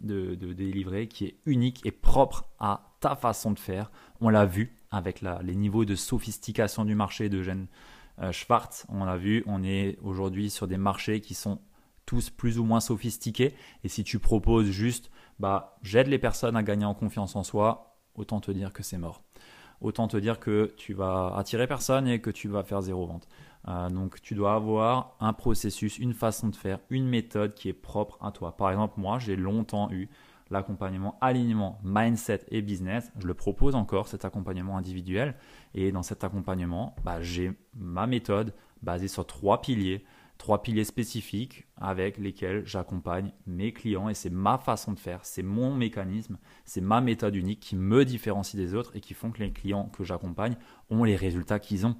de, 0.02 0.34
délivrer 0.34 1.08
qui 1.08 1.26
est 1.26 1.38
unique 1.46 1.84
et 1.84 1.90
propre 1.90 2.44
à 2.60 2.94
ta 3.00 3.16
façon 3.16 3.50
de 3.50 3.58
faire. 3.58 3.90
On 4.20 4.28
l'a 4.28 4.46
vu 4.46 4.77
avec 4.90 5.20
les 5.20 5.54
niveaux 5.54 5.84
de 5.84 5.94
sophistication 5.94 6.84
du 6.84 6.94
marché 6.94 7.28
de 7.28 7.42
Jeanne 7.42 7.66
euh, 8.20 8.32
Schwartz. 8.32 8.86
On 8.88 9.04
l'a 9.04 9.16
vu, 9.16 9.44
on 9.46 9.62
est 9.62 9.98
aujourd'hui 10.02 10.50
sur 10.50 10.66
des 10.66 10.78
marchés 10.78 11.20
qui 11.20 11.34
sont 11.34 11.60
tous 12.06 12.30
plus 12.30 12.58
ou 12.58 12.64
moins 12.64 12.80
sophistiqués. 12.80 13.54
Et 13.84 13.88
si 13.88 14.02
tu 14.02 14.18
proposes 14.18 14.70
juste, 14.70 15.10
bah, 15.38 15.78
j'aide 15.82 16.08
les 16.08 16.18
personnes 16.18 16.56
à 16.56 16.62
gagner 16.62 16.86
en 16.86 16.94
confiance 16.94 17.36
en 17.36 17.42
soi, 17.42 17.98
autant 18.14 18.40
te 18.40 18.50
dire 18.50 18.72
que 18.72 18.82
c'est 18.82 18.98
mort. 18.98 19.22
Autant 19.80 20.08
te 20.08 20.16
dire 20.16 20.40
que 20.40 20.74
tu 20.76 20.94
vas 20.94 21.34
attirer 21.36 21.66
personne 21.66 22.08
et 22.08 22.20
que 22.20 22.30
tu 22.30 22.48
vas 22.48 22.64
faire 22.64 22.80
zéro 22.80 23.06
vente. 23.06 23.28
Euh, 23.68 23.88
donc 23.90 24.20
tu 24.22 24.34
dois 24.34 24.54
avoir 24.54 25.16
un 25.20 25.32
processus, 25.32 25.98
une 25.98 26.14
façon 26.14 26.48
de 26.48 26.56
faire, 26.56 26.80
une 26.90 27.06
méthode 27.06 27.54
qui 27.54 27.68
est 27.68 27.74
propre 27.74 28.18
à 28.20 28.32
toi. 28.32 28.56
Par 28.56 28.70
exemple, 28.70 28.94
moi, 28.98 29.18
j'ai 29.18 29.36
longtemps 29.36 29.90
eu 29.92 30.08
l'accompagnement 30.50 31.18
alignement, 31.20 31.78
mindset 31.84 32.44
et 32.50 32.62
business. 32.62 33.12
Je 33.18 33.26
le 33.26 33.34
propose 33.34 33.74
encore, 33.74 34.08
cet 34.08 34.24
accompagnement 34.24 34.76
individuel. 34.76 35.34
Et 35.74 35.92
dans 35.92 36.02
cet 36.02 36.24
accompagnement, 36.24 36.94
bah, 37.04 37.20
j'ai 37.20 37.52
ma 37.76 38.06
méthode 38.06 38.54
basée 38.82 39.08
sur 39.08 39.26
trois 39.26 39.60
piliers 39.60 40.04
trois 40.38 40.62
piliers 40.62 40.84
spécifiques 40.84 41.66
avec 41.76 42.16
lesquels 42.16 42.64
j'accompagne 42.64 43.32
mes 43.46 43.72
clients 43.72 44.08
et 44.08 44.14
c'est 44.14 44.30
ma 44.30 44.56
façon 44.56 44.92
de 44.92 44.98
faire, 44.98 45.20
c'est 45.24 45.42
mon 45.42 45.74
mécanisme, 45.74 46.38
c'est 46.64 46.80
ma 46.80 47.00
méthode 47.00 47.34
unique 47.34 47.60
qui 47.60 47.76
me 47.76 48.04
différencie 48.04 48.54
des 48.54 48.74
autres 48.74 48.96
et 48.96 49.00
qui 49.00 49.14
font 49.14 49.30
que 49.30 49.40
les 49.40 49.52
clients 49.52 49.90
que 49.96 50.04
j'accompagne 50.04 50.56
ont 50.90 51.04
les 51.04 51.16
résultats 51.16 51.58
qu'ils 51.58 51.86
ont. 51.86 51.96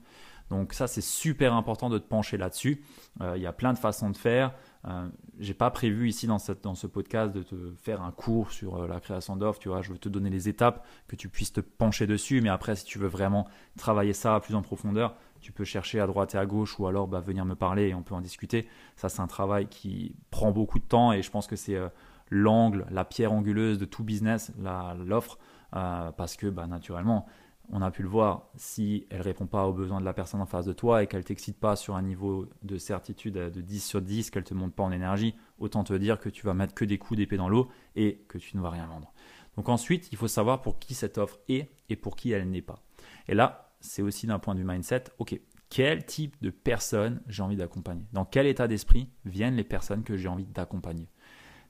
Donc 0.50 0.72
ça 0.72 0.86
c'est 0.86 1.02
super 1.02 1.52
important 1.52 1.90
de 1.90 1.98
te 1.98 2.06
pencher 2.06 2.38
là-dessus. 2.38 2.82
Euh, 3.20 3.34
il 3.36 3.42
y 3.42 3.46
a 3.46 3.52
plein 3.52 3.72
de 3.72 3.78
façons 3.78 4.08
de 4.08 4.16
faire. 4.16 4.54
Euh, 4.86 5.08
j'ai 5.38 5.54
pas 5.54 5.70
prévu 5.70 6.08
ici 6.08 6.26
dans, 6.26 6.38
cette, 6.38 6.62
dans, 6.62 6.74
ce 6.74 6.86
podcast 6.86 7.34
de 7.34 7.42
te 7.42 7.56
faire 7.76 8.02
un 8.02 8.12
cours 8.12 8.52
sur 8.52 8.76
euh, 8.76 8.88
la 8.88 9.00
création 9.00 9.36
d'offres. 9.36 9.58
Tu 9.58 9.68
vois, 9.68 9.82
je 9.82 9.92
veux 9.92 9.98
te 9.98 10.08
donner 10.08 10.30
les 10.30 10.48
étapes 10.48 10.86
que 11.08 11.16
tu 11.16 11.28
puisses 11.28 11.52
te 11.52 11.60
pencher 11.60 12.06
dessus. 12.06 12.40
Mais 12.40 12.48
après, 12.48 12.76
si 12.76 12.84
tu 12.84 12.98
veux 12.98 13.08
vraiment 13.08 13.46
travailler 13.76 14.12
ça 14.12 14.38
plus 14.40 14.54
en 14.54 14.62
profondeur, 14.62 15.16
tu 15.40 15.52
peux 15.52 15.64
chercher 15.64 16.00
à 16.00 16.06
droite 16.06 16.34
et 16.34 16.38
à 16.38 16.46
gauche 16.46 16.78
ou 16.78 16.86
alors 16.86 17.08
bah, 17.08 17.20
venir 17.20 17.44
me 17.44 17.54
parler 17.54 17.88
et 17.88 17.94
on 17.94 18.02
peut 18.02 18.14
en 18.14 18.20
discuter. 18.20 18.68
Ça, 18.96 19.08
c'est 19.08 19.20
un 19.20 19.26
travail 19.26 19.66
qui 19.66 20.14
prend 20.30 20.52
beaucoup 20.52 20.78
de 20.78 20.84
temps 20.84 21.12
et 21.12 21.22
je 21.22 21.30
pense 21.30 21.46
que 21.46 21.56
c'est 21.56 21.76
euh, 21.76 21.88
l'angle, 22.30 22.86
la 22.90 23.04
pierre 23.04 23.32
anguleuse 23.32 23.78
de 23.78 23.84
tout 23.84 24.04
business, 24.04 24.52
l'offre, 24.98 25.38
parce 25.70 26.36
que 26.36 26.46
bah, 26.46 26.66
naturellement, 26.66 27.26
on 27.70 27.82
a 27.82 27.90
pu 27.90 28.02
le 28.02 28.08
voir, 28.08 28.48
si 28.56 29.06
elle 29.10 29.20
répond 29.20 29.46
pas 29.46 29.66
aux 29.66 29.72
besoins 29.72 30.00
de 30.00 30.04
la 30.04 30.14
personne 30.14 30.40
en 30.40 30.46
face 30.46 30.66
de 30.66 30.72
toi 30.72 31.02
et 31.02 31.06
qu'elle 31.06 31.24
t'excite 31.24 31.58
pas 31.58 31.76
sur 31.76 31.96
un 31.96 32.02
niveau 32.02 32.46
de 32.62 32.78
certitude 32.78 33.34
de 33.34 33.60
10 33.60 33.84
sur 33.84 34.02
10, 34.02 34.30
qu'elle 34.30 34.44
te 34.44 34.54
monte 34.54 34.74
pas 34.74 34.82
en 34.82 34.92
énergie, 34.92 35.34
autant 35.58 35.84
te 35.84 35.92
dire 35.92 36.18
que 36.18 36.28
tu 36.28 36.46
vas 36.46 36.54
mettre 36.54 36.74
que 36.74 36.84
des 36.84 36.98
coups 36.98 37.18
d'épée 37.18 37.36
dans 37.36 37.48
l'eau 37.48 37.68
et 37.96 38.24
que 38.28 38.38
tu 38.38 38.56
ne 38.56 38.62
vas 38.62 38.70
rien 38.70 38.86
vendre. 38.86 39.12
Donc 39.56 39.68
ensuite, 39.68 40.08
il 40.12 40.18
faut 40.18 40.28
savoir 40.28 40.62
pour 40.62 40.78
qui 40.78 40.94
cette 40.94 41.18
offre 41.18 41.38
est 41.48 41.70
et 41.88 41.96
pour 41.96 42.16
qui 42.16 42.30
elle 42.30 42.48
n'est 42.48 42.62
pas. 42.62 42.82
Et 43.26 43.34
là, 43.34 43.72
c'est 43.80 44.02
aussi 44.02 44.26
d'un 44.26 44.38
point 44.38 44.54
de 44.54 44.60
vue 44.60 44.66
mindset, 44.66 45.04
ok, 45.18 45.38
quel 45.68 46.06
type 46.06 46.36
de 46.40 46.50
personnes 46.50 47.20
j'ai 47.26 47.42
envie 47.42 47.56
d'accompagner? 47.56 48.06
Dans 48.12 48.24
quel 48.24 48.46
état 48.46 48.68
d'esprit 48.68 49.10
viennent 49.24 49.56
les 49.56 49.64
personnes 49.64 50.02
que 50.02 50.16
j'ai 50.16 50.28
envie 50.28 50.46
d'accompagner? 50.46 51.08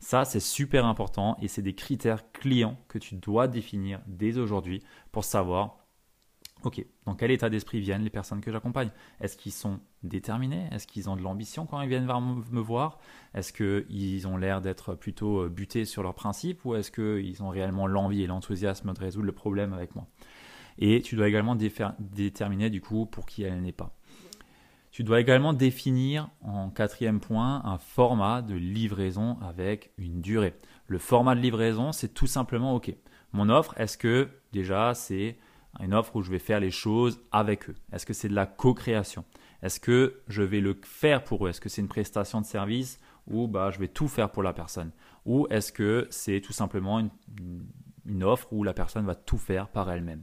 Ça, 0.01 0.25
c'est 0.25 0.41
super 0.41 0.87
important 0.87 1.37
et 1.43 1.49
c'est 1.49 1.63
des 1.63 1.75
critères 1.75 2.31
clients 2.31 2.79
que 2.87 2.99
tu 2.99 3.17
dois 3.17 3.49
définir 3.49 4.01
dès 4.07 4.39
aujourd'hui 4.39 4.83
pour 5.11 5.25
savoir, 5.25 5.88
ok, 6.65 6.85
dans 7.07 7.15
quel 7.15 7.31
état 7.31 7.51
d'esprit 7.51 7.81
viennent 7.81 8.03
les 8.03 8.11
personnes 8.11 8.41
que 8.41 8.51
j'accompagne? 8.51 8.91
Est-ce 9.21 9.37
qu'ils 9.37 9.53
sont 9.53 9.81
déterminés? 10.03 10.69
Est-ce 10.73 10.87
qu'ils 10.87 11.09
ont 11.09 11.17
de 11.17 11.23
l'ambition 11.23 11.67
quand 11.67 11.81
ils 11.81 11.89
viennent 11.89 12.07
me 12.07 12.61
voir? 12.61 12.99
Est-ce 13.35 13.53
qu'ils 13.53 14.27
ont 14.27 14.37
l'air 14.37 14.61
d'être 14.61 14.95
plutôt 14.95 15.45
euh, 15.45 15.49
butés 15.49 15.85
sur 15.85 16.03
leurs 16.03 16.15
principes 16.15 16.65
ou 16.65 16.75
est-ce 16.75 16.91
qu'ils 16.91 17.43
ont 17.43 17.49
réellement 17.49 17.87
l'envie 17.87 18.23
et 18.23 18.27
l'enthousiasme 18.27 18.93
de 18.93 19.01
résoudre 19.01 19.27
le 19.27 19.33
problème 19.33 19.73
avec 19.73 19.95
moi? 19.95 20.07
Et 20.79 21.03
tu 21.03 21.17
dois 21.17 21.29
également 21.29 21.57
déterminer 21.99 22.71
du 22.71 22.81
coup 22.81 23.07
pour 23.07 23.27
qui 23.27 23.43
elle 23.43 23.61
n'est 23.61 23.73
pas. 23.73 23.95
Tu 24.91 25.05
dois 25.05 25.21
également 25.21 25.53
définir 25.53 26.29
en 26.43 26.71
quatrième 26.71 27.21
point 27.21 27.63
un 27.65 27.79
format 27.79 28.43
de 28.43 28.55
livraison 28.55 29.39
avec 29.43 29.93
une 29.99 30.21
durée. 30.21 30.55
Le 30.87 30.99
format 30.99 31.35
de 31.35 31.41
livraison, 31.41 31.93
c'est 31.93 32.15
tout 32.15 32.27
simplement 32.27 32.75
OK. 32.75 32.95
Mon 33.33 33.49
offre, 33.49 33.79
est-ce 33.79 33.99
que 33.99 34.29
déjà 34.53 34.95
c'est 34.95 35.37
une 35.81 35.95
offre 35.95 36.17
où 36.17 36.23
je 36.23 36.31
vais 36.31 36.39
faire 36.39 36.61
les 36.61 36.71
choses 36.71 37.21
avec 37.33 37.69
eux 37.69 37.75
Est-ce 37.93 38.07
que 38.07 38.13
c'est 38.13 38.29
de 38.29 38.35
la 38.35 38.47
co-création? 38.47 39.25
Est-ce 39.63 39.81
que 39.81 40.21
je 40.29 40.43
vais 40.43 40.61
le 40.61 40.79
faire 40.85 41.25
pour 41.25 41.47
eux? 41.47 41.51
Est-ce 41.51 41.61
que 41.61 41.69
c'est 41.69 41.83
une 41.83 41.89
prestation 41.89 42.41
de 42.41 42.47
service 42.47 42.99
ou 43.27 43.49
bah, 43.49 43.71
je 43.71 43.79
vais 43.79 43.89
tout 43.89 44.09
faire 44.09 44.31
pour 44.31 44.43
la 44.43 44.53
personne? 44.53 44.93
Ou 45.27 45.47
est-ce 45.51 45.73
que 45.73 46.07
c'est 46.11 46.41
tout 46.41 46.53
simplement 46.53 47.01
une 48.07 48.25
offre 48.25 48.53
où 48.53 48.65
la 48.65 48.73
personne 48.73 49.05
va 49.05 49.15
tout 49.15 49.39
faire 49.39 49.69
par 49.69 49.91
elle-même? 49.91 50.23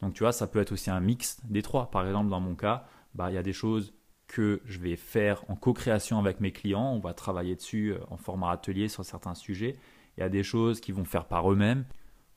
Donc 0.00 0.14
tu 0.14 0.22
vois, 0.22 0.32
ça 0.32 0.46
peut 0.46 0.60
être 0.60 0.72
aussi 0.72 0.90
un 0.90 1.00
mix 1.00 1.38
des 1.44 1.62
trois. 1.62 1.90
Par 1.90 2.06
exemple, 2.06 2.28
dans 2.28 2.40
mon 2.40 2.54
cas, 2.54 2.86
bah, 3.14 3.30
il 3.30 3.34
y 3.34 3.38
a 3.38 3.42
des 3.42 3.52
choses 3.52 3.94
que 4.26 4.60
je 4.64 4.78
vais 4.78 4.96
faire 4.96 5.44
en 5.48 5.56
co-création 5.56 6.18
avec 6.18 6.40
mes 6.40 6.52
clients. 6.52 6.92
On 6.92 6.98
va 6.98 7.14
travailler 7.14 7.54
dessus 7.54 7.92
euh, 7.92 7.98
en 8.10 8.16
format 8.16 8.50
atelier 8.50 8.88
sur 8.88 9.04
certains 9.04 9.34
sujets. 9.34 9.76
Il 10.16 10.20
y 10.20 10.22
a 10.24 10.28
des 10.28 10.42
choses 10.42 10.80
qui 10.80 10.92
vont 10.92 11.04
faire 11.04 11.26
par 11.26 11.50
eux-mêmes. 11.50 11.84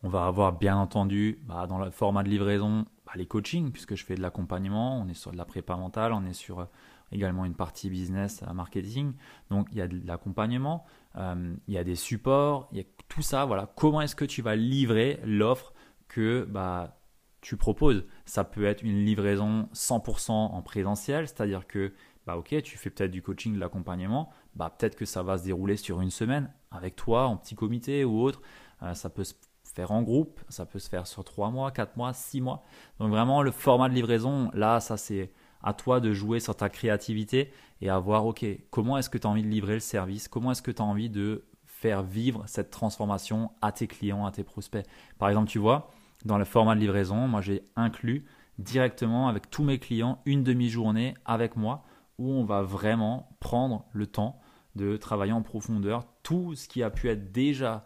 On 0.01 0.09
va 0.09 0.25
avoir 0.25 0.57
bien 0.57 0.77
entendu 0.77 1.39
bah, 1.43 1.67
dans 1.67 1.77
le 1.77 1.91
format 1.91 2.23
de 2.23 2.29
livraison 2.29 2.85
bah, 3.05 3.13
les 3.15 3.25
coachings, 3.25 3.71
puisque 3.71 3.95
je 3.95 4.05
fais 4.05 4.15
de 4.15 4.21
l'accompagnement, 4.21 4.99
on 4.99 5.07
est 5.09 5.13
sur 5.13 5.31
de 5.31 5.37
la 5.37 5.45
prépa 5.45 5.75
mentale, 5.75 6.13
on 6.13 6.25
est 6.25 6.33
sur 6.33 6.61
euh, 6.61 6.65
également 7.11 7.43
une 7.43 7.55
partie 7.55 7.89
business 7.89 8.41
euh, 8.47 8.53
marketing. 8.53 9.13
Donc 9.49 9.67
il 9.71 9.77
y 9.77 9.81
a 9.81 9.87
de 9.87 9.99
l'accompagnement, 10.05 10.85
il 11.17 11.73
y 11.73 11.77
a 11.77 11.83
des 11.83 11.95
supports, 11.95 12.69
il 12.71 12.77
y 12.77 12.81
a 12.81 12.85
tout 13.09 13.21
ça. 13.21 13.43
Voilà, 13.45 13.69
comment 13.75 13.99
est-ce 13.99 14.15
que 14.15 14.25
tu 14.25 14.41
vas 14.41 14.55
livrer 14.55 15.19
l'offre 15.25 15.73
que 16.07 16.47
bah, 16.49 16.97
tu 17.41 17.57
proposes? 17.57 18.05
Ça 18.25 18.45
peut 18.45 18.63
être 18.63 18.83
une 18.83 19.03
livraison 19.03 19.67
100% 19.73 20.31
en 20.31 20.61
présentiel, 20.61 21.27
c'est-à-dire 21.27 21.67
que 21.67 21.93
bah 22.25 22.61
tu 22.63 22.77
fais 22.77 22.91
peut-être 22.91 23.11
du 23.11 23.23
coaching, 23.23 23.55
de 23.55 23.59
l'accompagnement, 23.59 24.29
bah 24.55 24.69
peut-être 24.69 24.95
que 24.95 25.05
ça 25.05 25.23
va 25.23 25.39
se 25.39 25.45
dérouler 25.45 25.77
sur 25.77 25.99
une 25.99 26.11
semaine 26.11 26.53
avec 26.69 26.95
toi 26.95 27.25
en 27.25 27.37
petit 27.37 27.55
comité 27.55 28.05
ou 28.05 28.21
autre. 28.21 28.41
Euh, 28.83 28.93
ça 28.93 29.09
peut 29.09 29.23
se 29.23 29.33
faire 29.73 29.91
en 29.91 30.01
groupe, 30.01 30.39
ça 30.49 30.65
peut 30.65 30.79
se 30.79 30.89
faire 30.89 31.07
sur 31.07 31.23
3 31.23 31.49
mois, 31.51 31.71
4 31.71 31.97
mois, 31.97 32.13
6 32.13 32.41
mois. 32.41 32.63
Donc 32.99 33.09
vraiment 33.09 33.41
le 33.41 33.51
format 33.51 33.89
de 33.89 33.93
livraison, 33.93 34.49
là 34.53 34.79
ça 34.79 34.97
c'est 34.97 35.31
à 35.61 35.73
toi 35.73 35.99
de 35.99 36.13
jouer 36.13 36.39
sur 36.39 36.55
ta 36.55 36.69
créativité 36.69 37.51
et 37.81 37.89
à 37.89 37.99
voir 37.99 38.25
ok, 38.25 38.45
comment 38.69 38.97
est-ce 38.97 39.09
que 39.09 39.17
tu 39.17 39.27
as 39.27 39.29
envie 39.29 39.43
de 39.43 39.47
livrer 39.47 39.73
le 39.73 39.79
service, 39.79 40.27
comment 40.27 40.51
est-ce 40.51 40.61
que 40.61 40.71
tu 40.71 40.81
as 40.81 40.85
envie 40.85 41.09
de 41.09 41.45
faire 41.65 42.03
vivre 42.03 42.43
cette 42.47 42.71
transformation 42.71 43.51
à 43.61 43.71
tes 43.71 43.87
clients, 43.87 44.25
à 44.25 44.31
tes 44.31 44.43
prospects? 44.43 44.85
Par 45.17 45.29
exemple, 45.29 45.49
tu 45.49 45.59
vois, 45.59 45.91
dans 46.25 46.37
le 46.37 46.45
format 46.45 46.75
de 46.75 46.79
livraison, 46.79 47.27
moi 47.27 47.41
j'ai 47.41 47.63
inclus 47.75 48.25
directement 48.57 49.27
avec 49.29 49.49
tous 49.49 49.63
mes 49.63 49.79
clients 49.79 50.21
une 50.25 50.43
demi-journée 50.43 51.15
avec 51.25 51.55
moi 51.55 51.83
où 52.17 52.31
on 52.31 52.43
va 52.43 52.61
vraiment 52.61 53.29
prendre 53.39 53.85
le 53.93 54.05
temps 54.05 54.39
de 54.75 54.97
travailler 54.97 55.31
en 55.31 55.41
profondeur 55.41 56.05
tout 56.23 56.55
ce 56.55 56.67
qui 56.67 56.83
a 56.83 56.89
pu 56.89 57.09
être 57.09 57.31
déjà 57.31 57.85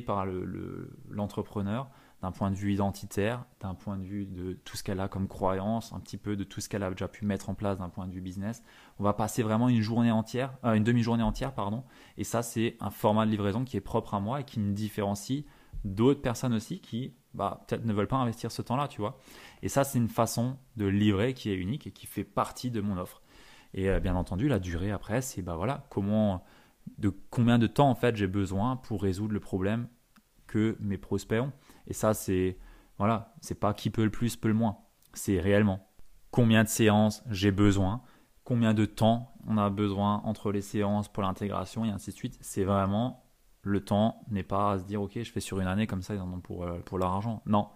par 0.00 0.26
l'entrepreneur 1.08 1.84
le, 1.84 1.90
d'un 2.22 2.32
point 2.32 2.50
de 2.50 2.56
vue 2.56 2.72
identitaire, 2.72 3.44
d'un 3.60 3.74
point 3.74 3.96
de 3.96 4.04
vue 4.04 4.26
de 4.26 4.54
tout 4.64 4.76
ce 4.76 4.82
qu'elle 4.82 5.00
a 5.00 5.08
comme 5.08 5.28
croyance, 5.28 5.92
un 5.92 6.00
petit 6.00 6.16
peu 6.16 6.36
de 6.36 6.44
tout 6.44 6.60
ce 6.60 6.68
qu'elle 6.68 6.82
a 6.82 6.90
déjà 6.90 7.08
pu 7.08 7.24
mettre 7.24 7.50
en 7.50 7.54
place 7.54 7.78
d'un 7.78 7.88
point 7.88 8.06
de 8.06 8.12
vue 8.12 8.20
business. 8.20 8.62
On 8.98 9.04
va 9.04 9.12
passer 9.12 9.42
vraiment 9.42 9.68
une 9.68 9.82
journée 9.82 10.10
entière, 10.10 10.54
euh, 10.64 10.74
une 10.74 10.84
demi-journée 10.84 11.22
entière, 11.22 11.52
pardon. 11.52 11.84
Et 12.16 12.24
ça, 12.24 12.42
c'est 12.42 12.76
un 12.80 12.90
format 12.90 13.26
de 13.26 13.30
livraison 13.30 13.64
qui 13.64 13.76
est 13.76 13.82
propre 13.82 14.14
à 14.14 14.20
moi 14.20 14.40
et 14.40 14.44
qui 14.44 14.60
me 14.60 14.72
différencie 14.72 15.44
d'autres 15.84 16.22
personnes 16.22 16.54
aussi 16.54 16.80
qui 16.80 17.14
bah, 17.34 17.64
peut-être 17.68 17.84
ne 17.84 17.92
veulent 17.92 18.08
pas 18.08 18.16
investir 18.16 18.50
ce 18.50 18.62
temps-là, 18.62 18.88
tu 18.88 19.00
vois. 19.00 19.18
Et 19.62 19.68
ça, 19.68 19.84
c'est 19.84 19.98
une 19.98 20.08
façon 20.08 20.56
de 20.76 20.86
livrer 20.86 21.34
qui 21.34 21.50
est 21.50 21.56
unique 21.56 21.86
et 21.86 21.92
qui 21.92 22.06
fait 22.06 22.24
partie 22.24 22.70
de 22.70 22.80
mon 22.80 22.96
offre. 22.96 23.22
Et 23.74 23.90
euh, 23.90 24.00
bien 24.00 24.16
entendu, 24.16 24.48
la 24.48 24.58
durée 24.58 24.90
après, 24.90 25.20
c'est 25.20 25.42
bah 25.42 25.56
voilà, 25.56 25.86
comment, 25.90 26.42
de 26.98 27.10
combien 27.30 27.58
de 27.58 27.66
temps 27.66 27.90
en 27.90 27.94
fait 27.94 28.16
j'ai 28.16 28.26
besoin 28.26 28.76
pour 28.76 29.02
résoudre 29.02 29.32
le 29.32 29.40
problème 29.40 29.88
que 30.46 30.76
mes 30.80 30.98
prospects 30.98 31.40
ont. 31.40 31.52
Et 31.86 31.92
ça, 31.92 32.14
c'est 32.14 32.58
voilà, 32.98 33.34
c'est 33.40 33.58
pas 33.58 33.74
qui 33.74 33.90
peut 33.90 34.04
le 34.04 34.10
plus, 34.10 34.36
peut 34.36 34.48
le 34.48 34.54
moins. 34.54 34.78
C'est 35.12 35.38
réellement 35.40 35.86
combien 36.30 36.64
de 36.64 36.68
séances 36.68 37.22
j'ai 37.30 37.50
besoin, 37.50 38.02
combien 38.44 38.74
de 38.74 38.84
temps 38.84 39.34
on 39.46 39.58
a 39.58 39.70
besoin 39.70 40.22
entre 40.24 40.52
les 40.52 40.60
séances 40.60 41.08
pour 41.08 41.22
l'intégration 41.22 41.84
et 41.84 41.90
ainsi 41.90 42.10
de 42.10 42.16
suite. 42.16 42.38
C'est 42.40 42.64
vraiment 42.64 43.24
le 43.62 43.84
temps 43.84 44.20
n'est 44.30 44.44
pas 44.44 44.72
à 44.72 44.78
se 44.78 44.84
dire 44.84 45.02
ok 45.02 45.12
je 45.14 45.32
fais 45.32 45.40
sur 45.40 45.58
une 45.58 45.66
année 45.66 45.88
comme 45.88 46.02
ça 46.02 46.14
ils 46.14 46.20
en 46.20 46.32
ont 46.32 46.40
pour, 46.40 46.64
euh, 46.64 46.78
pour 46.84 46.98
leur 46.98 47.10
argent. 47.10 47.42
Non, 47.46 47.68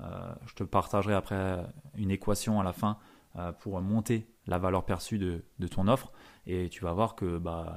euh, 0.00 0.34
je 0.46 0.54
te 0.54 0.64
partagerai 0.64 1.14
après 1.14 1.64
une 1.96 2.10
équation 2.10 2.60
à 2.60 2.64
la 2.64 2.72
fin 2.72 2.98
euh, 3.36 3.52
pour 3.52 3.80
monter 3.80 4.28
la 4.46 4.58
valeur 4.58 4.84
perçue 4.84 5.18
de, 5.18 5.44
de, 5.58 5.66
ton 5.68 5.88
offre 5.88 6.12
et 6.46 6.68
tu 6.68 6.84
vas 6.84 6.92
voir 6.92 7.14
que 7.14 7.38
bah, 7.38 7.76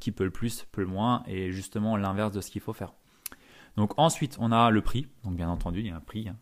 qui 0.00 0.12
peut 0.12 0.24
le 0.24 0.30
plus 0.30 0.66
peut 0.72 0.80
le 0.80 0.86
moins 0.86 1.22
et 1.26 1.52
justement 1.52 1.96
l'inverse 1.96 2.32
de 2.32 2.40
ce 2.40 2.50
qu'il 2.50 2.60
faut 2.60 2.72
faire. 2.72 2.94
Donc 3.76 3.92
ensuite 3.96 4.36
on 4.40 4.50
a 4.50 4.70
le 4.70 4.82
prix, 4.82 5.06
donc 5.24 5.36
bien 5.36 5.48
entendu 5.48 5.80
il 5.80 5.86
y 5.86 5.90
a 5.90 5.96
un 5.96 6.00
prix, 6.00 6.28
hein. 6.28 6.36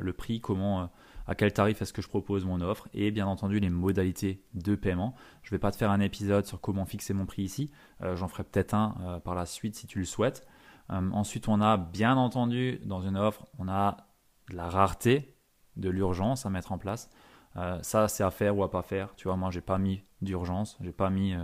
le 0.00 0.12
prix 0.12 0.40
comment 0.40 0.90
à 1.26 1.34
quel 1.34 1.52
tarif 1.52 1.80
est-ce 1.82 1.92
que 1.92 2.02
je 2.02 2.08
propose 2.08 2.44
mon 2.44 2.60
offre 2.60 2.88
et 2.94 3.10
bien 3.10 3.26
entendu 3.26 3.60
les 3.60 3.70
modalités 3.70 4.42
de 4.54 4.74
paiement. 4.74 5.14
Je 5.42 5.48
ne 5.48 5.50
vais 5.52 5.58
pas 5.58 5.70
te 5.70 5.76
faire 5.76 5.90
un 5.90 6.00
épisode 6.00 6.46
sur 6.46 6.60
comment 6.60 6.84
fixer 6.84 7.14
mon 7.14 7.26
prix 7.26 7.42
ici, 7.42 7.70
euh, 8.02 8.16
j'en 8.16 8.28
ferai 8.28 8.44
peut-être 8.44 8.74
un 8.74 8.96
euh, 9.00 9.20
par 9.20 9.34
la 9.34 9.46
suite 9.46 9.74
si 9.74 9.86
tu 9.86 9.98
le 9.98 10.04
souhaites. 10.04 10.46
Euh, 10.90 11.10
ensuite, 11.12 11.48
on 11.48 11.60
a 11.60 11.76
bien 11.76 12.16
entendu 12.16 12.80
dans 12.84 13.00
une 13.00 13.16
offre, 13.16 13.46
on 13.58 13.68
a 13.68 14.08
de 14.50 14.56
la 14.56 14.68
rareté, 14.68 15.36
de 15.76 15.88
l'urgence 15.88 16.44
à 16.44 16.50
mettre 16.50 16.72
en 16.72 16.78
place. 16.78 17.08
Ça, 17.82 18.08
c'est 18.08 18.24
à 18.24 18.30
faire 18.30 18.56
ou 18.56 18.62
à 18.64 18.70
pas 18.70 18.82
faire. 18.82 19.14
Tu 19.16 19.28
vois, 19.28 19.36
moi, 19.36 19.50
j'ai 19.50 19.60
pas 19.60 19.78
mis 19.78 20.04
d'urgence, 20.20 20.78
j'ai 20.80 20.92
pas 20.92 21.10
mis 21.10 21.34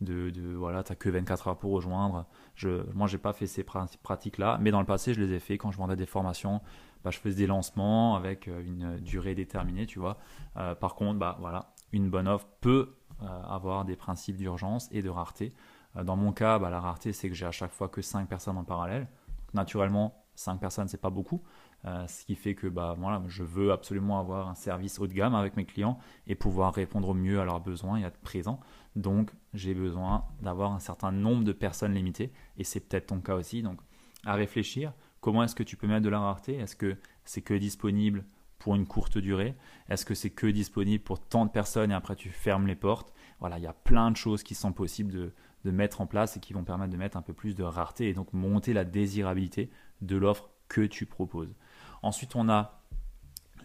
de, 0.00 0.30
de 0.30 0.54
voilà, 0.54 0.82
t'as 0.82 0.94
que 0.94 1.08
24 1.08 1.48
heures 1.48 1.58
pour 1.58 1.72
rejoindre. 1.72 2.26
Je, 2.54 2.90
moi, 2.94 3.06
j'ai 3.06 3.18
pas 3.18 3.32
fait 3.32 3.46
ces 3.46 3.64
pratiques-là, 3.64 4.58
mais 4.60 4.70
dans 4.70 4.80
le 4.80 4.86
passé, 4.86 5.14
je 5.14 5.20
les 5.20 5.32
ai 5.34 5.40
fait 5.40 5.58
quand 5.58 5.70
je 5.70 5.78
vendais 5.78 5.96
des 5.96 6.06
formations 6.06 6.60
bah, 7.04 7.10
je 7.10 7.18
faisais 7.18 7.36
des 7.36 7.46
lancements 7.46 8.16
avec 8.16 8.48
euh, 8.48 8.62
une 8.64 8.98
durée 8.98 9.34
déterminée, 9.34 9.86
tu 9.86 9.98
vois. 9.98 10.18
Euh, 10.56 10.74
par 10.74 10.94
contre, 10.94 11.18
bah, 11.18 11.36
voilà, 11.40 11.72
une 11.92 12.10
bonne 12.10 12.28
offre 12.28 12.46
peut 12.60 12.96
euh, 13.22 13.42
avoir 13.48 13.84
des 13.84 13.96
principes 13.96 14.36
d'urgence 14.36 14.88
et 14.92 15.02
de 15.02 15.08
rareté. 15.08 15.52
dans 15.94 16.16
mon 16.16 16.32
cas, 16.32 16.58
bah, 16.58 16.70
la 16.70 16.80
rareté, 16.80 17.12
c'est 17.12 17.28
que 17.28 17.34
j'ai 17.34 17.46
à 17.46 17.52
chaque 17.52 17.72
fois 17.72 17.88
que 17.88 18.02
5 18.02 18.28
personnes 18.28 18.58
en 18.58 18.64
parallèle. 18.64 19.08
naturellement, 19.54 20.24
5 20.34 20.60
personnes, 20.60 20.88
c'est 20.88 21.00
pas 21.00 21.10
beaucoup. 21.10 21.42
Ce 21.84 22.24
qui 22.24 22.34
fait 22.34 22.54
que 22.54 22.66
bah, 22.66 22.94
voilà, 22.98 23.22
je 23.28 23.42
veux 23.42 23.72
absolument 23.72 24.20
avoir 24.20 24.48
un 24.48 24.54
service 24.54 24.98
haut 24.98 25.06
de 25.06 25.12
gamme 25.12 25.34
avec 25.34 25.56
mes 25.56 25.64
clients 25.64 25.98
et 26.26 26.34
pouvoir 26.34 26.74
répondre 26.74 27.08
au 27.08 27.14
mieux 27.14 27.40
à 27.40 27.44
leurs 27.44 27.60
besoins 27.60 27.98
et 27.98 28.02
être 28.02 28.20
présent. 28.20 28.60
Donc, 28.96 29.30
j'ai 29.54 29.74
besoin 29.74 30.24
d'avoir 30.42 30.72
un 30.72 30.80
certain 30.80 31.12
nombre 31.12 31.44
de 31.44 31.52
personnes 31.52 31.94
limitées 31.94 32.32
et 32.58 32.64
c'est 32.64 32.80
peut-être 32.80 33.06
ton 33.06 33.20
cas 33.20 33.34
aussi. 33.34 33.62
Donc, 33.62 33.80
à 34.24 34.34
réfléchir. 34.34 34.92
Comment 35.20 35.44
est-ce 35.44 35.54
que 35.54 35.62
tu 35.62 35.76
peux 35.76 35.86
mettre 35.86 36.04
de 36.04 36.10
la 36.10 36.20
rareté? 36.20 36.56
Est-ce 36.56 36.76
que 36.76 36.96
c'est 37.24 37.42
que 37.42 37.54
disponible 37.54 38.24
pour 38.58 38.74
une 38.74 38.86
courte 38.86 39.18
durée? 39.18 39.54
Est-ce 39.88 40.04
que 40.04 40.14
c'est 40.14 40.30
que 40.30 40.46
disponible 40.46 41.02
pour 41.02 41.20
tant 41.20 41.46
de 41.46 41.50
personnes 41.50 41.90
et 41.90 41.94
après 41.94 42.16
tu 42.16 42.30
fermes 42.30 42.66
les 42.66 42.74
portes? 42.74 43.12
Voilà, 43.38 43.58
il 43.58 43.64
y 43.64 43.66
a 43.66 43.72
plein 43.72 44.10
de 44.10 44.16
choses 44.16 44.42
qui 44.42 44.54
sont 44.54 44.72
possibles 44.72 45.12
de, 45.12 45.34
de 45.64 45.70
mettre 45.70 46.00
en 46.00 46.06
place 46.06 46.36
et 46.36 46.40
qui 46.40 46.52
vont 46.52 46.64
permettre 46.64 46.92
de 46.92 46.96
mettre 46.96 47.16
un 47.16 47.22
peu 47.22 47.32
plus 47.32 47.54
de 47.54 47.62
rareté 47.62 48.08
et 48.08 48.14
donc 48.14 48.32
monter 48.32 48.72
la 48.72 48.84
désirabilité 48.84 49.70
de 50.00 50.16
l'offre 50.16 50.50
que 50.68 50.82
tu 50.82 51.06
proposes. 51.06 51.54
Ensuite, 52.02 52.36
on 52.36 52.48
a 52.48 52.80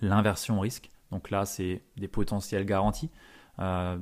l'inversion 0.02 0.60
risque. 0.60 0.90
Donc 1.12 1.30
là, 1.30 1.46
c'est 1.46 1.84
des 1.98 2.08
potentiels 2.08 2.66
garantis. 2.66 3.12
Euh, 3.60 3.98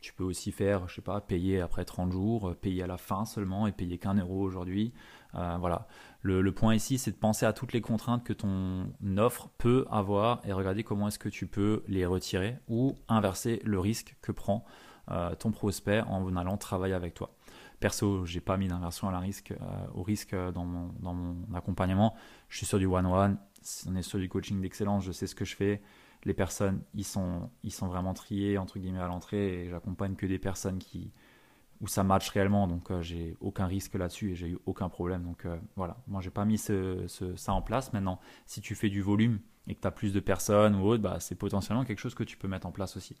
tu 0.00 0.12
peux 0.14 0.24
aussi 0.24 0.50
faire, 0.50 0.88
je 0.88 0.96
sais 0.96 1.02
pas, 1.02 1.20
payer 1.20 1.60
après 1.60 1.84
30 1.84 2.10
jours, 2.12 2.54
payer 2.56 2.82
à 2.82 2.86
la 2.86 2.96
fin 2.96 3.24
seulement 3.24 3.66
et 3.66 3.72
payer 3.72 3.98
qu'un 3.98 4.14
euro 4.14 4.40
aujourd'hui. 4.40 4.92
Euh, 5.34 5.56
voilà. 5.60 5.86
Le, 6.22 6.52
point 6.52 6.74
ici, 6.74 6.98
c'est 6.98 7.12
de 7.12 7.16
penser 7.16 7.46
à 7.46 7.52
toutes 7.52 7.72
les 7.72 7.80
contraintes 7.80 8.24
que 8.24 8.32
ton 8.32 8.92
offre 9.16 9.48
peut 9.58 9.86
avoir 9.90 10.40
et 10.44 10.52
regarder 10.52 10.84
comment 10.84 11.08
est-ce 11.08 11.18
que 11.18 11.28
tu 11.28 11.46
peux 11.46 11.82
les 11.86 12.04
retirer 12.04 12.58
ou 12.68 12.94
inverser 13.08 13.60
le 13.64 13.78
risque 13.78 14.16
que 14.20 14.32
prend 14.32 14.64
euh, 15.10 15.34
ton 15.34 15.50
prospect 15.50 16.02
en 16.02 16.36
allant 16.36 16.56
travailler 16.56 16.94
avec 16.94 17.14
toi. 17.14 17.30
Perso, 17.80 18.26
j'ai 18.26 18.40
pas 18.40 18.58
mis 18.58 18.68
d'inversion 18.68 19.08
à 19.08 19.12
la 19.12 19.18
risque, 19.18 19.52
euh, 19.52 19.86
au 19.94 20.02
risque 20.02 20.34
dans 20.34 20.64
mon, 20.64 20.92
dans 21.00 21.14
mon 21.14 21.36
accompagnement. 21.54 22.14
Je 22.48 22.58
suis 22.58 22.66
sur 22.66 22.78
du 22.78 22.86
one-one, 22.86 23.38
on 23.86 23.94
est 23.96 24.02
sur 24.02 24.18
du 24.18 24.28
coaching 24.28 24.60
d'excellence, 24.60 25.04
je 25.04 25.12
sais 25.12 25.26
ce 25.26 25.34
que 25.34 25.44
je 25.44 25.56
fais. 25.56 25.82
Les 26.24 26.34
personnes, 26.34 26.82
ils 26.94 27.04
sont, 27.04 27.50
ils 27.62 27.72
sont 27.72 27.88
vraiment 27.88 28.12
triés 28.12 28.58
entre 28.58 28.78
guillemets 28.78 29.00
à 29.00 29.06
l'entrée 29.06 29.64
et 29.64 29.70
j'accompagne 29.70 30.16
que 30.16 30.26
des 30.26 30.38
personnes 30.38 30.78
qui, 30.78 31.12
où 31.80 31.86
ça 31.86 32.04
match 32.04 32.28
réellement. 32.28 32.66
Donc 32.66 32.90
euh, 32.90 33.02
j'ai 33.02 33.36
aucun 33.40 33.66
risque 33.66 33.94
là-dessus 33.94 34.32
et 34.32 34.34
j'ai 34.34 34.48
eu 34.48 34.58
aucun 34.66 34.88
problème. 34.88 35.24
Donc 35.24 35.46
euh, 35.46 35.58
voilà, 35.76 35.96
moi 36.06 36.20
j'ai 36.20 36.30
pas 36.30 36.44
mis 36.44 36.58
ça 36.58 36.72
en 37.52 37.62
place. 37.62 37.92
Maintenant, 37.92 38.20
si 38.46 38.60
tu 38.60 38.74
fais 38.74 38.90
du 38.90 39.00
volume 39.00 39.40
et 39.66 39.74
que 39.74 39.80
tu 39.80 39.86
as 39.86 39.90
plus 39.90 40.12
de 40.12 40.20
personnes 40.20 40.74
ou 40.74 40.86
autre, 40.86 41.02
bah, 41.02 41.18
c'est 41.20 41.36
potentiellement 41.36 41.84
quelque 41.84 41.98
chose 41.98 42.14
que 42.14 42.24
tu 42.24 42.36
peux 42.36 42.48
mettre 42.48 42.66
en 42.66 42.72
place 42.72 42.96
aussi. 42.96 43.16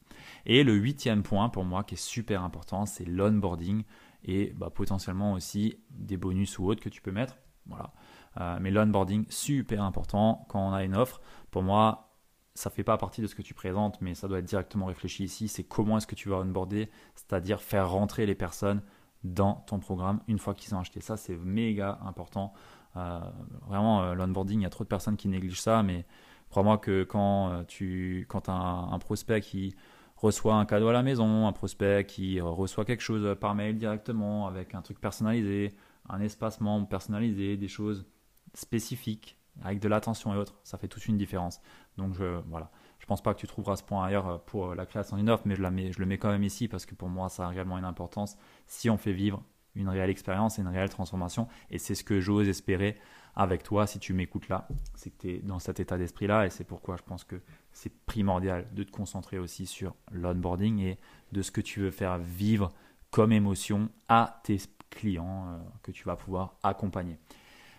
Et 0.46 0.62
le 0.62 0.74
huitième 0.74 1.22
point 1.22 1.48
pour 1.48 1.64
moi 1.64 1.84
qui 1.84 1.94
est 1.94 2.02
super 2.02 2.42
important, 2.42 2.86
c'est 2.86 3.04
l'onboarding 3.04 3.84
et 4.24 4.52
bah, 4.56 4.70
potentiellement 4.70 5.32
aussi 5.32 5.78
des 5.90 6.16
bonus 6.16 6.58
ou 6.58 6.66
autres 6.66 6.82
que 6.82 6.90
tu 6.90 7.00
peux 7.00 7.12
mettre. 7.12 7.36
Voilà. 7.66 7.92
Euh, 8.40 8.58
mais 8.60 8.70
l'onboarding, 8.70 9.26
super 9.28 9.82
important 9.82 10.46
quand 10.48 10.70
on 10.70 10.72
a 10.72 10.84
une 10.84 10.96
offre. 10.96 11.20
Pour 11.50 11.62
moi, 11.62 12.14
ça 12.54 12.70
fait 12.70 12.84
pas 12.84 12.96
partie 12.96 13.20
de 13.20 13.26
ce 13.26 13.34
que 13.34 13.42
tu 13.42 13.54
présentes, 13.54 14.00
mais 14.00 14.14
ça 14.14 14.28
doit 14.28 14.38
être 14.38 14.44
directement 14.44 14.86
réfléchi 14.86 15.24
ici. 15.24 15.48
C'est 15.48 15.64
comment 15.64 15.98
est-ce 15.98 16.06
que 16.06 16.14
tu 16.14 16.28
vas 16.28 16.36
onboarder, 16.38 16.90
c'est-à-dire 17.14 17.60
faire 17.60 17.90
rentrer 17.90 18.26
les 18.26 18.34
personnes 18.34 18.82
dans 19.24 19.54
ton 19.66 19.78
programme 19.78 20.20
une 20.28 20.38
fois 20.38 20.54
qu'ils 20.54 20.74
ont 20.74 20.78
acheté. 20.78 21.00
Ça, 21.00 21.16
c'est 21.16 21.36
méga 21.36 21.98
important. 22.02 22.54
Euh, 22.96 23.20
vraiment, 23.66 24.02
euh, 24.02 24.14
l'onboarding, 24.14 24.60
il 24.60 24.62
y 24.62 24.66
a 24.66 24.70
trop 24.70 24.84
de 24.84 24.88
personnes 24.88 25.16
qui 25.16 25.28
négligent 25.28 25.60
ça, 25.60 25.82
mais 25.82 26.06
crois-moi 26.48 26.78
que 26.78 27.04
quand 27.04 27.64
tu 27.68 28.26
quand 28.28 28.48
as 28.48 28.52
un, 28.52 28.98
prospect 28.98 29.42
qui 29.42 29.74
reçoit 30.16 30.54
un 30.54 30.64
cadeau 30.64 30.88
à 30.88 30.92
la 30.92 31.02
maison, 31.02 31.46
un 31.46 31.52
prospect 31.52 32.04
qui 32.06 32.40
reçoit 32.40 32.84
quelque 32.84 33.02
chose 33.02 33.36
par 33.38 33.54
mail 33.54 33.76
directement 33.76 34.46
avec 34.46 34.74
un 34.74 34.82
truc 34.82 35.00
personnalisé, 35.00 35.74
un 36.08 36.20
espace 36.20 36.60
membre 36.60 36.88
personnalisé, 36.88 37.56
des 37.56 37.68
choses 37.68 38.06
spécifiques 38.54 39.36
avec 39.62 39.80
de 39.80 39.88
l'attention 39.88 40.34
et 40.34 40.36
autres, 40.36 40.58
ça 40.64 40.78
fait 40.78 40.88
toute 40.88 41.06
une 41.06 41.16
différence. 41.16 41.60
Donc 41.96 42.14
je, 42.14 42.40
voilà, 42.48 42.70
je 42.98 43.06
pense 43.06 43.22
pas 43.22 43.34
que 43.34 43.40
tu 43.40 43.46
trouveras 43.46 43.76
ce 43.76 43.82
point 43.82 44.04
ailleurs 44.04 44.28
euh, 44.28 44.38
pour 44.38 44.74
la 44.74 44.86
création 44.86 45.16
d'une 45.16 45.28
offre, 45.28 45.44
mais 45.46 45.56
je, 45.56 45.62
la 45.62 45.70
le 45.70 46.06
mets 46.06 46.18
quand 46.18 46.30
même 46.30 46.44
ici 46.44 46.68
parce 46.68 46.86
que 46.86 46.94
pour 46.94 47.08
moi 47.08 47.28
ça 47.28 47.46
a 47.46 47.48
réellement 47.48 47.78
une 47.78 47.84
importance 47.84 48.36
si 48.66 48.88
on 48.88 48.96
fait 48.96 49.12
vivre 49.12 49.42
une 49.74 49.88
réelle 49.88 50.10
expérience 50.10 50.58
et 50.58 50.62
une 50.62 50.68
réelle 50.68 50.88
transformation. 50.88 51.48
Et 51.70 51.78
c'est 51.78 51.94
ce 51.94 52.04
que 52.04 52.20
j'ose 52.20 52.48
espérer 52.48 52.98
avec 53.36 53.62
toi 53.62 53.86
si 53.86 53.98
tu 53.98 54.12
m'écoutes 54.12 54.48
là. 54.48 54.66
C'est 54.94 55.10
que 55.10 55.18
tu 55.20 55.30
es 55.30 55.38
dans 55.38 55.58
cet 55.58 55.80
état 55.80 55.96
d'esprit-là 55.96 56.46
et 56.46 56.50
c'est 56.50 56.64
pourquoi 56.64 56.96
je 56.96 57.02
pense 57.02 57.24
que 57.24 57.40
c'est 57.72 57.92
primordial 58.04 58.66
de 58.74 58.82
te 58.82 58.90
concentrer 58.90 59.38
aussi 59.38 59.66
sur 59.66 59.94
l'onboarding 60.10 60.80
et 60.80 60.98
de 61.32 61.42
ce 61.42 61.50
que 61.50 61.60
tu 61.60 61.80
veux 61.80 61.92
faire 61.92 62.18
vivre 62.18 62.72
comme 63.10 63.32
émotion 63.32 63.88
à 64.08 64.40
tes 64.44 64.58
clients 64.90 65.46
euh, 65.48 65.58
que 65.82 65.92
tu 65.92 66.04
vas 66.04 66.16
pouvoir 66.16 66.56
accompagner. 66.62 67.18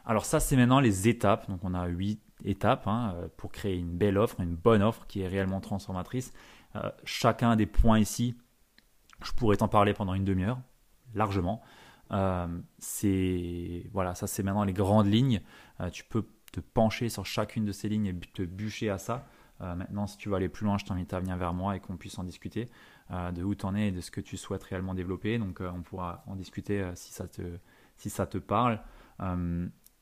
Alors 0.06 0.26
ça, 0.26 0.40
c'est 0.40 0.56
maintenant 0.56 0.80
les 0.80 1.08
étapes. 1.08 1.50
Donc 1.50 1.60
on 1.64 1.74
a 1.74 1.88
huit 1.88 2.22
étapes 2.44 2.88
hein, 2.88 3.14
euh, 3.16 3.28
pour 3.38 3.52
créer 3.52 3.78
une 3.78 3.98
belle 3.98 4.18
offre, 4.18 4.40
une 4.40 4.56
bonne 4.56 4.82
offre 4.82 5.06
qui 5.08 5.22
est 5.22 5.28
réellement 5.28 5.62
transformatrice. 5.62 6.34
Euh, 6.76 6.90
chacun 7.04 7.56
des 7.56 7.66
points 7.66 8.00
ici, 8.00 8.36
je 9.24 9.32
pourrais 9.34 9.58
t'en 9.58 9.68
parler 9.68 9.94
pendant 9.94 10.14
une 10.14 10.26
demi-heure, 10.26 10.60
largement. 11.14 11.62
Euh, 12.12 12.48
c'est 12.80 13.90
voilà, 13.94 14.16
ça 14.16 14.28
c'est 14.28 14.44
maintenant 14.44 14.64
les 14.64 14.74
grandes 14.74 15.08
lignes. 15.08 15.42
Tu 15.92 16.04
peux 16.04 16.26
te 16.52 16.60
pencher 16.60 17.10
sur 17.10 17.26
chacune 17.26 17.66
de 17.66 17.72
ces 17.72 17.90
lignes 17.90 18.08
et 18.08 18.16
te 18.34 18.44
bûcher 18.44 18.90
à 18.90 18.98
ça. 18.98 19.26
Maintenant, 19.60 20.08
si 20.08 20.18
tu 20.18 20.28
veux 20.30 20.36
aller 20.36 20.50
plus 20.50 20.66
loin, 20.66 20.80
je 20.80 20.86
t'invite 20.86 21.14
à 21.14 21.20
venir 21.20 21.38
vers 21.38 21.54
moi 21.54 21.76
et 21.76 21.80
qu'on 21.80 21.96
puisse 21.96 22.18
en 22.18 22.24
discuter 22.24 22.70
de 23.12 23.44
où 23.44 23.54
tu 23.54 23.66
en 23.66 23.76
es 23.76 23.90
et 23.90 23.92
de 23.92 24.02
ce 24.02 24.10
que 24.10 24.22
tu 24.22 24.36
souhaites 24.36 24.64
réellement 24.64 24.96
développer. 24.96 25.38
Donc, 25.38 25.62
on 25.62 25.82
pourra 25.82 26.24
en 26.28 26.36
discuter 26.36 26.92
si, 26.96 27.14
ça 27.14 27.28
te, 27.28 27.42
si 27.96 28.10
ça 28.10 28.26
te 28.26 28.40
parle. 28.40 28.80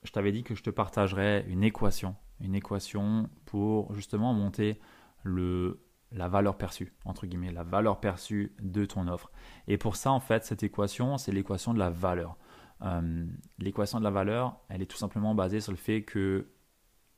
Je 0.03 0.12
t'avais 0.12 0.31
dit 0.31 0.43
que 0.43 0.55
je 0.55 0.63
te 0.63 0.69
partagerais 0.69 1.45
une 1.47 1.63
équation, 1.63 2.15
une 2.39 2.55
équation 2.55 3.29
pour 3.45 3.93
justement 3.93 4.33
monter 4.33 4.79
le, 5.23 5.85
la 6.12 6.27
valeur 6.27 6.57
perçue, 6.57 6.93
entre 7.05 7.27
guillemets, 7.27 7.51
la 7.51 7.63
valeur 7.63 7.99
perçue 7.99 8.55
de 8.62 8.85
ton 8.85 9.07
offre. 9.07 9.31
Et 9.67 9.77
pour 9.77 9.95
ça, 9.95 10.12
en 10.12 10.19
fait, 10.19 10.45
cette 10.45 10.63
équation, 10.63 11.17
c'est 11.17 11.31
l'équation 11.31 11.73
de 11.73 11.79
la 11.79 11.89
valeur. 11.89 12.38
Euh, 12.81 13.27
l'équation 13.57 13.99
de 13.99 14.03
la 14.03 14.09
valeur, 14.09 14.59
elle 14.69 14.81
est 14.81 14.85
tout 14.85 14.97
simplement 14.97 15.35
basée 15.35 15.59
sur 15.59 15.71
le 15.71 15.77
fait 15.77 16.03
que 16.03 16.49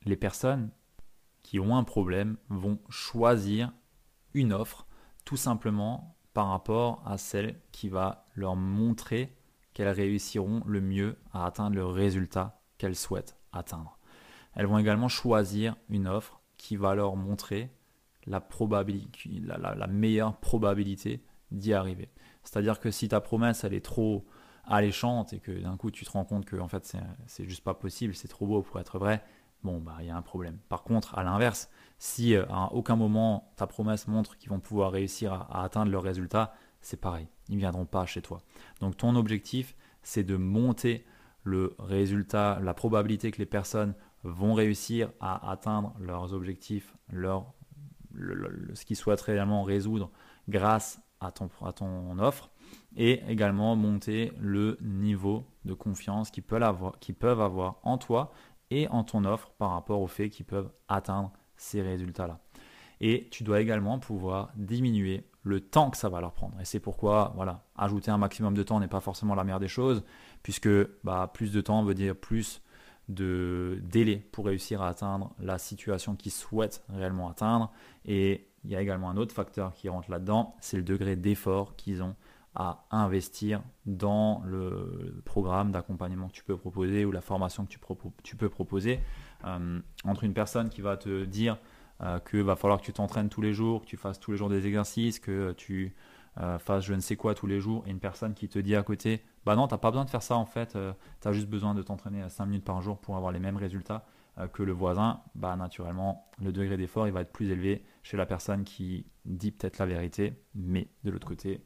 les 0.06 0.16
personnes 0.16 0.72
qui 1.44 1.60
ont 1.60 1.76
un 1.76 1.84
problème 1.84 2.38
vont 2.50 2.80
choisir 2.90 3.72
une 4.34 4.54
offre 4.54 4.88
tout 5.24 5.38
simplement 5.38 6.18
par 6.34 6.50
rapport 6.50 7.04
à 7.06 7.18
celle 7.18 7.60
qui 7.72 7.90
va 7.90 8.26
leur 8.36 8.56
montrer 8.56 9.36
qu'elles 9.74 9.90
réussiront 9.90 10.64
le 10.66 10.82
mieux 10.82 11.18
à 11.32 11.46
atteindre 11.46 11.76
le 11.76 11.86
résultat 11.86 12.61
qu'elles 12.82 12.96
souhaitent 12.96 13.38
atteindre. 13.54 14.00
Elles 14.56 14.66
vont 14.66 14.80
également 14.80 15.08
choisir 15.08 15.76
une 15.90 16.08
offre 16.08 16.42
qui 16.58 16.78
va 16.78 16.96
leur 16.96 17.16
montrer 17.16 17.70
la, 18.26 18.42
probabilité, 18.42 19.30
la, 19.46 19.88
meilleure 19.88 20.36
probabilité 20.38 21.24
d'y 21.52 21.74
arriver. 21.74 22.10
C'est-à-dire 22.44 22.80
que 22.80 22.90
si 22.90 23.08
ta 23.08 23.22
promesse 23.22 23.64
elle 23.64 23.76
est 23.76 23.86
trop 23.86 24.26
alléchante 24.66 25.32
et 25.34 25.40
que 25.40 25.52
d'un 25.52 25.78
coup 25.78 25.92
tu 25.92 26.06
te 26.06 26.12
rends 26.12 26.26
compte 26.26 26.46
que 26.46 26.56
en 26.56 26.68
fait 26.68 26.98
c'est 27.28 27.46
juste 27.46 27.64
pas 27.64 27.76
possible, 27.76 28.16
c'est 28.16 28.28
trop 28.28 28.48
beau 28.48 28.64
pour 28.64 28.80
être 28.80 28.98
vrai, 28.98 29.24
bon 29.64 29.80
bah 29.80 29.98
il 30.00 30.08
y 30.08 30.10
a 30.10 30.16
un 30.16 30.24
problème. 30.24 30.58
Par 30.68 30.82
contre, 30.82 31.16
à 31.16 31.24
l'inverse, 31.24 31.70
si 32.00 32.36
euh, 32.36 32.46
à 32.50 32.74
aucun 32.74 32.96
moment 32.96 33.54
ta 33.58 33.68
promesse 33.68 34.08
montre 34.08 34.38
qu'ils 34.40 34.50
vont 34.50 34.60
pouvoir 34.60 34.92
réussir 34.92 35.34
à, 35.34 35.64
atteindre 35.64 35.92
leur 35.92 36.02
résultat, 36.02 36.56
c'est 36.82 37.00
pareil, 37.00 37.28
ils 37.48 37.56
ne 37.56 37.60
viendront 37.60 37.86
pas 37.86 38.08
chez 38.08 38.24
toi. 38.24 38.42
Donc 38.80 38.98
ton 38.98 39.16
objectif, 39.16 39.76
c'est 40.02 40.24
de 40.24 40.36
monter 40.36 41.06
le 41.44 41.76
résultat, 41.80 42.60
la 42.62 42.74
probabilité 42.74 43.32
que 43.32 43.38
les 43.38 43.46
personnes 43.46 43.94
vont 44.24 44.54
réussir 44.54 45.12
à 45.20 45.52
atteindre 45.52 45.96
leurs 46.00 46.34
objectifs, 46.34 46.96
leurs 47.12 47.54
ce 48.74 48.86
qu'ils 48.86 48.96
souhaitent 48.98 49.22
réellement 49.22 49.64
résoudre 49.64 50.12
grâce 50.50 51.02
à 51.20 51.32
ton, 51.32 51.50
à 51.64 51.72
ton 51.72 52.18
offre 52.20 52.50
et 52.96 53.22
également 53.28 53.76
monter 53.76 54.34
le 54.40 54.78
niveau 54.82 55.46
de 55.66 55.74
confiance 55.74 56.32
qu'ils 56.32 56.44
peuvent, 56.44 56.64
avoir, 56.64 56.94
peuvent 57.20 57.42
avoir 57.42 57.80
en 57.84 57.98
toi 57.98 58.32
et 58.70 58.88
en 58.90 59.04
ton 59.04 59.26
offre 59.26 59.52
par 59.58 59.72
rapport 59.72 60.02
au 60.02 60.08
fait 60.08 60.30
qu'ils 60.30 60.46
peuvent 60.46 60.72
atteindre 60.88 61.32
ces 61.58 61.82
résultats-là. 61.82 62.40
Et 63.00 63.28
tu 63.32 63.44
dois 63.44 63.62
également 63.62 63.98
pouvoir 64.00 64.52
diminuer 64.56 65.26
le 65.44 65.60
temps 65.60 65.90
que 65.90 65.98
ça 65.98 66.10
va 66.10 66.22
leur 66.22 66.34
prendre. 66.34 66.60
Et 66.60 66.66
c'est 66.66 66.80
pourquoi, 66.80 67.34
voilà, 67.36 67.66
ajouter 67.76 68.12
un 68.12 68.18
maximum 68.18 68.54
de 68.54 68.62
temps 68.62 68.80
n'est 68.80 68.88
pas 68.88 69.00
forcément 69.00 69.34
la 69.34 69.44
meilleure 69.44 69.60
des 69.60 69.68
choses, 69.68 70.04
puisque 70.44 70.70
bah, 71.04 71.30
plus 71.34 71.52
de 71.52 71.62
temps 71.62 71.84
veut 71.84 71.94
dire 71.94 72.16
plus 72.16 72.62
de 73.10 73.80
délai 73.84 74.18
pour 74.32 74.46
réussir 74.46 74.82
à 74.82 74.88
atteindre 74.88 75.34
la 75.40 75.58
situation 75.58 76.16
qu'ils 76.16 76.32
souhaitent 76.32 76.84
réellement 76.90 77.30
atteindre. 77.30 77.72
Et 78.06 78.48
il 78.64 78.72
y 78.72 78.76
a 78.76 78.82
également 78.82 79.10
un 79.10 79.18
autre 79.18 79.34
facteur 79.34 79.74
qui 79.74 79.90
rentre 79.90 80.10
là-dedans, 80.12 80.56
c'est 80.60 80.78
le 80.78 80.84
degré 80.84 81.16
d'effort 81.16 81.76
qu'ils 81.76 82.04
ont 82.04 82.16
à 82.54 82.86
investir 82.92 83.62
dans 83.86 84.44
le 84.46 85.22
programme 85.24 85.72
d'accompagnement 85.72 86.28
que 86.28 86.34
tu 86.34 86.44
peux 86.44 86.58
proposer 86.58 87.06
ou 87.06 87.12
la 87.12 87.22
formation 87.22 87.66
que 87.66 87.72
tu, 88.24 88.36
peux 88.36 88.50
proposer. 88.50 89.00
Euh, 89.46 89.80
entre 90.04 90.26
une 90.26 90.34
personne 90.34 90.70
qui 90.70 90.82
va 90.82 90.98
te 90.98 91.24
dire 91.24 91.58
euh, 92.02 92.20
qu'il 92.20 92.44
va 92.44 92.58
falloir 92.58 92.82
que 92.82 92.86
tu 92.86 92.94
t'entraînes 92.94 93.30
tous 93.30 93.42
les 93.42 93.54
jours, 93.54 93.82
que 93.82 93.86
tu 93.86 93.96
fasses 93.96 94.20
tous 94.20 94.32
les 94.32 94.38
jours 94.38 94.50
des 94.50 94.68
exercices, 94.68 95.20
que 95.20 95.54
tu 95.54 95.96
euh, 96.40 96.60
fasses 96.60 96.84
je 96.84 96.94
ne 96.94 97.00
sais 97.00 97.16
quoi 97.16 97.36
tous 97.36 97.48
les 97.48 97.62
jours, 97.62 97.84
et 97.88 97.92
une 97.92 98.00
personne 98.00 98.34
qui 98.34 98.50
te 98.50 98.60
dit 98.60 98.76
à 98.76 98.84
côté 98.84 99.24
bah 99.46 99.56
non, 99.56 99.68
tu 99.68 99.74
n'as 99.74 99.78
pas 99.78 99.92
besoin 99.92 100.06
de 100.06 100.10
faire 100.10 100.24
ça 100.24 100.36
en 100.36 100.46
fait, 100.46 100.76
euh, 100.76 100.94
tu 101.22 101.34
juste 101.34 101.48
besoin 101.48 101.74
de 101.74 101.82
t'entraîner 101.82 102.22
à 102.22 102.30
5 102.30 102.46
minutes 102.46 102.66
par 102.66 102.82
jour 102.82 103.00
pour 103.00 103.18
avoir 103.18 103.32
les 103.32 103.40
mêmes 103.40 103.58
résultats 103.58 104.06
euh, 104.38 104.48
que 104.48 104.64
le 104.64 104.72
voisin, 104.72 105.22
bah 105.36 105.56
naturellement, 105.56 106.30
le 106.40 106.52
degré 106.52 106.78
d'effort 106.78 107.08
il 107.08 107.14
va 107.14 107.22
être 107.22 107.32
plus 107.32 107.50
élevé 107.50 107.84
chez 108.04 108.18
la 108.18 108.26
personne 108.26 108.64
qui 108.64 109.06
dit 109.26 109.52
peut-être 109.52 109.80
la 109.80 109.86
vérité, 109.86 110.34
mais 110.56 110.88
de 111.04 111.12
l'autre 111.12 111.28
côté, 111.28 111.64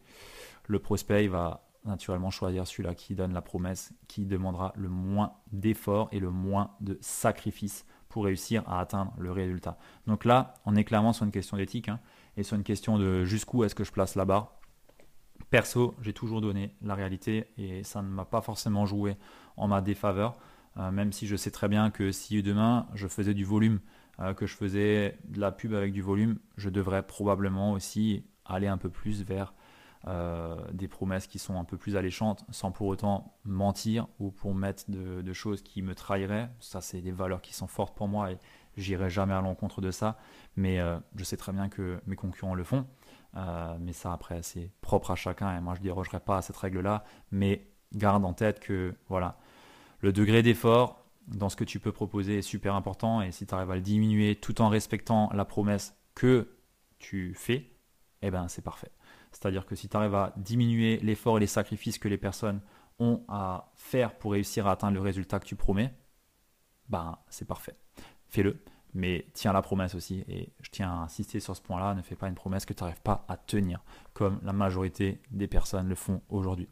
le 0.67 0.79
prospect 0.79 1.25
il 1.25 1.29
va 1.29 1.65
naturellement 1.85 2.31
choisir 2.31 2.65
celui-là 2.65 2.95
qui 2.95 3.15
donne 3.15 3.33
la 3.33 3.41
promesse, 3.41 3.93
qui 4.07 4.25
demandera 4.25 4.73
le 4.75 4.89
moins 4.89 5.33
d'effort 5.51 6.09
et 6.11 6.19
le 6.19 6.31
moins 6.31 6.71
de 6.81 6.97
sacrifice 7.01 7.85
pour 8.09 8.25
réussir 8.25 8.63
à 8.67 8.79
atteindre 8.79 9.13
le 9.17 9.31
résultat. 9.31 9.77
Donc 10.07 10.25
là, 10.25 10.53
on 10.65 10.75
est 10.75 10.83
clairement 10.83 11.13
sur 11.13 11.25
une 11.25 11.31
question 11.31 11.57
d'éthique 11.57 11.89
hein, 11.89 11.99
et 12.37 12.43
sur 12.43 12.55
une 12.55 12.63
question 12.63 12.97
de 12.97 13.25
jusqu'où 13.25 13.63
est-ce 13.63 13.75
que 13.75 13.83
je 13.83 13.91
place 13.91 14.15
la 14.15 14.25
barre 14.25 14.54
Perso, 15.49 15.95
j'ai 16.01 16.13
toujours 16.13 16.41
donné 16.41 16.75
la 16.81 16.95
réalité 16.95 17.45
et 17.57 17.83
ça 17.83 18.01
ne 18.01 18.07
m'a 18.07 18.25
pas 18.25 18.41
forcément 18.41 18.85
joué 18.85 19.15
en 19.57 19.67
ma 19.67 19.81
défaveur, 19.81 20.37
euh, 20.77 20.91
même 20.91 21.11
si 21.11 21.27
je 21.27 21.35
sais 21.35 21.51
très 21.51 21.67
bien 21.67 21.91
que 21.91 22.11
si 22.11 22.41
demain 22.41 22.87
je 22.93 23.07
faisais 23.07 23.33
du 23.33 23.45
volume, 23.45 23.79
euh, 24.19 24.33
que 24.33 24.45
je 24.45 24.55
faisais 24.55 25.17
de 25.25 25.39
la 25.39 25.51
pub 25.51 25.73
avec 25.73 25.93
du 25.93 26.01
volume, 26.01 26.39
je 26.57 26.69
devrais 26.69 27.03
probablement 27.03 27.73
aussi 27.73 28.25
aller 28.45 28.67
un 28.67 28.77
peu 28.77 28.89
plus 28.89 29.23
vers 29.23 29.53
euh, 30.07 30.55
des 30.71 30.87
promesses 30.87 31.27
qui 31.27 31.39
sont 31.39 31.59
un 31.59 31.63
peu 31.63 31.77
plus 31.77 31.95
alléchantes 31.95 32.43
sans 32.51 32.71
pour 32.71 32.87
autant 32.87 33.35
mentir 33.43 34.07
ou 34.19 34.31
pour 34.31 34.53
mettre 34.53 34.83
de, 34.87 35.33
choses 35.33 35.61
qui 35.61 35.81
me 35.81 35.95
trahiraient. 35.95 36.49
Ça, 36.59 36.81
c'est 36.81 37.01
des 37.01 37.11
valeurs 37.11 37.41
qui 37.41 37.53
sont 37.53 37.67
fortes 37.67 37.95
pour 37.95 38.07
moi 38.07 38.31
et 38.31 38.37
j'irai 38.77 39.09
jamais 39.09 39.33
à 39.33 39.41
l'encontre 39.41 39.81
de 39.81 39.89
ça. 39.89 40.17
Mais 40.57 40.79
je 41.15 41.23
sais 41.23 41.37
très 41.37 41.53
bien 41.53 41.69
que 41.69 41.99
mes 42.05 42.15
concurrents 42.15 42.53
le 42.53 42.63
font. 42.63 42.85
Euh, 43.35 43.77
mais 43.79 43.93
ça, 43.93 44.13
après, 44.13 44.41
c'est 44.43 44.71
propre 44.81 45.11
à 45.11 45.15
chacun. 45.15 45.55
Et 45.57 45.61
moi, 45.61 45.73
je 45.75 45.79
ne 45.79 45.83
dérogerai 45.85 46.19
pas 46.19 46.37
à 46.37 46.41
cette 46.41 46.57
règle-là. 46.57 47.03
Mais 47.31 47.67
garde 47.93 48.25
en 48.25 48.33
tête 48.33 48.59
que 48.59 48.95
voilà, 49.07 49.37
le 49.99 50.13
degré 50.13 50.41
d'effort 50.41 51.05
dans 51.27 51.49
ce 51.49 51.55
que 51.55 51.63
tu 51.63 51.79
peux 51.79 51.91
proposer 51.91 52.39
est 52.39 52.41
super 52.41 52.75
important. 52.75 53.21
Et 53.21 53.31
si 53.31 53.45
tu 53.45 53.53
arrives 53.53 53.71
à 53.71 53.75
le 53.75 53.81
diminuer 53.81 54.35
tout 54.35 54.61
en 54.61 54.69
respectant 54.69 55.29
la 55.33 55.45
promesse 55.45 55.95
que 56.13 56.55
tu 56.99 57.33
fais, 57.35 57.71
eh 58.21 58.31
ben, 58.31 58.47
c'est 58.47 58.63
parfait. 58.63 58.91
C'est-à-dire 59.31 59.65
que 59.65 59.75
si 59.75 59.89
tu 59.89 59.97
arrives 59.97 60.15
à 60.15 60.33
diminuer 60.37 60.97
l'effort 60.97 61.37
et 61.37 61.41
les 61.41 61.47
sacrifices 61.47 61.99
que 61.99 62.07
les 62.07 62.17
personnes 62.17 62.61
ont 62.99 63.23
à 63.27 63.71
faire 63.75 64.17
pour 64.17 64.31
réussir 64.31 64.67
à 64.67 64.71
atteindre 64.71 64.93
le 64.93 65.01
résultat 65.01 65.39
que 65.39 65.45
tu 65.45 65.55
promets, 65.55 65.93
ben, 66.87 67.17
c'est 67.29 67.45
parfait. 67.45 67.75
Fais-le 68.29 68.57
mais 68.95 69.27
tiens 69.33 69.53
la 69.53 69.61
promesse 69.61 69.93
aussi. 69.93 70.23
Et 70.27 70.49
je 70.61 70.71
tiens 70.71 70.89
à 70.89 71.03
insister 71.03 71.39
sur 71.39 71.55
ce 71.55 71.61
point-là, 71.61 71.93
ne 71.93 72.01
fais 72.01 72.15
pas 72.15 72.27
une 72.27 72.35
promesse 72.35 72.65
que 72.65 72.73
tu 72.73 72.81
n'arrives 72.81 73.01
pas 73.01 73.25
à 73.27 73.37
tenir, 73.37 73.83
comme 74.13 74.39
la 74.41 74.53
majorité 74.53 75.21
des 75.29 75.47
personnes 75.47 75.87
le 75.87 75.95
font 75.95 76.21
aujourd'hui. 76.29 76.67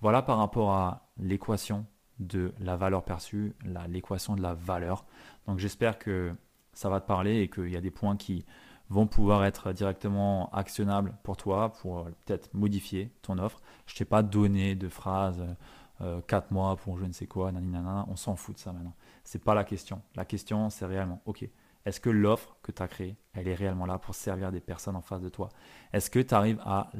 Voilà 0.00 0.22
par 0.22 0.38
rapport 0.38 0.72
à 0.72 1.08
l'équation 1.18 1.84
de 2.20 2.54
la 2.60 2.76
valeur 2.76 3.04
perçue, 3.04 3.54
l'équation 3.88 4.36
de 4.36 4.42
la 4.42 4.54
valeur. 4.54 5.04
Donc 5.46 5.58
j'espère 5.58 5.98
que 5.98 6.32
ça 6.72 6.88
va 6.88 7.00
te 7.00 7.06
parler 7.06 7.40
et 7.40 7.48
qu'il 7.48 7.70
y 7.70 7.76
a 7.76 7.80
des 7.80 7.90
points 7.90 8.16
qui 8.16 8.46
vont 8.90 9.06
pouvoir 9.06 9.44
être 9.44 9.72
directement 9.72 10.50
actionnables 10.52 11.14
pour 11.22 11.36
toi, 11.36 11.72
pour 11.72 12.04
peut-être 12.24 12.52
modifier 12.54 13.10
ton 13.22 13.38
offre. 13.38 13.60
Je 13.86 13.94
ne 13.94 13.98
t'ai 13.98 14.04
pas 14.04 14.22
donné 14.22 14.74
de 14.74 14.88
phrase 14.88 15.42
4 15.98 16.02
euh, 16.02 16.54
mois 16.54 16.76
pour 16.76 16.98
je 16.98 17.04
ne 17.04 17.12
sais 17.12 17.26
quoi, 17.26 17.50
nanana, 17.50 18.04
on 18.08 18.16
s'en 18.16 18.36
fout 18.36 18.54
de 18.54 18.60
ça 18.60 18.72
maintenant. 18.72 18.94
C'est 19.24 19.42
pas 19.42 19.54
la 19.54 19.64
question. 19.64 20.02
La 20.16 20.24
question, 20.24 20.70
c'est 20.70 20.86
réellement, 20.86 21.22
ok, 21.24 21.48
est-ce 21.84 22.00
que 22.00 22.10
l'offre 22.10 22.56
que 22.62 22.72
tu 22.72 22.82
as 22.82 22.88
créée, 22.88 23.16
elle 23.34 23.46
est 23.46 23.54
réellement 23.54 23.86
là 23.86 23.98
pour 23.98 24.14
servir 24.14 24.50
des 24.50 24.60
personnes 24.60 24.96
en 24.96 25.02
face 25.02 25.20
de 25.20 25.28
toi? 25.28 25.50
Est-ce 25.92 26.10
que 26.10 26.18
tu 26.18 26.34
arrives 26.34 26.60
à, 26.64 26.90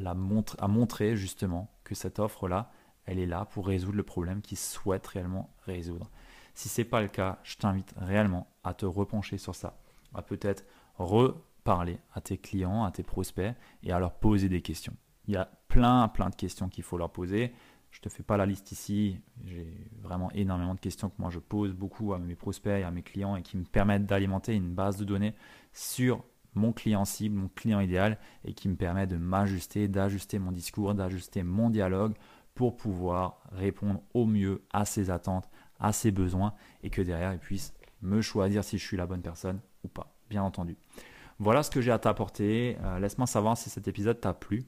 montrer 0.69 1.17
justement 1.17 1.71
que 1.85 1.95
cette 1.95 2.19
offre-là, 2.19 2.71
elle 3.07 3.19
est 3.19 3.27
là 3.27 3.47
pour 3.47 3.67
résoudre 3.67 3.97
le 3.97 4.03
problème 4.03 4.43
qu'ils 4.43 4.59
souhaitent 4.59 5.07
réellement 5.07 5.55
résoudre? 5.65 6.11
Si 6.55 6.69
ce 6.69 6.81
n'est 6.81 6.87
pas 6.87 7.01
le 7.01 7.09
cas, 7.09 7.39
je 7.43 7.57
t'invite 7.57 7.95
réellement 7.97 8.47
à 8.63 8.75
te 8.75 8.87
repencher 8.87 9.39
sur 9.39 9.55
ça, 9.55 9.79
à 10.15 10.23
peut-être 10.23 10.65
reparler 10.97 11.99
à 12.13 12.21
tes 12.21 12.39
clients, 12.39 12.85
à 12.85 12.91
tes 12.91 13.03
prospects 13.03 13.55
et 13.83 13.93
à 13.93 13.99
leur 13.99 14.13
poser 14.13 14.49
des 14.49 14.61
questions. 14.61 14.95
Il 15.27 15.35
y 15.35 15.37
a 15.37 15.51
plein, 15.69 16.07
plein 16.09 16.29
de 16.29 16.35
questions 16.35 16.69
qu'il 16.69 16.85
faut 16.85 16.99
leur 16.99 17.11
poser. 17.11 17.55
Je 17.95 18.01
ne 18.01 18.03
te 18.03 18.09
fais 18.09 18.25
pas 18.25 18.37
la 18.37 18.45
liste 18.45 18.73
ici. 18.73 19.21
J'ai 19.45 19.73
vraiment 20.03 20.29
énormément 20.33 20.75
de 20.75 20.81
questions 20.81 21.11
que 21.11 21.15
moi 21.19 21.31
je 21.31 21.39
pose 21.39 21.73
beaucoup 21.73 22.13
à 22.13 22.19
mes 22.19 22.35
prospects 22.35 22.81
et 22.81 22.83
à 22.83 22.91
mes 22.91 23.03
clients 23.03 23.37
et 23.37 23.43
qui 23.43 23.57
me 23.57 23.63
permettent 23.63 24.05
d'alimenter 24.05 24.53
une 24.53 24.75
base 24.75 24.97
de 24.97 25.05
données 25.05 25.33
sur 25.73 26.25
mon 26.55 26.73
client 26.73 27.05
cible, 27.05 27.37
mon 27.37 27.49
client 27.49 27.79
idéal 27.79 28.19
et 28.45 28.53
qui 28.53 28.69
me 28.69 28.75
permet 28.75 29.07
de 29.07 29.17
m'ajuster, 29.17 29.87
d'ajuster 29.87 30.41
mon 30.41 30.51
discours, 30.51 30.93
d'ajuster 30.95 31.45
mon 31.45 31.71
dialogue 31.71 32.15
pour 32.57 32.77
pouvoir 32.77 33.41
répondre 33.53 34.03
au 34.13 34.27
mieux 34.27 34.65
à 34.73 34.85
ses 34.85 35.11
attentes, 35.11 35.49
à 35.79 35.93
ses 35.93 36.11
besoins 36.11 36.55
et 36.83 36.91
que 36.91 37.01
derrière 37.01 37.33
il 37.33 37.39
puisse 37.39 37.75
me 38.03 38.21
choisir 38.23 38.65
si 38.65 38.77
je 38.77 38.85
suis 38.85 38.97
la 38.97 39.07
bonne 39.07 39.23
personne 39.23 39.61
ou 39.85 39.89
pas, 39.89 40.13
bien 40.29 40.43
entendu. 40.43 40.77
Voilà 41.39 41.63
ce 41.63 41.71
que 41.71 41.81
j'ai 41.81 41.93
à 41.93 42.01
t'apporter. 42.01 42.77
Euh, 42.83 42.99
laisse-moi 42.99 43.29
savoir 43.29 43.57
si 43.57 43.71
cet 43.71 43.87
épisode 43.87 44.21
t'a 44.21 44.35
plu. 44.35 44.65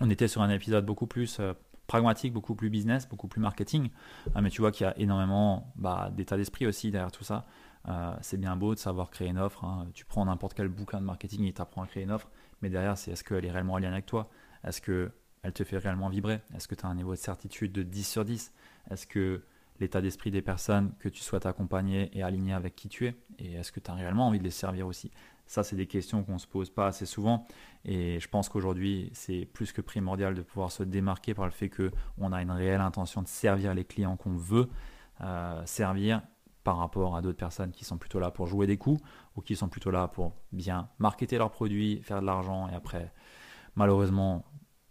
On 0.00 0.10
était 0.10 0.26
sur 0.26 0.42
un 0.42 0.50
épisode 0.50 0.84
beaucoup 0.84 1.06
plus 1.06 1.38
euh, 1.38 1.54
pragmatique, 1.86 2.32
beaucoup 2.32 2.54
plus 2.54 2.70
business, 2.70 3.08
beaucoup 3.08 3.28
plus 3.28 3.40
marketing. 3.40 3.90
Ah, 4.34 4.40
mais 4.40 4.50
tu 4.50 4.60
vois 4.60 4.70
qu'il 4.70 4.86
y 4.86 4.88
a 4.88 4.98
énormément 4.98 5.72
bah, 5.76 6.10
d'état 6.14 6.36
d'esprit 6.36 6.66
aussi 6.66 6.90
derrière 6.90 7.12
tout 7.12 7.24
ça. 7.24 7.44
Euh, 7.88 8.14
c'est 8.20 8.38
bien 8.38 8.56
beau 8.56 8.74
de 8.74 8.78
savoir 8.78 9.10
créer 9.10 9.28
une 9.28 9.38
offre. 9.38 9.64
Hein. 9.64 9.88
Tu 9.94 10.04
prends 10.04 10.24
n'importe 10.24 10.54
quel 10.54 10.68
bouquin 10.68 11.00
de 11.00 11.06
marketing 11.06 11.44
et 11.44 11.52
tu 11.52 11.60
apprends 11.60 11.82
à 11.82 11.86
créer 11.86 12.04
une 12.04 12.12
offre. 12.12 12.30
Mais 12.60 12.70
derrière, 12.70 12.96
c'est 12.96 13.10
est-ce 13.10 13.24
qu'elle 13.24 13.44
est 13.44 13.50
réellement 13.50 13.76
alignée 13.76 13.92
avec 13.92 14.06
toi? 14.06 14.30
Est-ce 14.64 14.80
qu'elle 14.80 15.52
te 15.52 15.64
fait 15.64 15.78
réellement 15.78 16.08
vibrer? 16.08 16.40
Est-ce 16.54 16.68
que 16.68 16.74
tu 16.74 16.86
as 16.86 16.88
un 16.88 16.94
niveau 16.94 17.12
de 17.12 17.18
certitude 17.18 17.72
de 17.72 17.82
10 17.82 18.04
sur 18.04 18.24
10 18.24 18.52
Est-ce 18.90 19.06
que 19.06 19.42
l'état 19.80 20.00
d'esprit 20.00 20.30
des 20.30 20.42
personnes 20.42 20.92
que 21.00 21.08
tu 21.08 21.22
souhaites 21.22 21.46
accompagner 21.46 22.16
est 22.16 22.22
aligné 22.22 22.52
avec 22.52 22.76
qui 22.76 22.88
tu 22.88 23.06
es? 23.06 23.16
Et 23.38 23.54
est-ce 23.54 23.72
que 23.72 23.80
tu 23.80 23.90
as 23.90 23.94
réellement 23.94 24.28
envie 24.28 24.38
de 24.38 24.44
les 24.44 24.50
servir 24.50 24.86
aussi? 24.86 25.10
Ça, 25.52 25.62
c'est 25.62 25.76
des 25.76 25.86
questions 25.86 26.24
qu'on 26.24 26.32
ne 26.32 26.38
se 26.38 26.46
pose 26.46 26.70
pas 26.70 26.86
assez 26.86 27.04
souvent. 27.04 27.46
Et 27.84 28.18
je 28.18 28.26
pense 28.26 28.48
qu'aujourd'hui, 28.48 29.10
c'est 29.12 29.44
plus 29.44 29.70
que 29.70 29.82
primordial 29.82 30.32
de 30.32 30.40
pouvoir 30.40 30.72
se 30.72 30.82
démarquer 30.82 31.34
par 31.34 31.44
le 31.44 31.50
fait 31.50 31.68
qu'on 31.68 32.32
a 32.32 32.40
une 32.40 32.50
réelle 32.50 32.80
intention 32.80 33.20
de 33.20 33.28
servir 33.28 33.74
les 33.74 33.84
clients 33.84 34.16
qu'on 34.16 34.34
veut 34.34 34.70
euh, 35.20 35.62
servir 35.66 36.22
par 36.64 36.78
rapport 36.78 37.16
à 37.16 37.20
d'autres 37.20 37.36
personnes 37.36 37.70
qui 37.70 37.84
sont 37.84 37.98
plutôt 37.98 38.18
là 38.18 38.30
pour 38.30 38.46
jouer 38.46 38.66
des 38.66 38.78
coups 38.78 39.02
ou 39.36 39.42
qui 39.42 39.54
sont 39.54 39.68
plutôt 39.68 39.90
là 39.90 40.08
pour 40.08 40.32
bien 40.52 40.88
marketer 40.98 41.36
leurs 41.36 41.50
produits, 41.50 42.00
faire 42.02 42.22
de 42.22 42.26
l'argent 42.26 42.70
et 42.70 42.74
après, 42.74 43.12
malheureusement, 43.74 44.46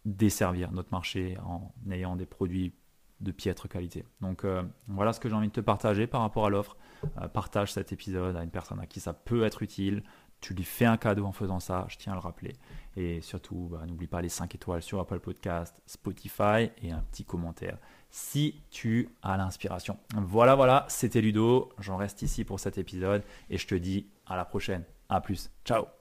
desservir 0.06 0.72
notre 0.74 0.92
marché 0.92 1.40
en 1.44 1.72
ayant 1.90 2.16
des 2.16 2.28
produits 2.28 2.76
de 3.20 3.32
piètre 3.32 3.68
qualité. 3.68 4.06
Donc 4.20 4.44
euh, 4.44 4.62
voilà 4.88 5.14
ce 5.14 5.20
que 5.20 5.28
j'ai 5.28 5.36
envie 5.36 5.48
de 5.48 5.54
te 5.54 5.62
partager 5.62 6.06
par 6.06 6.22
rapport 6.22 6.46
à 6.46 6.50
l'offre. 6.52 6.76
Euh, 7.20 7.28
partage 7.28 7.72
cet 7.72 7.92
épisode 7.92 8.36
à 8.36 8.44
une 8.44 8.50
personne 8.50 8.80
à 8.80 8.86
qui 8.86 9.00
ça 9.00 9.14
peut 9.14 9.44
être 9.44 9.64
utile. 9.64 10.04
Tu 10.42 10.54
lui 10.54 10.64
fais 10.64 10.86
un 10.86 10.98
cadeau 10.98 11.26
en 11.26 11.32
faisant 11.32 11.60
ça, 11.60 11.86
je 11.88 11.98
tiens 11.98 12.14
à 12.14 12.16
le 12.16 12.22
rappeler. 12.22 12.54
Et 12.98 13.22
surtout, 13.22 13.70
bah, 13.72 13.84
n'oublie 13.88 14.08
pas 14.08 14.22
les 14.22 14.30
5 14.30 14.54
étoiles 14.56 14.82
sur 14.82 15.00
Apple 15.00 15.20
Podcast, 15.20 15.82
Spotify 15.86 16.72
et 16.82 16.92
un 16.92 17.00
petit 17.12 17.24
commentaire 17.24 17.78
si 18.10 18.62
tu 18.70 19.10
as 19.24 19.38
l'inspiration. 19.38 19.98
Voilà, 20.16 20.56
voilà, 20.56 20.86
c'était 20.90 21.22
Ludo. 21.22 21.72
J'en 21.80 21.98
reste 21.98 22.22
ici 22.22 22.44
pour 22.44 22.60
cet 22.60 22.78
épisode 22.78 23.24
et 23.50 23.58
je 23.58 23.66
te 23.66 23.76
dis 23.76 24.08
à 24.28 24.36
la 24.36 24.46
prochaine. 24.46 24.84
À 25.10 25.22
plus. 25.22 25.50
Ciao. 25.66 26.01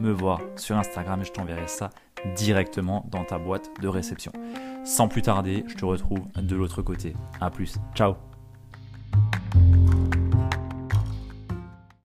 me 0.00 0.12
voir 0.12 0.40
sur 0.56 0.76
Instagram 0.76 1.20
et 1.20 1.24
je 1.24 1.32
t'enverrai 1.32 1.68
ça 1.68 1.90
directement 2.36 3.06
dans 3.10 3.24
ta 3.24 3.38
boîte 3.38 3.70
de 3.80 3.88
réception. 3.88 4.32
Sans 4.84 5.08
plus 5.08 5.22
tarder, 5.22 5.64
je 5.66 5.74
te 5.74 5.84
retrouve 5.84 6.26
de 6.36 6.56
l'autre 6.56 6.82
côté. 6.82 7.14
A 7.40 7.50
plus. 7.50 7.76
Ciao 7.94 8.16